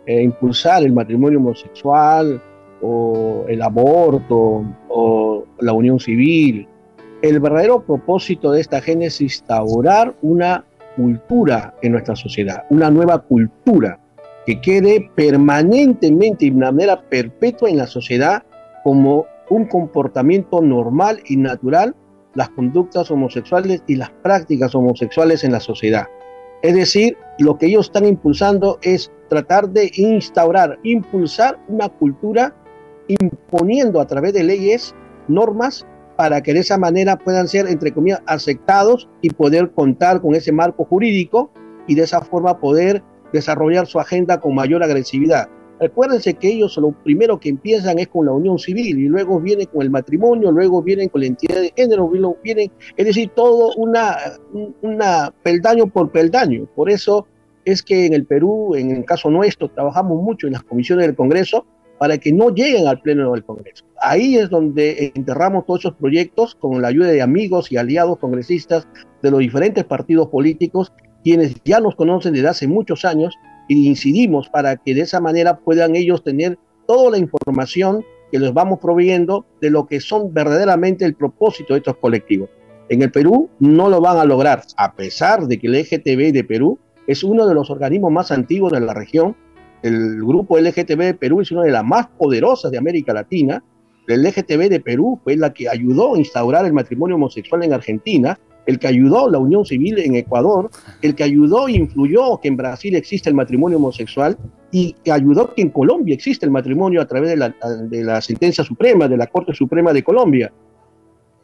eh, 0.07 0.23
impulsar 0.23 0.83
el 0.83 0.95
matrimonio 0.95 1.39
homosexual 1.39 2.41
o 2.81 3.45
el 3.49 3.61
aborto 3.61 4.65
o 4.89 5.45
la 5.61 5.75
unión 5.75 6.01
civil. 6.01 6.67
El 7.21 7.39
verdadero 7.39 7.83
propósito 7.83 8.51
de 8.51 8.63
esta 8.63 8.79
agenda 8.79 9.05
es 9.05 9.21
instaurar 9.21 10.15
una 10.23 10.65
cultura 10.97 11.75
en 11.83 11.93
nuestra 11.93 12.17
sociedad, 12.17 12.65
una 12.71 12.91
nueva 12.91 13.19
cultura 13.19 13.99
que 14.47 14.61
quede 14.61 15.11
permanentemente 15.15 16.47
y 16.47 16.51
de 16.51 16.57
manera 16.57 17.03
perpetua 17.09 17.69
en 17.69 17.79
la 17.79 17.87
sociedad 17.87 18.45
como 18.85 19.27
un 19.51 19.67
comportamiento 19.67 20.63
normal 20.63 21.21
y 21.27 21.37
natural 21.37 21.95
las 22.35 22.51
conductas 22.51 23.11
homosexuales 23.11 23.83
y 23.87 23.97
las 23.97 24.11
prácticas 24.11 24.75
homosexuales 24.75 25.43
en 25.43 25.53
la 25.53 25.61
sociedad. 25.61 26.07
Es 26.63 26.75
decir, 26.75 27.17
lo 27.39 27.59
que 27.59 27.67
ellos 27.67 27.87
están 27.87 28.07
impulsando 28.07 28.79
es 28.83 29.11
tratar 29.29 29.69
de 29.71 29.91
instaurar, 29.97 30.79
impulsar 30.83 31.59
una 31.69 31.89
cultura 31.89 32.55
imponiendo 33.09 34.01
a 34.01 34.07
través 34.07 34.33
de 34.33 34.45
leyes, 34.45 34.95
normas, 35.29 35.87
para 36.17 36.43
que 36.43 36.55
de 36.55 36.61
esa 36.61 36.79
manera 36.79 37.17
puedan 37.19 37.47
ser, 37.47 37.67
entre 37.67 37.93
comillas, 37.93 38.23
aceptados 38.27 39.09
y 39.21 39.31
poder 39.31 39.71
contar 39.73 40.21
con 40.23 40.35
ese 40.35 40.51
marco 40.51 40.85
jurídico 40.85 41.51
y 41.87 41.95
de 41.95 42.03
esa 42.03 42.21
forma 42.23 42.59
poder 42.59 43.03
desarrollar 43.37 43.87
su 43.87 44.01
agenda 44.01 44.41
con 44.41 44.55
mayor 44.55 44.83
agresividad. 44.83 45.49
Recuérdense 45.79 46.35
que 46.35 46.49
ellos 46.49 46.77
lo 46.79 46.93
primero 46.93 47.39
que 47.39 47.51
empiezan 47.51 47.99
es 47.99 48.09
con 48.09 48.25
la 48.25 48.33
unión 48.33 48.59
civil 48.59 48.99
y 48.99 49.09
luego 49.09 49.41
viene 49.41 49.67
con 49.67 49.83
el 49.83 49.91
matrimonio, 49.91 50.51
luego 50.51 50.83
vienen 50.83 51.11
con 51.11 51.21
la 51.21 51.27
entidad 51.27 51.61
de 51.61 51.73
género, 51.77 52.09
luego 52.11 52.39
vienen, 52.43 52.71
es 52.97 53.07
decir, 53.07 53.31
todo 53.35 53.75
una, 53.77 54.17
una 54.81 55.35
peldaño 55.43 55.87
por 55.87 56.11
peldaño. 56.11 56.67
Por 56.75 56.91
eso 56.91 57.27
es 57.67 57.83
que 57.83 58.07
en 58.07 58.15
el 58.15 58.25
Perú, 58.25 58.75
en 58.75 58.91
el 58.91 59.05
caso 59.05 59.31
nuestro, 59.31 59.69
trabajamos 59.69 60.23
mucho 60.23 60.47
en 60.47 60.55
las 60.55 60.63
comisiones 60.63 61.07
del 61.07 61.17
Congreso 61.17 61.67
para 61.99 62.19
que 62.19 62.33
no 62.33 62.51
lleguen 62.51 62.87
al 62.87 63.01
Pleno 63.01 63.33
del 63.33 63.45
Congreso. 63.45 63.85
Ahí 64.01 64.37
es 64.37 64.49
donde 64.51 65.13
enterramos 65.15 65.67
todos 65.67 65.81
esos 65.81 65.95
proyectos 65.95 66.55
con 66.55 66.81
la 66.81 66.89
ayuda 66.89 67.09
de 67.09 67.23
amigos 67.23 67.73
y 67.73 67.77
aliados 67.77 68.19
congresistas 68.19 68.87
de 69.23 69.31
los 69.31 69.41
diferentes 69.41 69.85
partidos 69.85 70.29
políticos 70.29 70.93
quienes 71.27 71.57
ya 71.65 71.81
nos 71.81 71.97
conocen 71.97 72.35
desde 72.35 72.47
hace 72.47 72.69
muchos 72.69 73.05
años 73.05 73.35
y 73.67 73.89
incidimos 73.89 74.49
para 74.49 74.77
que 74.77 74.95
de 74.95 75.01
esa 75.01 75.19
manera 75.19 75.59
puedan 75.59 75.97
ellos 75.97 76.23
tener 76.23 76.57
toda 76.87 77.11
la 77.11 77.19
información 77.19 78.05
que 78.31 78.39
les 78.39 78.55
vamos 78.55 78.79
proveyendo 78.79 79.45
de 79.61 79.71
lo 79.71 79.89
que 79.89 79.99
son 79.99 80.33
verdaderamente 80.33 81.05
el 81.05 81.17
propósito 81.17 81.75
de 81.75 81.79
estos 81.79 81.97
colectivos. 81.97 82.49
En 82.89 83.03
el 83.03 83.11
Perú 83.11 83.51
no 83.59 83.89
lo 83.89 84.01
van 84.01 84.19
a 84.19 84.25
lograr, 84.25 84.63
a 84.77 84.95
pesar 84.95 85.49
de 85.49 85.59
que 85.59 85.67
el 85.67 85.73
LGTB 85.73 86.33
de 86.33 86.45
Perú 86.45 86.79
es 87.09 87.25
uno 87.25 87.49
de 87.49 87.55
los 87.55 87.71
organismos 87.71 88.13
más 88.13 88.31
antiguos 88.31 88.71
de 88.71 88.79
la 88.79 88.95
región. 88.95 89.35
El 89.83 90.25
grupo 90.25 90.61
LGTB 90.61 91.01
de 91.01 91.15
Perú 91.15 91.41
es 91.41 91.51
una 91.51 91.65
de 91.65 91.73
las 91.73 91.85
más 91.85 92.07
poderosas 92.07 92.71
de 92.71 92.79
América 92.79 93.13
Latina. 93.13 93.65
El 94.07 94.23
LGTB 94.23 94.69
de 94.69 94.79
Perú 94.79 95.19
fue 95.25 95.35
la 95.35 95.53
que 95.53 95.69
ayudó 95.69 96.15
a 96.15 96.19
instaurar 96.19 96.67
el 96.67 96.73
matrimonio 96.73 97.17
homosexual 97.17 97.65
en 97.65 97.73
Argentina 97.73 98.39
el 98.67 98.79
que 98.79 98.89
ayudó 98.89 99.31
la 99.31 99.39
unión 99.39 99.65
civil 99.65 99.99
en 99.99 100.17
Ecuador, 100.17 100.71
el 101.03 101.15
que 101.15 101.25
ayudó 101.25 101.69
e 101.69 101.73
influyó 101.73 102.39
que 102.41 102.49
en 102.49 102.57
Brasil 102.57 102.95
existe 102.97 103.31
el 103.31 103.35
matrimonio 103.35 103.79
homosexual 103.79 104.37
y 104.73 104.95
que 105.05 105.13
ayudó 105.13 105.55
que 105.55 105.63
en 105.63 105.71
Colombia 105.71 106.15
existe 106.15 106.45
el 106.45 106.53
matrimonio 106.53 107.01
a 107.01 107.07
través 107.07 107.31
de 107.31 107.37
la, 107.37 107.55
de 107.89 108.05
la 108.05 108.21
sentencia 108.21 108.65
suprema, 108.65 109.09
de 109.09 109.17
la 109.17 109.29
Corte 109.29 109.55
Suprema 109.55 109.93
de 109.93 110.03
Colombia. 110.03 110.53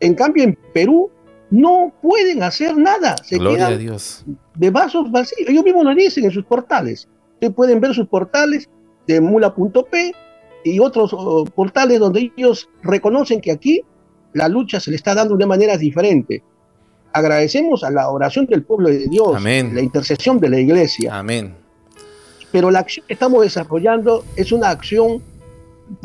En 0.01 0.15
cambio, 0.15 0.43
en 0.43 0.59
Perú 0.75 1.11
no 1.51 1.93
pueden 2.03 2.43
hacer 2.43 2.77
nada. 2.77 3.15
Se 3.23 3.39
Gloria 3.39 3.69
a 3.69 3.77
Dios. 3.77 4.25
De 4.57 4.71
vasos 4.71 5.11
vacíos. 5.11 5.49
Ellos 5.49 5.65
mismos 5.65 5.85
lo 5.85 5.95
dicen 5.95 6.25
en 6.25 6.31
sus 6.33 6.45
portales. 6.45 7.09
Ustedes 7.35 7.55
pueden 7.55 7.81
ver 7.81 7.95
sus 7.95 8.09
portales 8.09 8.69
de 9.07 9.21
mula.p 9.21 10.13
y 10.65 10.79
otros 10.79 11.13
uh, 11.13 11.45
portales 11.55 12.01
donde 12.01 12.33
ellos 12.37 12.69
reconocen 12.83 13.41
que 13.41 13.53
aquí 13.53 13.83
la 14.33 14.49
lucha 14.49 14.81
se 14.81 14.91
le 14.91 14.97
está 14.97 15.15
dando 15.15 15.37
de 15.37 15.45
una 15.45 15.47
manera 15.47 15.77
diferente 15.77 16.43
agradecemos 17.13 17.85
a 17.85 17.91
la 17.91 18.09
oración 18.11 18.47
del 18.47 18.63
pueblo 18.63 18.89
de 18.89 19.09
Dios, 19.09 19.37
Amén. 19.37 19.75
la 19.75 19.81
intercesión 19.81 20.39
de 20.39 20.49
la 20.49 20.59
iglesia. 20.59 21.17
Amén. 21.19 21.55
Pero 22.51 22.71
la 22.71 22.81
acción 22.81 23.07
que 23.07 23.15
estamos 23.15 23.43
desarrollando 23.43 24.25
es 24.37 24.53
una 24.53 24.71
acción 24.71 25.23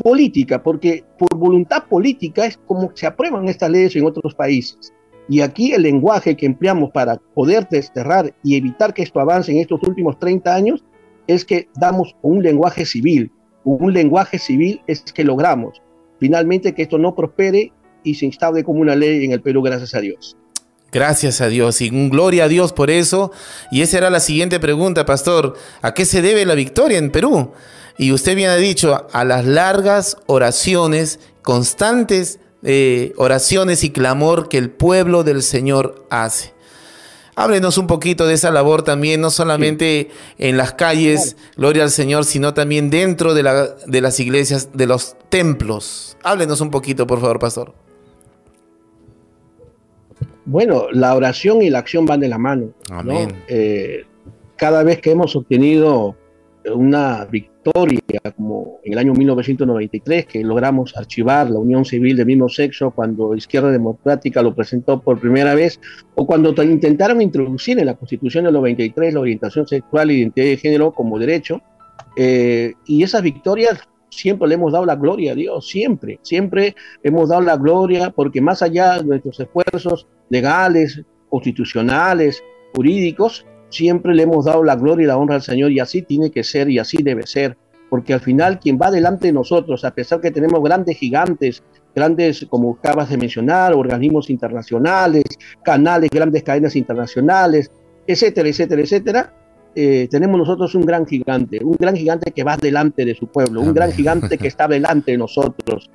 política, 0.02 0.62
porque 0.62 1.04
por 1.18 1.36
voluntad 1.36 1.84
política 1.84 2.46
es 2.46 2.58
como 2.66 2.90
se 2.94 3.06
aprueban 3.06 3.48
estas 3.48 3.70
leyes 3.70 3.96
en 3.96 4.06
otros 4.06 4.34
países. 4.34 4.92
Y 5.28 5.40
aquí 5.40 5.72
el 5.72 5.82
lenguaje 5.82 6.36
que 6.36 6.46
empleamos 6.46 6.90
para 6.90 7.16
poder 7.34 7.68
desterrar 7.68 8.34
y 8.42 8.56
evitar 8.56 8.94
que 8.94 9.02
esto 9.02 9.20
avance 9.20 9.52
en 9.52 9.58
estos 9.58 9.82
últimos 9.82 10.18
30 10.18 10.54
años 10.54 10.84
es 11.26 11.44
que 11.44 11.68
damos 11.76 12.16
un 12.22 12.42
lenguaje 12.42 12.86
civil. 12.86 13.30
Un 13.64 13.92
lenguaje 13.92 14.38
civil 14.38 14.80
es 14.86 15.02
que 15.02 15.24
logramos 15.24 15.82
finalmente 16.18 16.74
que 16.74 16.82
esto 16.82 16.98
no 16.98 17.14
prospere 17.14 17.72
y 18.02 18.14
se 18.14 18.26
instaure 18.26 18.64
como 18.64 18.80
una 18.80 18.94
ley 18.94 19.24
en 19.24 19.32
el 19.32 19.40
Perú, 19.40 19.62
gracias 19.62 19.94
a 19.94 20.00
Dios. 20.00 20.36
Gracias 20.90 21.40
a 21.40 21.48
Dios 21.48 21.80
y 21.80 21.90
gloria 21.90 22.44
a 22.44 22.48
Dios 22.48 22.72
por 22.72 22.90
eso. 22.90 23.30
Y 23.70 23.82
esa 23.82 23.98
era 23.98 24.10
la 24.10 24.20
siguiente 24.20 24.58
pregunta, 24.58 25.04
pastor. 25.04 25.56
¿A 25.82 25.92
qué 25.92 26.04
se 26.04 26.22
debe 26.22 26.46
la 26.46 26.54
victoria 26.54 26.98
en 26.98 27.10
Perú? 27.10 27.52
y 27.98 28.12
usted 28.12 28.36
bien 28.36 28.48
ha 28.48 28.56
dicho, 28.56 29.08
a 29.12 29.24
las 29.24 29.44
largas 29.44 30.16
oraciones, 30.26 31.18
constantes 31.42 32.38
eh, 32.62 33.12
oraciones 33.16 33.84
y 33.84 33.90
clamor 33.90 34.48
que 34.48 34.56
el 34.56 34.70
pueblo 34.70 35.24
del 35.24 35.42
Señor 35.42 36.06
hace. 36.08 36.54
Háblenos 37.34 37.76
un 37.76 37.86
poquito 37.86 38.26
de 38.26 38.34
esa 38.34 38.50
labor 38.50 38.82
también, 38.82 39.20
no 39.20 39.30
solamente 39.30 40.10
en 40.38 40.56
las 40.56 40.72
calles, 40.72 41.36
gloria 41.56 41.84
al 41.84 41.90
Señor, 41.90 42.24
sino 42.24 42.54
también 42.54 42.90
dentro 42.90 43.34
de, 43.34 43.42
la, 43.42 43.66
de 43.86 44.00
las 44.00 44.18
iglesias, 44.18 44.70
de 44.74 44.86
los 44.86 45.16
templos. 45.28 46.16
Háblenos 46.24 46.60
un 46.60 46.70
poquito, 46.70 47.06
por 47.06 47.20
favor, 47.20 47.38
pastor. 47.38 47.74
Bueno, 50.48 50.86
la 50.92 51.14
oración 51.14 51.60
y 51.60 51.68
la 51.68 51.80
acción 51.80 52.06
van 52.06 52.20
de 52.20 52.28
la 52.28 52.38
mano. 52.38 52.70
Eh, 53.48 54.06
cada 54.56 54.82
vez 54.82 54.98
que 54.98 55.10
hemos 55.10 55.36
obtenido 55.36 56.16
una 56.74 57.26
victoria, 57.26 58.00
como 58.34 58.80
en 58.82 58.94
el 58.94 58.98
año 58.98 59.12
1993, 59.12 60.24
que 60.24 60.42
logramos 60.42 60.96
archivar 60.96 61.50
la 61.50 61.58
unión 61.58 61.84
civil 61.84 62.16
del 62.16 62.24
mismo 62.24 62.48
sexo 62.48 62.92
cuando 62.92 63.36
Izquierda 63.36 63.70
Democrática 63.70 64.40
lo 64.40 64.54
presentó 64.54 65.02
por 65.02 65.20
primera 65.20 65.54
vez, 65.54 65.80
o 66.14 66.26
cuando 66.26 66.54
intentaron 66.62 67.20
introducir 67.20 67.78
en 67.78 67.84
la 67.84 67.94
Constitución 67.94 68.44
del 68.44 68.54
93 68.54 69.12
la 69.12 69.20
orientación 69.20 69.68
sexual 69.68 70.08
e 70.08 70.14
identidad 70.14 70.46
de 70.46 70.56
género 70.56 70.92
como 70.92 71.18
derecho, 71.18 71.60
eh, 72.16 72.72
y 72.86 73.02
esas 73.02 73.20
victorias 73.20 73.80
siempre 74.10 74.48
le 74.48 74.54
hemos 74.54 74.72
dado 74.72 74.86
la 74.86 74.96
gloria 74.96 75.32
a 75.32 75.34
Dios, 75.34 75.68
siempre, 75.68 76.18
siempre 76.22 76.74
hemos 77.02 77.28
dado 77.28 77.42
la 77.42 77.56
gloria, 77.56 78.10
porque 78.10 78.40
más 78.40 78.62
allá 78.62 78.98
de 78.98 79.04
nuestros 79.04 79.40
esfuerzos 79.40 80.06
legales, 80.28 81.02
constitucionales, 81.28 82.42
jurídicos, 82.74 83.46
siempre 83.70 84.14
le 84.14 84.22
hemos 84.22 84.46
dado 84.46 84.64
la 84.64 84.76
gloria 84.76 85.04
y 85.04 85.06
la 85.06 85.16
honra 85.16 85.36
al 85.36 85.42
Señor 85.42 85.72
y 85.72 85.80
así 85.80 86.02
tiene 86.02 86.30
que 86.30 86.44
ser 86.44 86.70
y 86.70 86.78
así 86.78 87.02
debe 87.02 87.26
ser, 87.26 87.56
porque 87.90 88.14
al 88.14 88.20
final 88.20 88.58
quien 88.58 88.78
va 88.80 88.90
delante 88.90 89.28
de 89.28 89.32
nosotros, 89.32 89.84
a 89.84 89.92
pesar 89.92 90.20
que 90.20 90.30
tenemos 90.30 90.62
grandes 90.62 90.96
gigantes, 90.96 91.62
grandes, 91.94 92.46
como 92.48 92.76
acabas 92.78 93.10
de 93.10 93.18
mencionar, 93.18 93.74
organismos 93.74 94.30
internacionales, 94.30 95.24
canales, 95.64 96.10
grandes 96.10 96.42
cadenas 96.42 96.76
internacionales, 96.76 97.70
etcétera, 98.06 98.48
etcétera, 98.48 98.82
etcétera, 98.82 99.34
eh, 99.74 100.08
tenemos 100.10 100.38
nosotros 100.38 100.74
un 100.74 100.82
gran 100.82 101.06
gigante, 101.06 101.60
un 101.62 101.76
gran 101.78 101.96
gigante 101.96 102.32
que 102.32 102.44
va 102.44 102.56
delante 102.56 103.04
de 103.04 103.14
su 103.14 103.26
pueblo, 103.26 103.60
un 103.60 103.74
gran 103.74 103.92
gigante 103.92 104.38
que 104.38 104.48
está 104.48 104.66
delante 104.66 105.12
de 105.12 105.18
nosotros. 105.18 105.90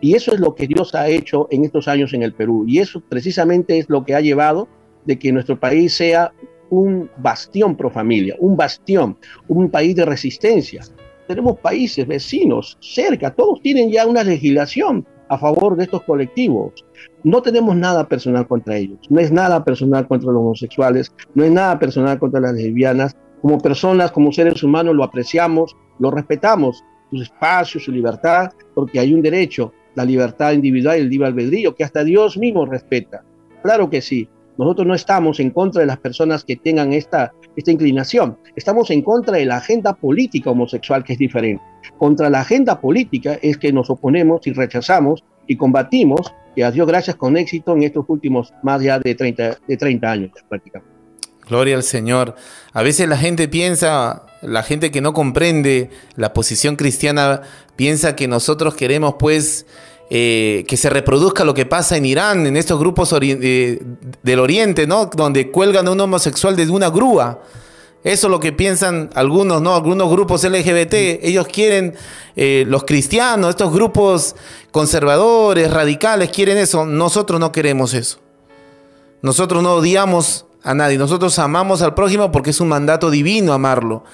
Y 0.00 0.14
eso 0.14 0.34
es 0.34 0.40
lo 0.40 0.54
que 0.54 0.66
Dios 0.66 0.94
ha 0.94 1.08
hecho 1.08 1.46
en 1.50 1.64
estos 1.64 1.88
años 1.88 2.12
en 2.12 2.22
el 2.22 2.34
Perú. 2.34 2.64
Y 2.66 2.80
eso 2.80 3.00
precisamente 3.00 3.78
es 3.78 3.88
lo 3.88 4.04
que 4.04 4.14
ha 4.14 4.20
llevado 4.20 4.68
de 5.04 5.18
que 5.18 5.32
nuestro 5.32 5.58
país 5.58 5.96
sea 5.96 6.32
un 6.70 7.10
bastión 7.18 7.76
pro 7.76 7.90
familia, 7.90 8.34
un 8.38 8.56
bastión, 8.56 9.16
un 9.48 9.70
país 9.70 9.94
de 9.94 10.04
resistencia. 10.04 10.82
Tenemos 11.28 11.58
países 11.58 12.06
vecinos 12.06 12.78
cerca, 12.80 13.32
todos 13.32 13.60
tienen 13.62 13.90
ya 13.90 14.06
una 14.06 14.24
legislación 14.24 15.06
a 15.32 15.38
favor 15.38 15.76
de 15.76 15.84
estos 15.84 16.02
colectivos. 16.02 16.84
No 17.24 17.40
tenemos 17.40 17.74
nada 17.74 18.06
personal 18.06 18.46
contra 18.46 18.76
ellos, 18.76 18.98
no 19.08 19.18
es 19.18 19.32
nada 19.32 19.64
personal 19.64 20.06
contra 20.06 20.30
los 20.30 20.40
homosexuales, 20.40 21.10
no 21.34 21.42
es 21.42 21.50
nada 21.50 21.78
personal 21.78 22.18
contra 22.18 22.38
las 22.38 22.52
lesbianas. 22.52 23.16
Como 23.40 23.58
personas, 23.58 24.12
como 24.12 24.30
seres 24.30 24.62
humanos, 24.62 24.94
lo 24.94 25.02
apreciamos, 25.02 25.74
lo 25.98 26.10
respetamos, 26.10 26.84
sus 27.10 27.22
espacios, 27.22 27.84
su 27.84 27.92
libertad, 27.92 28.50
porque 28.74 29.00
hay 29.00 29.14
un 29.14 29.22
derecho, 29.22 29.72
la 29.94 30.04
libertad 30.04 30.52
individual 30.52 30.98
y 30.98 31.00
el 31.00 31.08
libre 31.08 31.28
albedrío, 31.28 31.74
que 31.74 31.84
hasta 31.84 32.04
Dios 32.04 32.36
mismo 32.36 32.66
respeta. 32.66 33.24
Claro 33.62 33.88
que 33.88 34.02
sí, 34.02 34.28
nosotros 34.58 34.86
no 34.86 34.94
estamos 34.94 35.40
en 35.40 35.48
contra 35.48 35.80
de 35.80 35.86
las 35.86 35.98
personas 35.98 36.44
que 36.44 36.56
tengan 36.56 36.92
esta, 36.92 37.32
esta 37.56 37.70
inclinación. 37.70 38.38
Estamos 38.56 38.90
en 38.90 39.02
contra 39.02 39.36
de 39.36 39.44
la 39.44 39.58
agenda 39.58 39.94
política 39.94 40.50
homosexual, 40.50 41.04
que 41.04 41.14
es 41.14 41.18
diferente. 41.18 41.62
Contra 41.98 42.30
la 42.30 42.40
agenda 42.40 42.80
política 42.80 43.38
es 43.42 43.58
que 43.58 43.72
nos 43.72 43.90
oponemos 43.90 44.46
y 44.46 44.52
rechazamos 44.52 45.24
y 45.46 45.56
combatimos, 45.56 46.32
y 46.54 46.62
a 46.62 46.70
Dios 46.70 46.86
gracias 46.86 47.16
con 47.16 47.36
éxito 47.36 47.74
en 47.74 47.82
estos 47.82 48.04
últimos 48.08 48.52
más 48.62 48.80
de 48.80 49.14
30, 49.14 49.58
de 49.66 49.76
30 49.76 50.10
años 50.10 50.30
prácticamente. 50.48 50.92
Gloria 51.48 51.76
al 51.76 51.82
Señor. 51.82 52.36
A 52.72 52.82
veces 52.82 53.08
la 53.08 53.16
gente 53.16 53.48
piensa, 53.48 54.26
la 54.42 54.62
gente 54.62 54.90
que 54.90 55.00
no 55.00 55.12
comprende 55.12 55.90
la 56.16 56.32
posición 56.32 56.76
cristiana, 56.76 57.42
piensa 57.76 58.14
que 58.14 58.28
nosotros 58.28 58.74
queremos 58.74 59.16
pues 59.18 59.66
eh, 60.14 60.66
que 60.68 60.76
se 60.76 60.90
reproduzca 60.90 61.42
lo 61.42 61.54
que 61.54 61.64
pasa 61.64 61.96
en 61.96 62.04
Irán, 62.04 62.46
en 62.46 62.58
estos 62.58 62.78
grupos 62.78 63.14
eh, 63.18 63.80
del 64.22 64.40
Oriente, 64.40 64.86
¿no? 64.86 65.06
Donde 65.06 65.50
cuelgan 65.50 65.88
a 65.88 65.90
un 65.90 65.98
homosexual 65.98 66.54
desde 66.54 66.70
una 66.70 66.90
grúa. 66.90 67.40
Eso 68.04 68.26
es 68.26 68.30
lo 68.30 68.38
que 68.38 68.52
piensan 68.52 69.08
algunos, 69.14 69.62
¿no? 69.62 69.74
Algunos 69.74 70.10
grupos 70.10 70.44
LGBT. 70.44 70.92
Ellos 71.22 71.46
quieren, 71.46 71.94
eh, 72.36 72.64
los 72.66 72.84
cristianos, 72.84 73.48
estos 73.48 73.72
grupos 73.72 74.36
conservadores, 74.70 75.70
radicales, 75.70 76.28
quieren 76.28 76.58
eso. 76.58 76.84
Nosotros 76.84 77.40
no 77.40 77.50
queremos 77.50 77.94
eso. 77.94 78.18
Nosotros 79.22 79.62
no 79.62 79.76
odiamos 79.76 80.44
a 80.62 80.74
nadie. 80.74 80.98
Nosotros 80.98 81.38
amamos 81.38 81.80
al 81.80 81.94
prójimo 81.94 82.30
porque 82.30 82.50
es 82.50 82.60
un 82.60 82.68
mandato 82.68 83.10
divino 83.10 83.54
amarlo. 83.54 84.04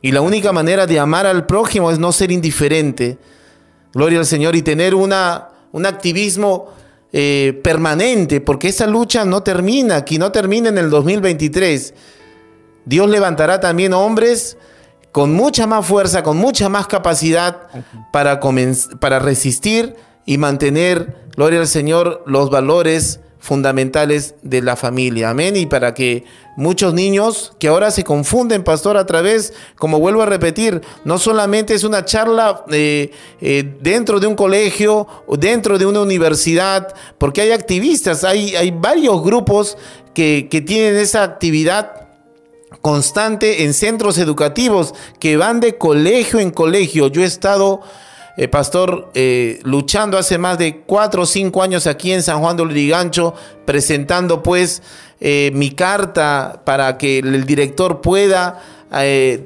Y 0.00 0.12
la 0.12 0.22
única 0.22 0.50
manera 0.52 0.86
de 0.86 0.98
amar 0.98 1.26
al 1.26 1.44
prójimo 1.44 1.90
es 1.90 1.98
no 1.98 2.10
ser 2.10 2.32
indiferente 2.32 3.18
Gloria 3.96 4.18
al 4.18 4.26
Señor 4.26 4.54
y 4.56 4.60
tener 4.60 4.94
una, 4.94 5.48
un 5.72 5.86
activismo 5.86 6.66
eh, 7.14 7.58
permanente, 7.64 8.42
porque 8.42 8.68
esa 8.68 8.86
lucha 8.86 9.24
no 9.24 9.42
termina, 9.42 9.96
aquí 9.96 10.18
no 10.18 10.30
termina 10.30 10.68
en 10.68 10.76
el 10.76 10.90
2023. 10.90 11.94
Dios 12.84 13.08
levantará 13.08 13.58
también 13.58 13.94
hombres 13.94 14.58
con 15.12 15.32
mucha 15.32 15.66
más 15.66 15.86
fuerza, 15.86 16.22
con 16.22 16.36
mucha 16.36 16.68
más 16.68 16.88
capacidad 16.88 17.68
para, 18.12 18.38
para 19.00 19.18
resistir 19.18 19.96
y 20.26 20.36
mantener, 20.36 21.16
gloria 21.34 21.60
al 21.60 21.66
Señor, 21.66 22.22
los 22.26 22.50
valores 22.50 23.20
fundamentales 23.46 24.34
de 24.42 24.60
la 24.60 24.74
familia. 24.74 25.30
Amén. 25.30 25.54
Y 25.54 25.66
para 25.66 25.94
que 25.94 26.24
muchos 26.56 26.92
niños 26.94 27.52
que 27.60 27.68
ahora 27.68 27.92
se 27.92 28.02
confunden, 28.02 28.64
pastor, 28.64 28.96
a 28.96 29.06
través, 29.06 29.52
como 29.76 30.00
vuelvo 30.00 30.22
a 30.22 30.26
repetir, 30.26 30.82
no 31.04 31.16
solamente 31.18 31.72
es 31.72 31.84
una 31.84 32.04
charla 32.04 32.64
eh, 32.72 33.12
eh, 33.40 33.76
dentro 33.80 34.18
de 34.18 34.26
un 34.26 34.34
colegio 34.34 35.06
o 35.28 35.36
dentro 35.36 35.78
de 35.78 35.86
una 35.86 36.00
universidad, 36.00 36.92
porque 37.18 37.40
hay 37.42 37.52
activistas, 37.52 38.24
hay, 38.24 38.56
hay 38.56 38.72
varios 38.72 39.22
grupos 39.22 39.78
que, 40.12 40.48
que 40.50 40.60
tienen 40.60 40.96
esa 40.96 41.22
actividad 41.22 42.08
constante 42.82 43.62
en 43.62 43.74
centros 43.74 44.18
educativos 44.18 44.92
que 45.20 45.36
van 45.36 45.60
de 45.60 45.78
colegio 45.78 46.40
en 46.40 46.50
colegio. 46.50 47.06
Yo 47.06 47.22
he 47.22 47.26
estado 47.26 47.80
eh, 48.38 48.48
pastor, 48.48 49.10
eh, 49.14 49.60
luchando 49.62 50.18
hace 50.18 50.36
más 50.36 50.58
de 50.58 50.82
cuatro 50.84 51.22
o 51.22 51.26
cinco 51.26 51.62
años 51.62 51.86
aquí 51.86 52.12
en 52.12 52.22
San 52.22 52.40
Juan 52.40 52.56
de 52.56 52.64
Lurigancho, 52.64 53.34
presentando 53.64 54.42
pues 54.42 54.82
eh, 55.20 55.50
mi 55.54 55.70
carta 55.70 56.60
para 56.66 56.98
que 56.98 57.20
el 57.20 57.46
director 57.46 58.00
pueda 58.00 58.62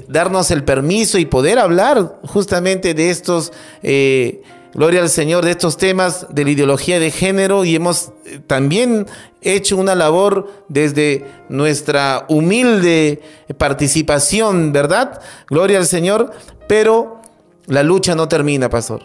darnos 0.07 0.51
el 0.51 0.65
permiso 0.65 1.19
y 1.19 1.25
poder 1.25 1.59
hablar 1.59 2.21
justamente 2.25 2.95
de 2.95 3.11
estos, 3.11 3.53
gloria 3.83 5.01
al 5.01 5.09
Señor, 5.09 5.45
de 5.45 5.51
estos 5.53 5.77
temas 5.77 6.27
de 6.29 6.45
la 6.45 6.51
ideología 6.51 7.01
de 7.01 7.11
género 7.11 7.65
y 7.65 7.75
hemos 7.75 8.13
también 8.47 9.07
hecho 9.41 9.77
una 9.77 9.97
labor 9.97 10.47
desde 10.69 11.25
nuestra 11.49 12.27
humilde 12.29 13.23
participación, 13.57 14.73
¿verdad? 14.73 15.21
Gloria 15.49 15.79
al 15.79 15.87
Señor, 15.87 16.33
pero 16.69 17.20
la 17.71 17.85
lucha 17.85 18.17
no 18.17 18.29
termina, 18.29 18.69
pastor. 18.69 19.05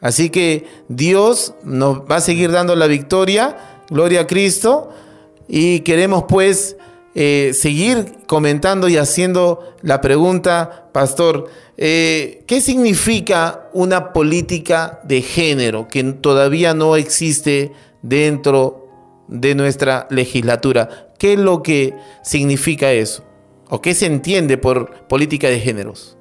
Así 0.00 0.30
que 0.30 0.64
Dios 0.88 1.54
nos 1.62 2.00
va 2.10 2.16
a 2.16 2.20
seguir 2.20 2.50
dando 2.50 2.74
la 2.74 2.86
victoria, 2.86 3.82
gloria 3.90 4.22
a 4.22 4.26
Cristo, 4.26 4.88
y 5.46 5.80
queremos 5.80 6.24
pues 6.26 6.78
eh, 7.14 7.52
seguir 7.52 8.14
comentando 8.26 8.88
y 8.88 8.96
haciendo 8.96 9.74
la 9.82 10.00
pregunta, 10.00 10.88
pastor, 10.92 11.50
eh, 11.76 12.42
¿qué 12.46 12.62
significa 12.62 13.68
una 13.74 14.14
política 14.14 15.00
de 15.04 15.20
género 15.20 15.86
que 15.86 16.02
todavía 16.02 16.72
no 16.72 16.96
existe 16.96 17.72
dentro 18.00 18.88
de 19.28 19.54
nuestra 19.54 20.06
legislatura? 20.08 21.12
¿Qué 21.18 21.34
es 21.34 21.38
lo 21.38 21.62
que 21.62 21.94
significa 22.22 22.92
eso? 22.92 23.24
¿O 23.68 23.82
qué 23.82 23.92
se 23.92 24.06
entiende 24.06 24.56
por 24.56 25.06
política 25.06 25.48
de 25.48 25.60
géneros? 25.60 26.16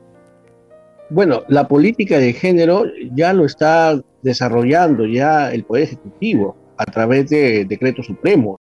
Bueno, 1.09 1.43
la 1.47 1.67
política 1.67 2.19
de 2.19 2.33
género 2.33 2.85
ya 3.15 3.33
lo 3.33 3.45
está 3.45 3.99
desarrollando 4.21 5.07
ya 5.07 5.51
el 5.51 5.63
Poder 5.63 5.85
Ejecutivo 5.85 6.55
a 6.77 6.85
través 6.85 7.29
de 7.29 7.65
decretos 7.65 8.05
supremos 8.05 8.57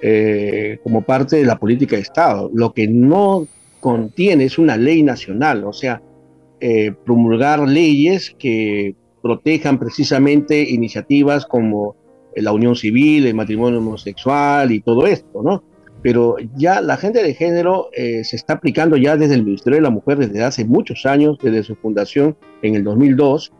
eh, 0.00 0.78
como 0.82 1.02
parte 1.02 1.36
de 1.36 1.44
la 1.44 1.58
política 1.58 1.96
de 1.96 2.02
Estado. 2.02 2.50
Lo 2.54 2.72
que 2.72 2.88
no 2.88 3.46
contiene 3.80 4.44
es 4.44 4.58
una 4.58 4.76
ley 4.76 5.02
nacional, 5.02 5.64
o 5.64 5.72
sea, 5.72 6.02
eh, 6.60 6.92
promulgar 7.04 7.60
leyes 7.60 8.34
que 8.38 8.94
protejan 9.22 9.78
precisamente 9.78 10.60
iniciativas 10.62 11.44
como 11.44 11.94
la 12.34 12.52
unión 12.52 12.74
civil, 12.74 13.26
el 13.26 13.34
matrimonio 13.34 13.80
homosexual 13.80 14.72
y 14.72 14.80
todo 14.80 15.06
esto, 15.06 15.42
¿no? 15.42 15.62
Pero 16.06 16.36
ya 16.54 16.80
la 16.80 16.94
agenda 16.94 17.20
de 17.20 17.34
género 17.34 17.88
eh, 17.92 18.22
se 18.22 18.36
está 18.36 18.52
aplicando 18.52 18.96
ya 18.96 19.16
desde 19.16 19.34
el 19.34 19.42
Ministerio 19.42 19.78
de 19.78 19.82
la 19.82 19.90
Mujer 19.90 20.18
desde 20.18 20.44
hace 20.44 20.64
muchos 20.64 21.04
años, 21.04 21.36
desde 21.42 21.64
su 21.64 21.74
fundación 21.74 22.36
en 22.62 22.76
el 22.76 22.84
2002, 22.84 23.52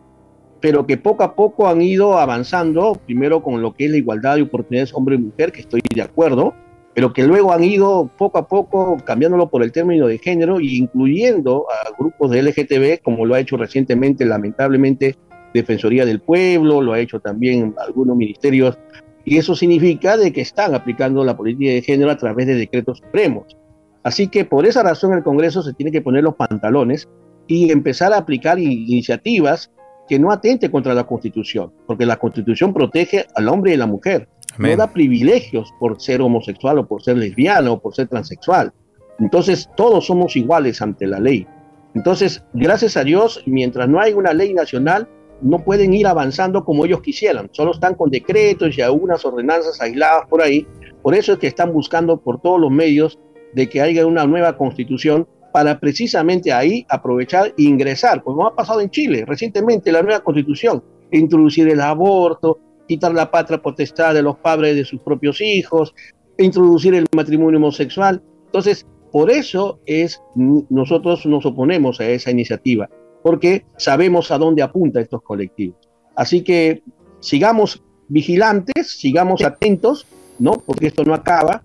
pero 0.60 0.86
que 0.86 0.96
poco 0.96 1.24
a 1.24 1.34
poco 1.34 1.66
han 1.66 1.82
ido 1.82 2.16
avanzando, 2.20 3.00
primero 3.04 3.42
con 3.42 3.60
lo 3.62 3.74
que 3.74 3.86
es 3.86 3.90
la 3.90 3.96
igualdad 3.96 4.36
de 4.36 4.42
oportunidades 4.42 4.94
hombre 4.94 5.16
y 5.16 5.18
mujer, 5.18 5.50
que 5.50 5.62
estoy 5.62 5.80
de 5.92 6.02
acuerdo, 6.02 6.54
pero 6.94 7.12
que 7.12 7.26
luego 7.26 7.52
han 7.52 7.64
ido 7.64 8.12
poco 8.16 8.38
a 8.38 8.46
poco 8.46 8.96
cambiándolo 9.04 9.50
por 9.50 9.64
el 9.64 9.72
término 9.72 10.06
de 10.06 10.18
género 10.18 10.60
e 10.60 10.66
incluyendo 10.66 11.66
a 11.68 11.96
grupos 11.98 12.30
de 12.30 12.42
LGTB, 12.44 13.02
como 13.02 13.26
lo 13.26 13.34
ha 13.34 13.40
hecho 13.40 13.56
recientemente, 13.56 14.24
lamentablemente, 14.24 15.16
Defensoría 15.52 16.04
del 16.04 16.20
Pueblo, 16.20 16.80
lo 16.80 16.92
ha 16.92 17.00
hecho 17.00 17.18
también 17.18 17.74
algunos 17.84 18.16
ministerios, 18.16 18.78
y 19.26 19.36
eso 19.38 19.56
significa 19.56 20.16
de 20.16 20.32
que 20.32 20.40
están 20.40 20.74
aplicando 20.74 21.24
la 21.24 21.36
política 21.36 21.72
de 21.72 21.82
género 21.82 22.10
a 22.12 22.16
través 22.16 22.46
de 22.46 22.54
decretos 22.54 22.98
supremos. 22.98 23.56
Así 24.04 24.28
que 24.28 24.44
por 24.44 24.64
esa 24.66 24.84
razón 24.84 25.12
el 25.12 25.24
Congreso 25.24 25.62
se 25.62 25.74
tiene 25.74 25.90
que 25.90 26.00
poner 26.00 26.22
los 26.22 26.36
pantalones 26.36 27.08
y 27.48 27.72
empezar 27.72 28.12
a 28.12 28.18
aplicar 28.18 28.60
iniciativas 28.60 29.72
que 30.08 30.20
no 30.20 30.30
atente 30.30 30.70
contra 30.70 30.94
la 30.94 31.04
Constitución, 31.04 31.72
porque 31.88 32.06
la 32.06 32.16
Constitución 32.16 32.72
protege 32.72 33.26
al 33.34 33.48
hombre 33.48 33.72
y 33.72 33.74
a 33.74 33.78
la 33.78 33.86
mujer 33.86 34.28
no 34.58 34.76
da 34.76 34.92
privilegios 34.92 35.74
por 35.80 36.00
ser 36.00 36.22
homosexual 36.22 36.78
o 36.78 36.86
por 36.86 37.02
ser 37.02 37.18
lesbiano 37.18 37.74
o 37.74 37.80
por 37.80 37.94
ser 37.94 38.06
transexual. 38.06 38.72
Entonces, 39.18 39.68
todos 39.76 40.06
somos 40.06 40.36
iguales 40.36 40.80
ante 40.80 41.06
la 41.06 41.18
ley. 41.18 41.46
Entonces, 41.94 42.44
gracias 42.54 42.96
a 42.96 43.04
Dios, 43.04 43.42
mientras 43.44 43.88
no 43.88 44.00
hay 44.00 44.12
una 44.12 44.32
ley 44.32 44.54
nacional, 44.54 45.08
no 45.42 45.62
pueden 45.64 45.94
ir 45.94 46.06
avanzando 46.06 46.64
como 46.64 46.84
ellos 46.84 47.02
quisieran. 47.02 47.48
Solo 47.52 47.72
están 47.72 47.94
con 47.94 48.10
decretos 48.10 48.76
y 48.76 48.82
algunas 48.82 49.24
ordenanzas 49.24 49.80
aisladas 49.80 50.26
por 50.28 50.42
ahí. 50.42 50.66
Por 51.02 51.14
eso 51.14 51.34
es 51.34 51.38
que 51.38 51.46
están 51.46 51.72
buscando 51.72 52.20
por 52.20 52.40
todos 52.40 52.60
los 52.60 52.70
medios 52.70 53.18
de 53.54 53.68
que 53.68 53.80
haya 53.80 54.06
una 54.06 54.26
nueva 54.26 54.56
constitución 54.56 55.26
para 55.52 55.80
precisamente 55.80 56.52
ahí 56.52 56.84
aprovechar 56.88 57.46
e 57.56 57.62
ingresar, 57.62 58.22
como 58.22 58.46
ha 58.46 58.54
pasado 58.54 58.80
en 58.80 58.90
Chile 58.90 59.24
recientemente, 59.26 59.90
la 59.90 60.02
nueva 60.02 60.20
constitución, 60.20 60.84
introducir 61.10 61.68
el 61.68 61.80
aborto, 61.80 62.58
quitar 62.86 63.14
la 63.14 63.30
patria 63.30 63.62
potestad 63.62 64.12
de 64.12 64.22
los 64.22 64.36
padres 64.36 64.76
de 64.76 64.84
sus 64.84 65.00
propios 65.00 65.40
hijos, 65.40 65.94
introducir 66.38 66.94
el 66.94 67.06
matrimonio 67.14 67.58
homosexual. 67.58 68.22
Entonces, 68.44 68.86
por 69.12 69.30
eso 69.30 69.80
es 69.86 70.20
nosotros 70.34 71.24
nos 71.24 71.46
oponemos 71.46 72.00
a 72.00 72.08
esa 72.08 72.30
iniciativa, 72.30 72.90
porque 73.26 73.64
sabemos 73.76 74.30
a 74.30 74.38
dónde 74.38 74.62
apunta 74.62 75.00
estos 75.00 75.20
colectivos. 75.20 75.78
Así 76.14 76.42
que 76.42 76.84
sigamos 77.18 77.82
vigilantes, 78.06 78.92
sigamos 78.92 79.42
atentos, 79.42 80.06
¿no? 80.38 80.52
Porque 80.52 80.86
esto 80.86 81.02
no 81.02 81.12
acaba 81.12 81.64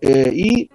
eh, 0.00 0.30
y 0.32 0.70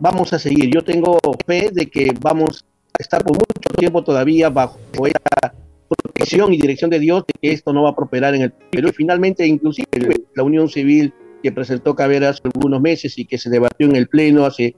vamos 0.00 0.32
a 0.32 0.40
seguir. 0.40 0.74
Yo 0.74 0.82
tengo 0.82 1.20
fe 1.46 1.70
de 1.72 1.86
que 1.86 2.12
vamos 2.20 2.64
a 2.98 3.00
estar 3.00 3.22
por 3.22 3.34
mucho 3.34 3.76
tiempo 3.78 4.02
todavía 4.02 4.48
bajo 4.50 4.80
esta 5.06 5.54
protección 5.88 6.52
y 6.52 6.58
dirección 6.58 6.90
de 6.90 6.98
Dios 6.98 7.22
de 7.24 7.34
que 7.40 7.52
esto 7.52 7.72
no 7.72 7.84
va 7.84 7.90
a 7.90 7.94
prosperar 7.94 8.34
en 8.34 8.42
el 8.42 8.50
Perú. 8.50 8.88
Y 8.88 8.92
finalmente, 8.92 9.46
inclusive, 9.46 9.86
la 10.34 10.42
Unión 10.42 10.68
Civil 10.68 11.14
que 11.44 11.52
presentó 11.52 11.94
Cabrera 11.94 12.30
hace 12.30 12.40
algunos 12.52 12.80
meses 12.80 13.16
y 13.18 13.24
que 13.24 13.38
se 13.38 13.50
debatió 13.50 13.86
en 13.86 13.94
el 13.94 14.08
Pleno, 14.08 14.46
hace, 14.46 14.74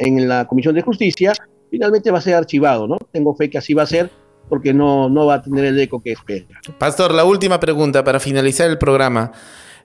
en 0.00 0.28
la 0.28 0.46
Comisión 0.46 0.74
de 0.74 0.82
Justicia, 0.82 1.32
finalmente 1.70 2.10
va 2.10 2.18
a 2.18 2.20
ser 2.20 2.34
archivado, 2.34 2.86
¿no? 2.86 2.98
Tengo 3.10 3.34
fe 3.34 3.48
que 3.48 3.56
así 3.56 3.72
va 3.72 3.84
a 3.84 3.86
ser 3.86 4.10
porque 4.48 4.74
no, 4.74 5.08
no 5.08 5.26
va 5.26 5.34
a 5.34 5.42
tener 5.42 5.64
el 5.64 5.78
eco 5.80 6.02
que 6.02 6.12
espera. 6.12 6.46
Pastor, 6.78 7.12
la 7.14 7.24
última 7.24 7.60
pregunta 7.60 8.04
para 8.04 8.20
finalizar 8.20 8.68
el 8.68 8.78
programa. 8.78 9.32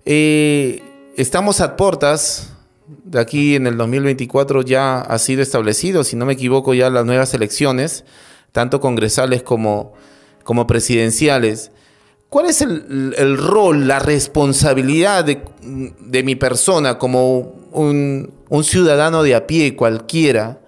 Eh, 0.05 0.83
estamos 1.15 1.61
a 1.61 1.75
puertas 1.75 2.55
de 3.03 3.19
aquí 3.19 3.55
en 3.55 3.67
el 3.67 3.77
2024 3.77 4.63
ya 4.63 5.01
ha 5.01 5.19
sido 5.19 5.41
establecido, 5.43 6.03
si 6.03 6.15
no 6.15 6.25
me 6.25 6.33
equivoco, 6.33 6.73
ya 6.73 6.89
las 6.89 7.05
nuevas 7.05 7.33
elecciones, 7.35 8.03
tanto 8.51 8.79
congresales 8.79 9.43
como 9.43 9.93
como 10.49 10.65
presidenciales, 10.65 11.71
¿cuál 12.27 12.47
es 12.47 12.61
el, 12.63 13.37
rol, 13.37 13.87
la 13.87 13.99
responsabilidad 13.99 15.23
de, 15.23 16.23
mi 16.23 16.35
persona 16.35 16.97
como 16.97 17.37
un, 17.71 18.33
ciudadano 18.63 19.21
de 19.21 19.35
a 19.35 19.45
pie 19.45 19.75
cualquiera 19.75 20.59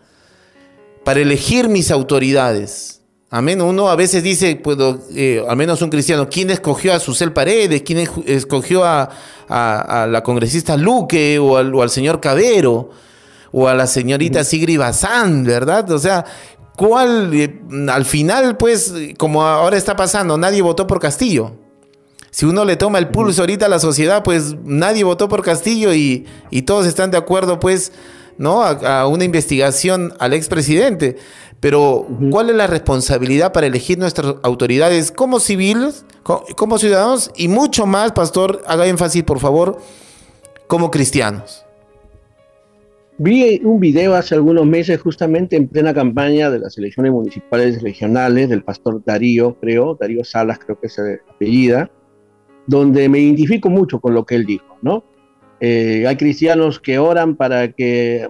para 1.04 1.20
elegir 1.20 1.68
mis 1.68 1.90
autoridades? 1.90 3.01
Amén. 3.32 3.62
Uno 3.62 3.90
a 3.90 3.96
veces 3.96 4.22
dice, 4.22 4.56
puedo, 4.58 5.00
eh, 5.16 5.44
al 5.48 5.58
menos 5.58 5.82
un 5.82 5.90
cristiano, 5.90 6.28
¿quién 6.30 6.52
escogió 6.52 6.94
a 6.94 7.00
Susel 7.00 7.34
Paredes? 7.34 7.82
¿Quién 7.82 8.08
escogió 8.28 8.84
a, 8.84 9.10
la 9.50 10.22
congresista 10.24 10.78
Luque 10.78 11.40
o 11.40 11.58
al, 11.58 11.74
o 11.74 11.82
al, 11.82 11.90
señor 11.90 12.20
Cabero? 12.20 12.92
O 13.54 13.68
a 13.68 13.74
la 13.74 13.88
señorita 13.88 14.44
Sigri 14.44 14.78
Bazán, 14.78 15.44
¿verdad? 15.44 15.90
O 15.92 15.98
sea, 15.98 16.26
¿Cuál? 16.82 17.32
Eh, 17.34 17.62
al 17.90 18.06
final, 18.06 18.58
pues, 18.58 18.92
como 19.18 19.44
ahora 19.44 19.78
está 19.78 19.96
pasando, 19.96 20.38
nadie 20.38 20.62
votó 20.62 20.88
por 20.88 21.00
Castillo. 21.00 21.54
Si 22.32 22.46
uno 22.46 22.66
le 22.66 22.78
toma 22.78 22.98
el 22.98 23.10
pulso 23.10 23.42
ahorita 23.42 23.66
a 23.66 23.70
la 23.70 23.80
sociedad, 23.80 24.24
pues 24.24 24.56
nadie 24.64 25.04
votó 25.04 25.28
por 25.28 25.44
Castillo 25.44 25.94
y, 25.94 26.26
todos 26.66 26.88
están 26.88 27.12
de 27.12 27.18
acuerdo, 27.18 27.60
pues, 27.60 27.92
¿no? 28.38 28.64
A, 28.64 29.06
una 29.06 29.26
investigación 29.26 30.14
al 30.18 30.34
expresidente. 30.34 31.18
Pero, 31.62 32.08
¿cuál 32.32 32.50
es 32.50 32.56
la 32.56 32.66
responsabilidad 32.66 33.54
para 33.54 33.68
elegir 33.68 34.00
nuestras 34.00 34.36
autoridades 34.42 35.12
como 35.12 35.40
civiles, 35.40 36.06
como 36.56 36.80
ciudadanos 36.80 37.32
y 37.38 37.48
mucho 37.48 37.86
más, 37.86 38.14
pastor, 38.14 38.64
haga 38.66 38.88
énfasis, 38.88 39.24
por 39.24 39.40
favor, 39.40 39.78
como 40.66 40.90
cristianos? 40.90 41.64
Vi 43.20 43.62
un 43.64 43.80
video 43.80 44.16
hace 44.16 44.34
algunos 44.34 44.66
meses, 44.66 45.00
justamente 45.00 45.56
en 45.56 45.68
plena 45.68 45.94
campaña 45.94 46.50
de 46.50 46.58
las 46.58 46.80
elecciones 46.80 47.12
municipales 47.12 47.84
regionales, 47.84 48.50
del 48.50 48.64
pastor 48.64 49.04
Darío, 49.06 49.56
creo, 49.62 49.96
Darío 50.00 50.24
Salas, 50.24 50.58
creo 50.58 50.80
que 50.80 50.88
es 50.88 51.00
apellida, 51.30 51.92
donde 52.66 53.08
me 53.08 53.20
identifico 53.20 53.70
mucho 53.70 54.00
con 54.00 54.16
lo 54.16 54.26
que 54.26 54.34
él 54.34 54.48
dijo, 54.48 54.78
¿no? 54.82 55.04
Eh, 55.60 56.06
hay 56.08 56.18
cristianos 56.18 56.80
que 56.80 56.98
oran 56.98 57.36
para 57.36 57.72
que, 57.72 58.28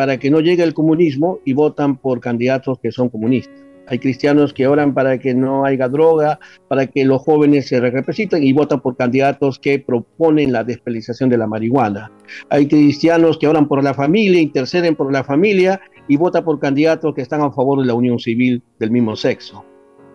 para 0.00 0.16
que 0.16 0.30
no 0.30 0.40
llegue 0.40 0.62
el 0.62 0.72
comunismo 0.72 1.40
y 1.44 1.52
votan 1.52 1.98
por 1.98 2.20
candidatos 2.20 2.78
que 2.82 2.90
son 2.90 3.10
comunistas. 3.10 3.54
Hay 3.86 3.98
cristianos 3.98 4.54
que 4.54 4.66
oran 4.66 4.94
para 4.94 5.18
que 5.18 5.34
no 5.34 5.66
haya 5.66 5.88
droga, 5.88 6.38
para 6.68 6.86
que 6.86 7.04
los 7.04 7.20
jóvenes 7.20 7.68
se 7.68 7.78
representen 7.80 8.42
y 8.42 8.54
votan 8.54 8.80
por 8.80 8.96
candidatos 8.96 9.58
que 9.58 9.78
proponen 9.78 10.52
la 10.52 10.64
despenalización 10.64 11.28
de 11.28 11.36
la 11.36 11.46
marihuana. 11.46 12.10
Hay 12.48 12.66
cristianos 12.66 13.36
que 13.36 13.46
oran 13.46 13.68
por 13.68 13.84
la 13.84 13.92
familia, 13.92 14.40
interceden 14.40 14.96
por 14.96 15.12
la 15.12 15.22
familia 15.22 15.82
y 16.08 16.16
votan 16.16 16.46
por 16.46 16.58
candidatos 16.58 17.14
que 17.14 17.20
están 17.20 17.42
a 17.42 17.52
favor 17.52 17.78
de 17.82 17.86
la 17.86 17.92
unión 17.92 18.18
civil 18.18 18.62
del 18.78 18.90
mismo 18.90 19.16
sexo. 19.16 19.66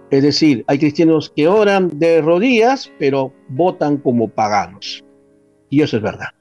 Es 0.10 0.24
decir, 0.24 0.66
hay 0.66 0.80
cristianos 0.80 1.32
que 1.36 1.48
oran 1.48 1.90
de 2.00 2.24
rodillas, 2.24 2.92
pero 2.98 3.32
votan 3.50 3.98
como 3.98 4.30
paganos. 4.30 5.06
Y 5.70 5.84
eso 5.84 5.98
es 5.98 6.02
verdad. 6.02 6.35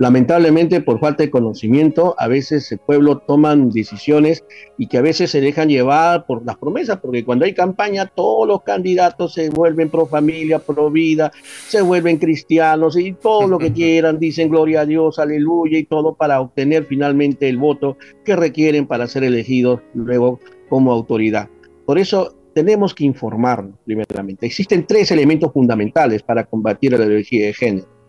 Lamentablemente, 0.00 0.80
por 0.80 0.98
falta 0.98 1.22
de 1.22 1.30
conocimiento, 1.30 2.14
a 2.16 2.26
veces 2.26 2.72
el 2.72 2.78
pueblo 2.78 3.18
toma 3.18 3.54
decisiones 3.54 4.46
y 4.78 4.86
que 4.86 4.96
a 4.96 5.02
veces 5.02 5.30
se 5.30 5.42
dejan 5.42 5.68
llevar 5.68 6.24
por 6.24 6.42
las 6.46 6.56
promesas, 6.56 7.00
porque 7.00 7.22
cuando 7.22 7.44
hay 7.44 7.52
campaña, 7.52 8.06
todos 8.06 8.48
los 8.48 8.62
candidatos 8.62 9.34
se 9.34 9.50
vuelven 9.50 9.90
pro 9.90 10.06
familia, 10.06 10.58
pro 10.58 10.90
vida, 10.90 11.30
se 11.68 11.82
vuelven 11.82 12.16
cristianos 12.16 12.98
y 12.98 13.12
todo 13.12 13.46
lo 13.46 13.58
que 13.58 13.74
quieran, 13.74 14.18
dicen 14.18 14.48
gloria 14.48 14.80
a 14.80 14.86
Dios, 14.86 15.18
aleluya 15.18 15.76
y 15.76 15.84
todo 15.84 16.14
para 16.14 16.40
obtener 16.40 16.86
finalmente 16.86 17.50
el 17.50 17.58
voto 17.58 17.98
que 18.24 18.36
requieren 18.36 18.86
para 18.86 19.06
ser 19.06 19.22
elegidos 19.22 19.82
luego 19.92 20.40
como 20.70 20.92
autoridad. 20.92 21.50
Por 21.84 21.98
eso 21.98 22.38
tenemos 22.54 22.94
que 22.94 23.04
informarnos, 23.04 23.78
primeramente. 23.84 24.46
Existen 24.46 24.86
tres 24.86 25.10
elementos 25.10 25.52
fundamentales 25.52 26.22
para 26.22 26.44
combatir 26.44 26.92
la 26.92 27.04
ideología 27.04 27.44
de 27.44 27.52
género 27.52 27.99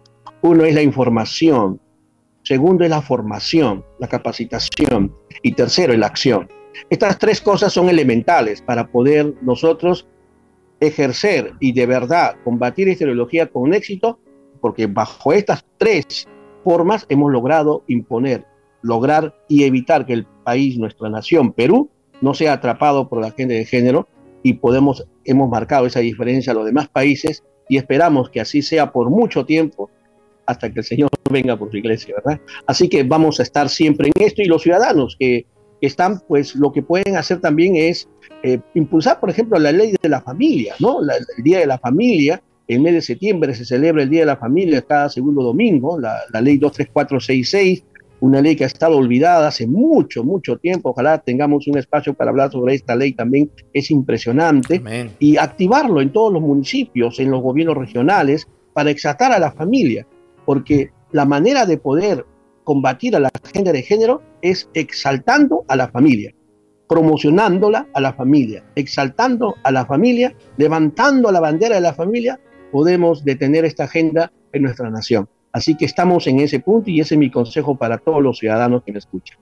uno 0.42 0.64
es 0.66 0.74
la 0.74 0.82
información, 0.82 1.80
segundo 2.44 2.84
es 2.84 2.89
la 2.89 3.02
formación, 3.02 3.86
la 4.00 4.08
capacitación 4.08 5.14
y 5.42 5.54
tercero 5.54 5.94
es 5.94 6.00
la 6.00 6.08
acción. 6.08 6.50
Estas 6.89 7.20
tres 7.20 7.42
cosas 7.42 7.74
son 7.74 7.89
elementales 7.89 8.62
para 8.62 8.88
poder 8.88 9.36
nosotros 9.42 10.08
ejercer 10.80 11.54
y 11.60 11.74
de 11.74 11.86
verdad 11.86 12.36
combatir 12.44 12.89
esta 12.89 13.04
ideología 13.04 13.48
con 13.48 13.74
éxito, 13.74 14.20
porque 14.62 14.88
bajo 14.88 15.34
estas 15.34 15.66
tres 15.78 16.28
formas 16.64 17.06
hemos 17.10 17.32
logrado 17.32 17.84
imponer, 17.88 18.46
lograr 18.82 19.36
y 19.48 19.64
evitar 19.64 20.06
que 20.06 20.14
el 20.14 20.26
país, 20.26 20.78
nuestra 20.78 21.10
nación, 21.10 21.54
Perú, 21.54 21.89
no 22.22 22.34
sea 22.34 22.54
atrapado 22.54 23.10
por 23.10 23.22
la 23.22 23.28
agenda 23.28 23.54
de 23.54 23.66
género 23.66 24.08
y 24.44 24.54
podemos, 24.54 25.06
hemos 25.26 25.50
marcado 25.50 25.86
esa 25.86 26.00
diferencia 26.00 26.52
a 26.52 26.56
los 26.56 26.66
demás 26.66 26.88
países 26.88 27.44
y 27.70 27.78
esperamos 27.78 28.30
que 28.30 28.42
así 28.42 28.62
sea 28.62 28.92
por 28.92 29.10
mucho 29.10 29.46
tiempo 29.46 29.89
hasta 30.46 30.72
que 30.72 30.80
el 30.80 30.86
Señor 30.86 31.10
venga 31.30 31.58
por 31.58 31.72
su 31.72 31.78
iglesia, 31.78 32.16
¿verdad? 32.24 32.42
Así 32.68 32.89
que 32.89 33.04
vamos 33.04 33.39
a 33.39 33.44
estar 33.44 33.70
siempre 33.70 34.10
en 34.14 34.24
esto 34.24 34.42
y 34.42 34.46
los 34.46 34.62
ciudadanos 34.62 35.16
que, 35.20 35.46
están, 35.82 36.20
pues 36.28 36.56
lo 36.56 36.72
que 36.72 36.84
pueden 36.84 37.18
hacer 37.18 37.42
también 37.42 37.76
es 37.76 38.08
eh, 38.44 38.60
impulsar, 38.76 39.20
por 39.20 39.32
ejemplo, 39.32 39.58
la 39.58 39.72
ley 39.72 39.96
de 40.00 40.10
la 40.10 40.22
familia, 40.22 40.76
¿no? 40.80 41.02
el 41.02 41.44
Día 41.44 41.58
de 41.58 41.66
la 41.66 41.80
Familia, 41.80 42.39
el 42.68 42.82
mes 42.82 42.94
de 42.94 43.02
septiembre 43.02 43.56
se 43.56 43.66
celebra 43.66 44.04
el 44.04 44.10
Día 44.10 44.20
de 44.20 44.28
la 44.28 44.38
Familia 44.38 44.84
cada 44.84 45.10
segundo 45.10 45.42
domingo, 45.42 46.00
la, 46.00 46.20
la 46.32 46.39
ley 46.39 46.60
23466, 46.60 47.84
una 48.22 48.39
ley 48.39 48.56
que 48.56 48.64
ha 48.64 48.68
estado 48.68 48.98
olvidada 48.98 49.48
hace 49.48 49.68
mucho, 49.68 50.24
mucho 50.24 50.58
tiempo. 50.58 50.92
Ojalá 50.92 51.18
tengamos 51.18 51.68
un 51.68 51.78
espacio 51.78 52.14
para 52.14 52.30
hablar 52.30 52.52
sobre 52.52 52.76
esta 52.76 52.96
ley 52.96 53.14
también. 53.14 53.50
Es 53.74 53.89
impresionante. 53.92 54.82
Y 55.20 55.38
activarlo 55.38 56.02
en 56.02 56.12
todos 56.12 56.32
los 56.32 56.42
municipios, 56.42 57.20
en 57.20 57.32
los 57.32 57.42
gobiernos 57.42 57.78
regionales, 57.78 58.48
para 58.74 58.92
exaltar 58.92 59.32
a 59.32 59.39
la 59.39 59.52
familia. 59.52 60.06
Porque 60.46 60.92
la 61.12 61.26
manera 61.26 61.66
de 61.66 61.78
poder 61.78 62.26
combatir 62.64 63.16
a 63.16 63.20
la 63.20 63.30
agenda 63.44 63.72
de 63.72 63.82
género 63.82 64.22
es 64.42 64.70
exaltando 64.74 65.66
a 65.68 65.76
la 65.76 65.89
familia, 65.89 66.34
promocionándola 66.88 67.88
a 67.94 68.02
la 68.02 68.14
familia, 68.14 68.64
exaltando 68.76 69.56
a 69.64 69.72
la 69.72 69.86
familia, 69.86 70.36
levantando 70.58 71.32
la 71.32 71.39
bandera 71.39 71.76
de 71.76 71.82
la 71.82 71.94
familia, 71.94 72.39
podemos 72.72 73.24
detener 73.24 73.66
esta 73.66 73.86
agenda 73.86 74.32
en 74.54 74.64
nuestra 74.64 74.89
nación. 74.89 75.28
Así 75.52 75.76
que 75.76 75.86
estamos 75.86 76.28
en 76.28 76.39
ese 76.39 76.60
punto 76.60 76.89
y 76.89 77.02
ese 77.02 77.16
es 77.16 77.20
mi 77.20 77.30
consejo 77.30 77.76
para 77.76 77.98
todos 77.98 78.22
los 78.22 78.38
ciudadanos 78.38 78.84
que 78.84 78.94
me 78.94 79.00
escuchan. 79.00 79.38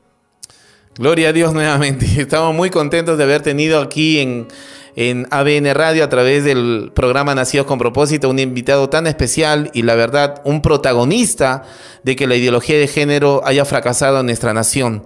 Gloria 0.97 1.29
a 1.29 1.33
Dios 1.33 1.53
nuevamente. 1.53 2.05
Estamos 2.17 2.55
muy 2.55 2.69
contentos 2.69 3.17
de 3.17 3.23
haber 3.23 3.41
tenido 3.41 3.79
aquí 3.79 4.19
en, 4.19 4.47
en 4.95 5.27
ABN 5.31 5.73
Radio 5.73 6.03
a 6.03 6.09
través 6.09 6.43
del 6.43 6.91
programa 6.93 7.35
Nacidos 7.35 7.67
con 7.67 7.79
Propósito 7.79 8.29
un 8.29 8.39
invitado 8.39 8.89
tan 8.89 9.07
especial 9.07 9.69
y 9.73 9.83
la 9.83 9.95
verdad 9.95 10.41
un 10.45 10.61
protagonista 10.61 11.63
de 12.03 12.15
que 12.15 12.27
la 12.27 12.35
ideología 12.35 12.77
de 12.77 12.87
género 12.87 13.41
haya 13.45 13.65
fracasado 13.65 14.19
en 14.19 14.25
nuestra 14.25 14.53
nación. 14.53 15.03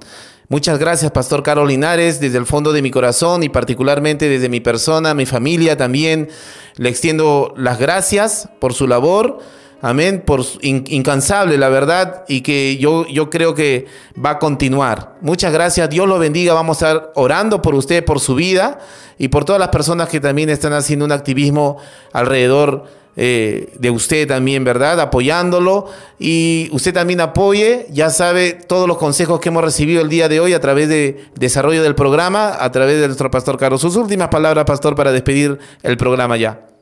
Muchas 0.49 0.77
gracias, 0.77 1.11
Pastor 1.11 1.41
Carlos 1.41 1.67
Linares, 1.67 2.19
desde 2.19 2.37
el 2.37 2.45
fondo 2.45 2.73
de 2.73 2.81
mi 2.81 2.91
corazón 2.91 3.43
y 3.43 3.49
particularmente 3.49 4.29
desde 4.29 4.49
mi 4.49 4.59
persona, 4.59 5.13
mi 5.13 5.25
familia 5.25 5.77
también. 5.77 6.29
Le 6.75 6.89
extiendo 6.89 7.53
las 7.57 7.79
gracias 7.79 8.49
por 8.59 8.73
su 8.73 8.87
labor 8.87 9.39
Amén, 9.85 10.23
por 10.25 10.45
incansable, 10.61 11.57
la 11.57 11.67
verdad, 11.67 12.23
y 12.29 12.39
que 12.39 12.77
yo, 12.77 13.05
yo 13.07 13.29
creo 13.29 13.53
que 13.53 13.85
va 14.15 14.29
a 14.29 14.39
continuar. 14.39 15.17
Muchas 15.19 15.51
gracias, 15.51 15.89
Dios 15.89 16.07
lo 16.07 16.17
bendiga. 16.17 16.53
Vamos 16.53 16.81
a 16.81 16.87
estar 16.87 17.11
orando 17.15 17.61
por 17.61 17.75
usted, 17.75 18.05
por 18.05 18.21
su 18.21 18.33
vida 18.33 18.79
y 19.17 19.27
por 19.27 19.43
todas 19.43 19.59
las 19.59 19.67
personas 19.67 20.07
que 20.07 20.21
también 20.21 20.49
están 20.49 20.71
haciendo 20.71 21.03
un 21.03 21.11
activismo 21.11 21.79
alrededor 22.13 22.85
eh, 23.17 23.73
de 23.77 23.91
usted 23.91 24.25
también, 24.25 24.63
¿verdad? 24.63 25.01
Apoyándolo 25.01 25.87
y 26.17 26.69
usted 26.71 26.93
también 26.93 27.19
apoye, 27.19 27.87
ya 27.89 28.09
sabe 28.09 28.53
todos 28.53 28.87
los 28.87 28.97
consejos 28.97 29.41
que 29.41 29.49
hemos 29.49 29.65
recibido 29.65 30.01
el 30.01 30.07
día 30.07 30.29
de 30.29 30.39
hoy 30.39 30.53
a 30.53 30.61
través 30.61 30.87
de 30.87 31.25
desarrollo 31.35 31.83
del 31.83 31.95
programa, 31.95 32.55
a 32.57 32.71
través 32.71 33.01
de 33.01 33.07
nuestro 33.07 33.29
pastor 33.29 33.57
Carlos. 33.57 33.81
Sus 33.81 33.97
últimas 33.97 34.29
palabras, 34.29 34.63
pastor, 34.63 34.95
para 34.95 35.11
despedir 35.11 35.59
el 35.81 35.97
programa 35.97 36.37
ya 36.37 36.72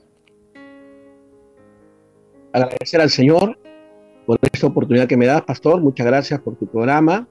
agradecer 2.53 3.01
al 3.01 3.09
Señor 3.09 3.57
por 4.25 4.37
esta 4.41 4.67
oportunidad 4.67 5.07
que 5.07 5.17
me 5.17 5.25
das, 5.25 5.41
Pastor. 5.41 5.81
Muchas 5.81 6.05
gracias 6.05 6.39
por 6.41 6.55
tu 6.55 6.67
programa. 6.67 7.27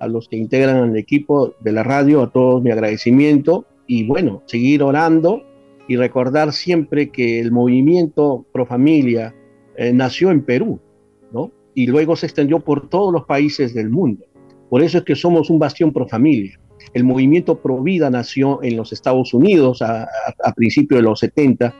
A 0.00 0.08
los 0.08 0.28
que 0.28 0.36
integran 0.36 0.90
el 0.90 0.96
equipo 0.96 1.54
de 1.60 1.72
la 1.72 1.84
radio, 1.84 2.22
a 2.22 2.30
todos 2.30 2.62
mi 2.62 2.70
agradecimiento. 2.70 3.66
Y 3.86 4.04
bueno, 4.04 4.42
seguir 4.46 4.82
orando 4.82 5.42
y 5.86 5.96
recordar 5.96 6.52
siempre 6.52 7.10
que 7.10 7.38
el 7.38 7.52
movimiento 7.52 8.44
Pro 8.52 8.66
Familia 8.66 9.34
eh, 9.76 9.92
nació 9.92 10.30
en 10.30 10.42
Perú, 10.42 10.80
¿no? 11.32 11.52
Y 11.74 11.86
luego 11.86 12.16
se 12.16 12.26
extendió 12.26 12.60
por 12.60 12.88
todos 12.88 13.12
los 13.12 13.24
países 13.24 13.74
del 13.74 13.90
mundo. 13.90 14.24
Por 14.68 14.82
eso 14.82 14.98
es 14.98 15.04
que 15.04 15.14
somos 15.14 15.50
un 15.50 15.58
bastión 15.58 15.92
Pro 15.92 16.08
Familia. 16.08 16.58
El 16.94 17.04
movimiento 17.04 17.60
Pro 17.60 17.80
Vida 17.80 18.10
nació 18.10 18.62
en 18.62 18.76
los 18.76 18.92
Estados 18.92 19.32
Unidos 19.32 19.82
a, 19.82 20.08
a 20.42 20.52
principios 20.54 20.98
de 20.98 21.02
los 21.04 21.20
70 21.20 21.74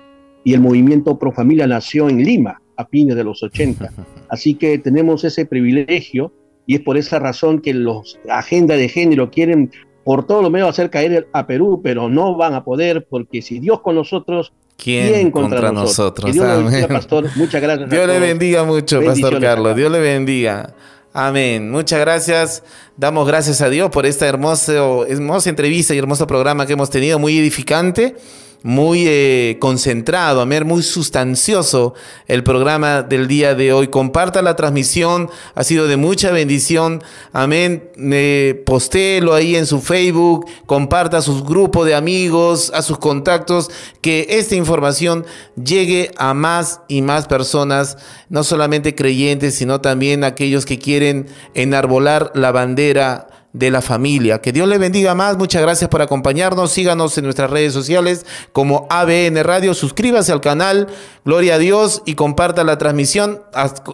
y 0.45 0.55
el 0.55 0.61
movimiento 0.61 1.19
Pro 1.19 1.33
Familia 1.33 1.67
nació 1.67 2.09
en 2.09 2.23
Lima 2.23 2.62
a 2.77 2.87
fines 2.87 3.17
de 3.17 3.25
los 3.25 3.43
80. 3.43 3.93
Así 4.29 4.55
que 4.55 4.79
tenemos 4.79 5.25
ese 5.25 5.47
privilegio 5.47 6.33
y 6.67 6.77
es 6.77 6.81
por 6.81 6.97
esa 6.97 7.19
razón 7.19 7.61
que 7.61 7.75
los 7.75 8.19
agenda 8.29 8.77
de 8.77 8.89
género 8.89 9.31
quieren 9.31 9.71
por 10.05 10.27
todo 10.27 10.43
lo 10.43 10.51
menos 10.51 10.71
hacer 10.71 10.91
caer 10.91 11.29
a 11.33 11.47
Perú, 11.47 11.81
pero 11.83 12.09
no 12.09 12.37
van 12.37 12.55
a 12.55 12.65
poder 12.65 13.07
porque 13.09 13.43
si 13.43 13.61
Dios 13.61 13.81
con 13.81 13.95
nosotros, 13.95 14.53
¿quién, 14.77 15.31
contra, 15.31 15.71
nosotros? 15.71 16.33
Dios 16.33 16.47
le 16.47 16.63
bendiga, 16.65 16.89
pastor. 16.89 17.27
Muchas 17.37 17.63
gracias. 17.63 17.91
Dios 17.91 18.07
le 18.07 18.19
bendiga 18.19 18.65
mucho, 18.65 19.01
Pastor 19.03 19.41
Carlos. 19.41 19.77
Dios 19.77 19.93
le 19.93 20.01
bendiga. 20.01 20.75
Amén. 21.13 21.71
Muchas 21.71 22.01
gracias. 22.01 22.65
Damos 22.97 23.27
gracias 23.27 23.61
a 23.61 23.69
Dios 23.69 23.91
por 23.91 24.07
esta 24.07 24.27
hermosa, 24.27 24.73
hermosa 25.07 25.51
entrevista 25.51 25.95
y 25.95 25.99
hermoso 25.99 26.27
programa 26.27 26.67
que 26.67 26.73
hemos 26.73 26.91
tenido, 26.91 27.19
muy 27.19 27.39
edificante 27.39 28.17
muy 28.63 29.05
eh, 29.07 29.57
concentrado, 29.61 30.41
amén, 30.41 30.67
muy 30.67 30.83
sustancioso 30.83 31.95
el 32.27 32.45
programa 32.45 33.03
del 33.03 33.27
día 33.27 33.55
de 33.55 33.73
hoy. 33.73 33.89
Comparta 33.89 34.43
la 34.43 34.57
transmisión, 34.57 35.31
ha 35.55 35.65
sido 35.65 35.89
de 35.89 35.97
mucha 35.97 36.31
bendición, 36.31 37.03
amén. 37.33 37.91
Eh, 37.97 38.63
postéelo 38.65 39.35
ahí 39.35 39.57
en 39.57 39.67
su 39.67 39.81
Facebook, 39.81 40.47
comparta 40.67 41.19
a 41.19 41.23
sus 41.23 41.45
grupos 41.45 41.87
de 41.87 41.95
amigos, 41.95 42.71
a 42.75 42.83
sus 42.83 42.99
contactos, 42.99 43.71
que 44.01 44.27
esta 44.31 44.55
información 44.55 45.27
llegue 45.63 46.13
a 46.17 46.35
más 46.35 46.81
y 46.89 47.03
más 47.03 47.27
personas, 47.27 47.99
no 48.29 48.45
solamente 48.45 48.95
creyentes, 48.95 49.55
sino 49.55 49.81
también 49.81 50.25
aquellos 50.25 50.65
que 50.65 50.79
quieren 50.79 51.27
enarbolar 51.55 52.31
la 52.35 52.53
bandera 52.53 53.29
de 53.53 53.71
la 53.71 53.83
familia. 53.83 54.41
Que 54.41 54.53
Dios 54.53 54.69
le 54.69 54.79
bendiga 54.79 55.15
más. 55.15 55.37
Muchas 55.37 55.63
gracias 55.63 55.91
por 55.91 56.03
acompañarnos. 56.03 56.73
Síganos 56.73 57.17
en 57.19 57.25
nuestras 57.25 57.51
redes 57.51 57.73
sociales 57.73 58.25
como 58.53 58.87
ABN 58.91 59.43
Radio. 59.43 59.75
Suscríbase 59.75 60.33
al 60.33 60.41
canal. 60.41 60.89
Gloria 61.25 61.55
a 61.57 61.59
Dios 61.59 62.03
y 62.07 62.15
comparta 62.15 62.65
la 62.65 62.79
transmisión. 62.79 63.43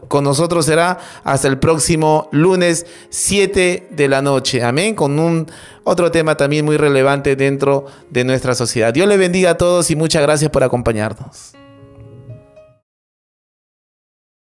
Con 0.09 0.25
nosotros 0.25 0.67
será 0.67 0.99
hasta 1.25 1.49
el 1.49 1.59
próximo 1.59 2.29
lunes 2.33 2.87
7 3.11 3.89
de 3.91 4.09
la 4.09 4.23
noche. 4.23 4.63
Amén. 4.63 4.95
Con 4.95 5.19
un 5.19 5.51
otro 5.85 6.11
tema 6.11 6.37
también 6.37 6.65
muy 6.65 6.77
relevante 6.77 7.35
dentro 7.35 7.87
de 8.11 8.25
nuestra 8.25 8.55
sociedad. 8.55 8.93
Dios 8.93 9.09
le 9.09 9.17
bendiga 9.17 9.51
a 9.51 9.57
todos 9.57 9.91
y 9.91 9.97
muchas 9.97 10.23
gracias 10.23 10.51
por 10.51 10.63
acompañarnos. 10.63 11.53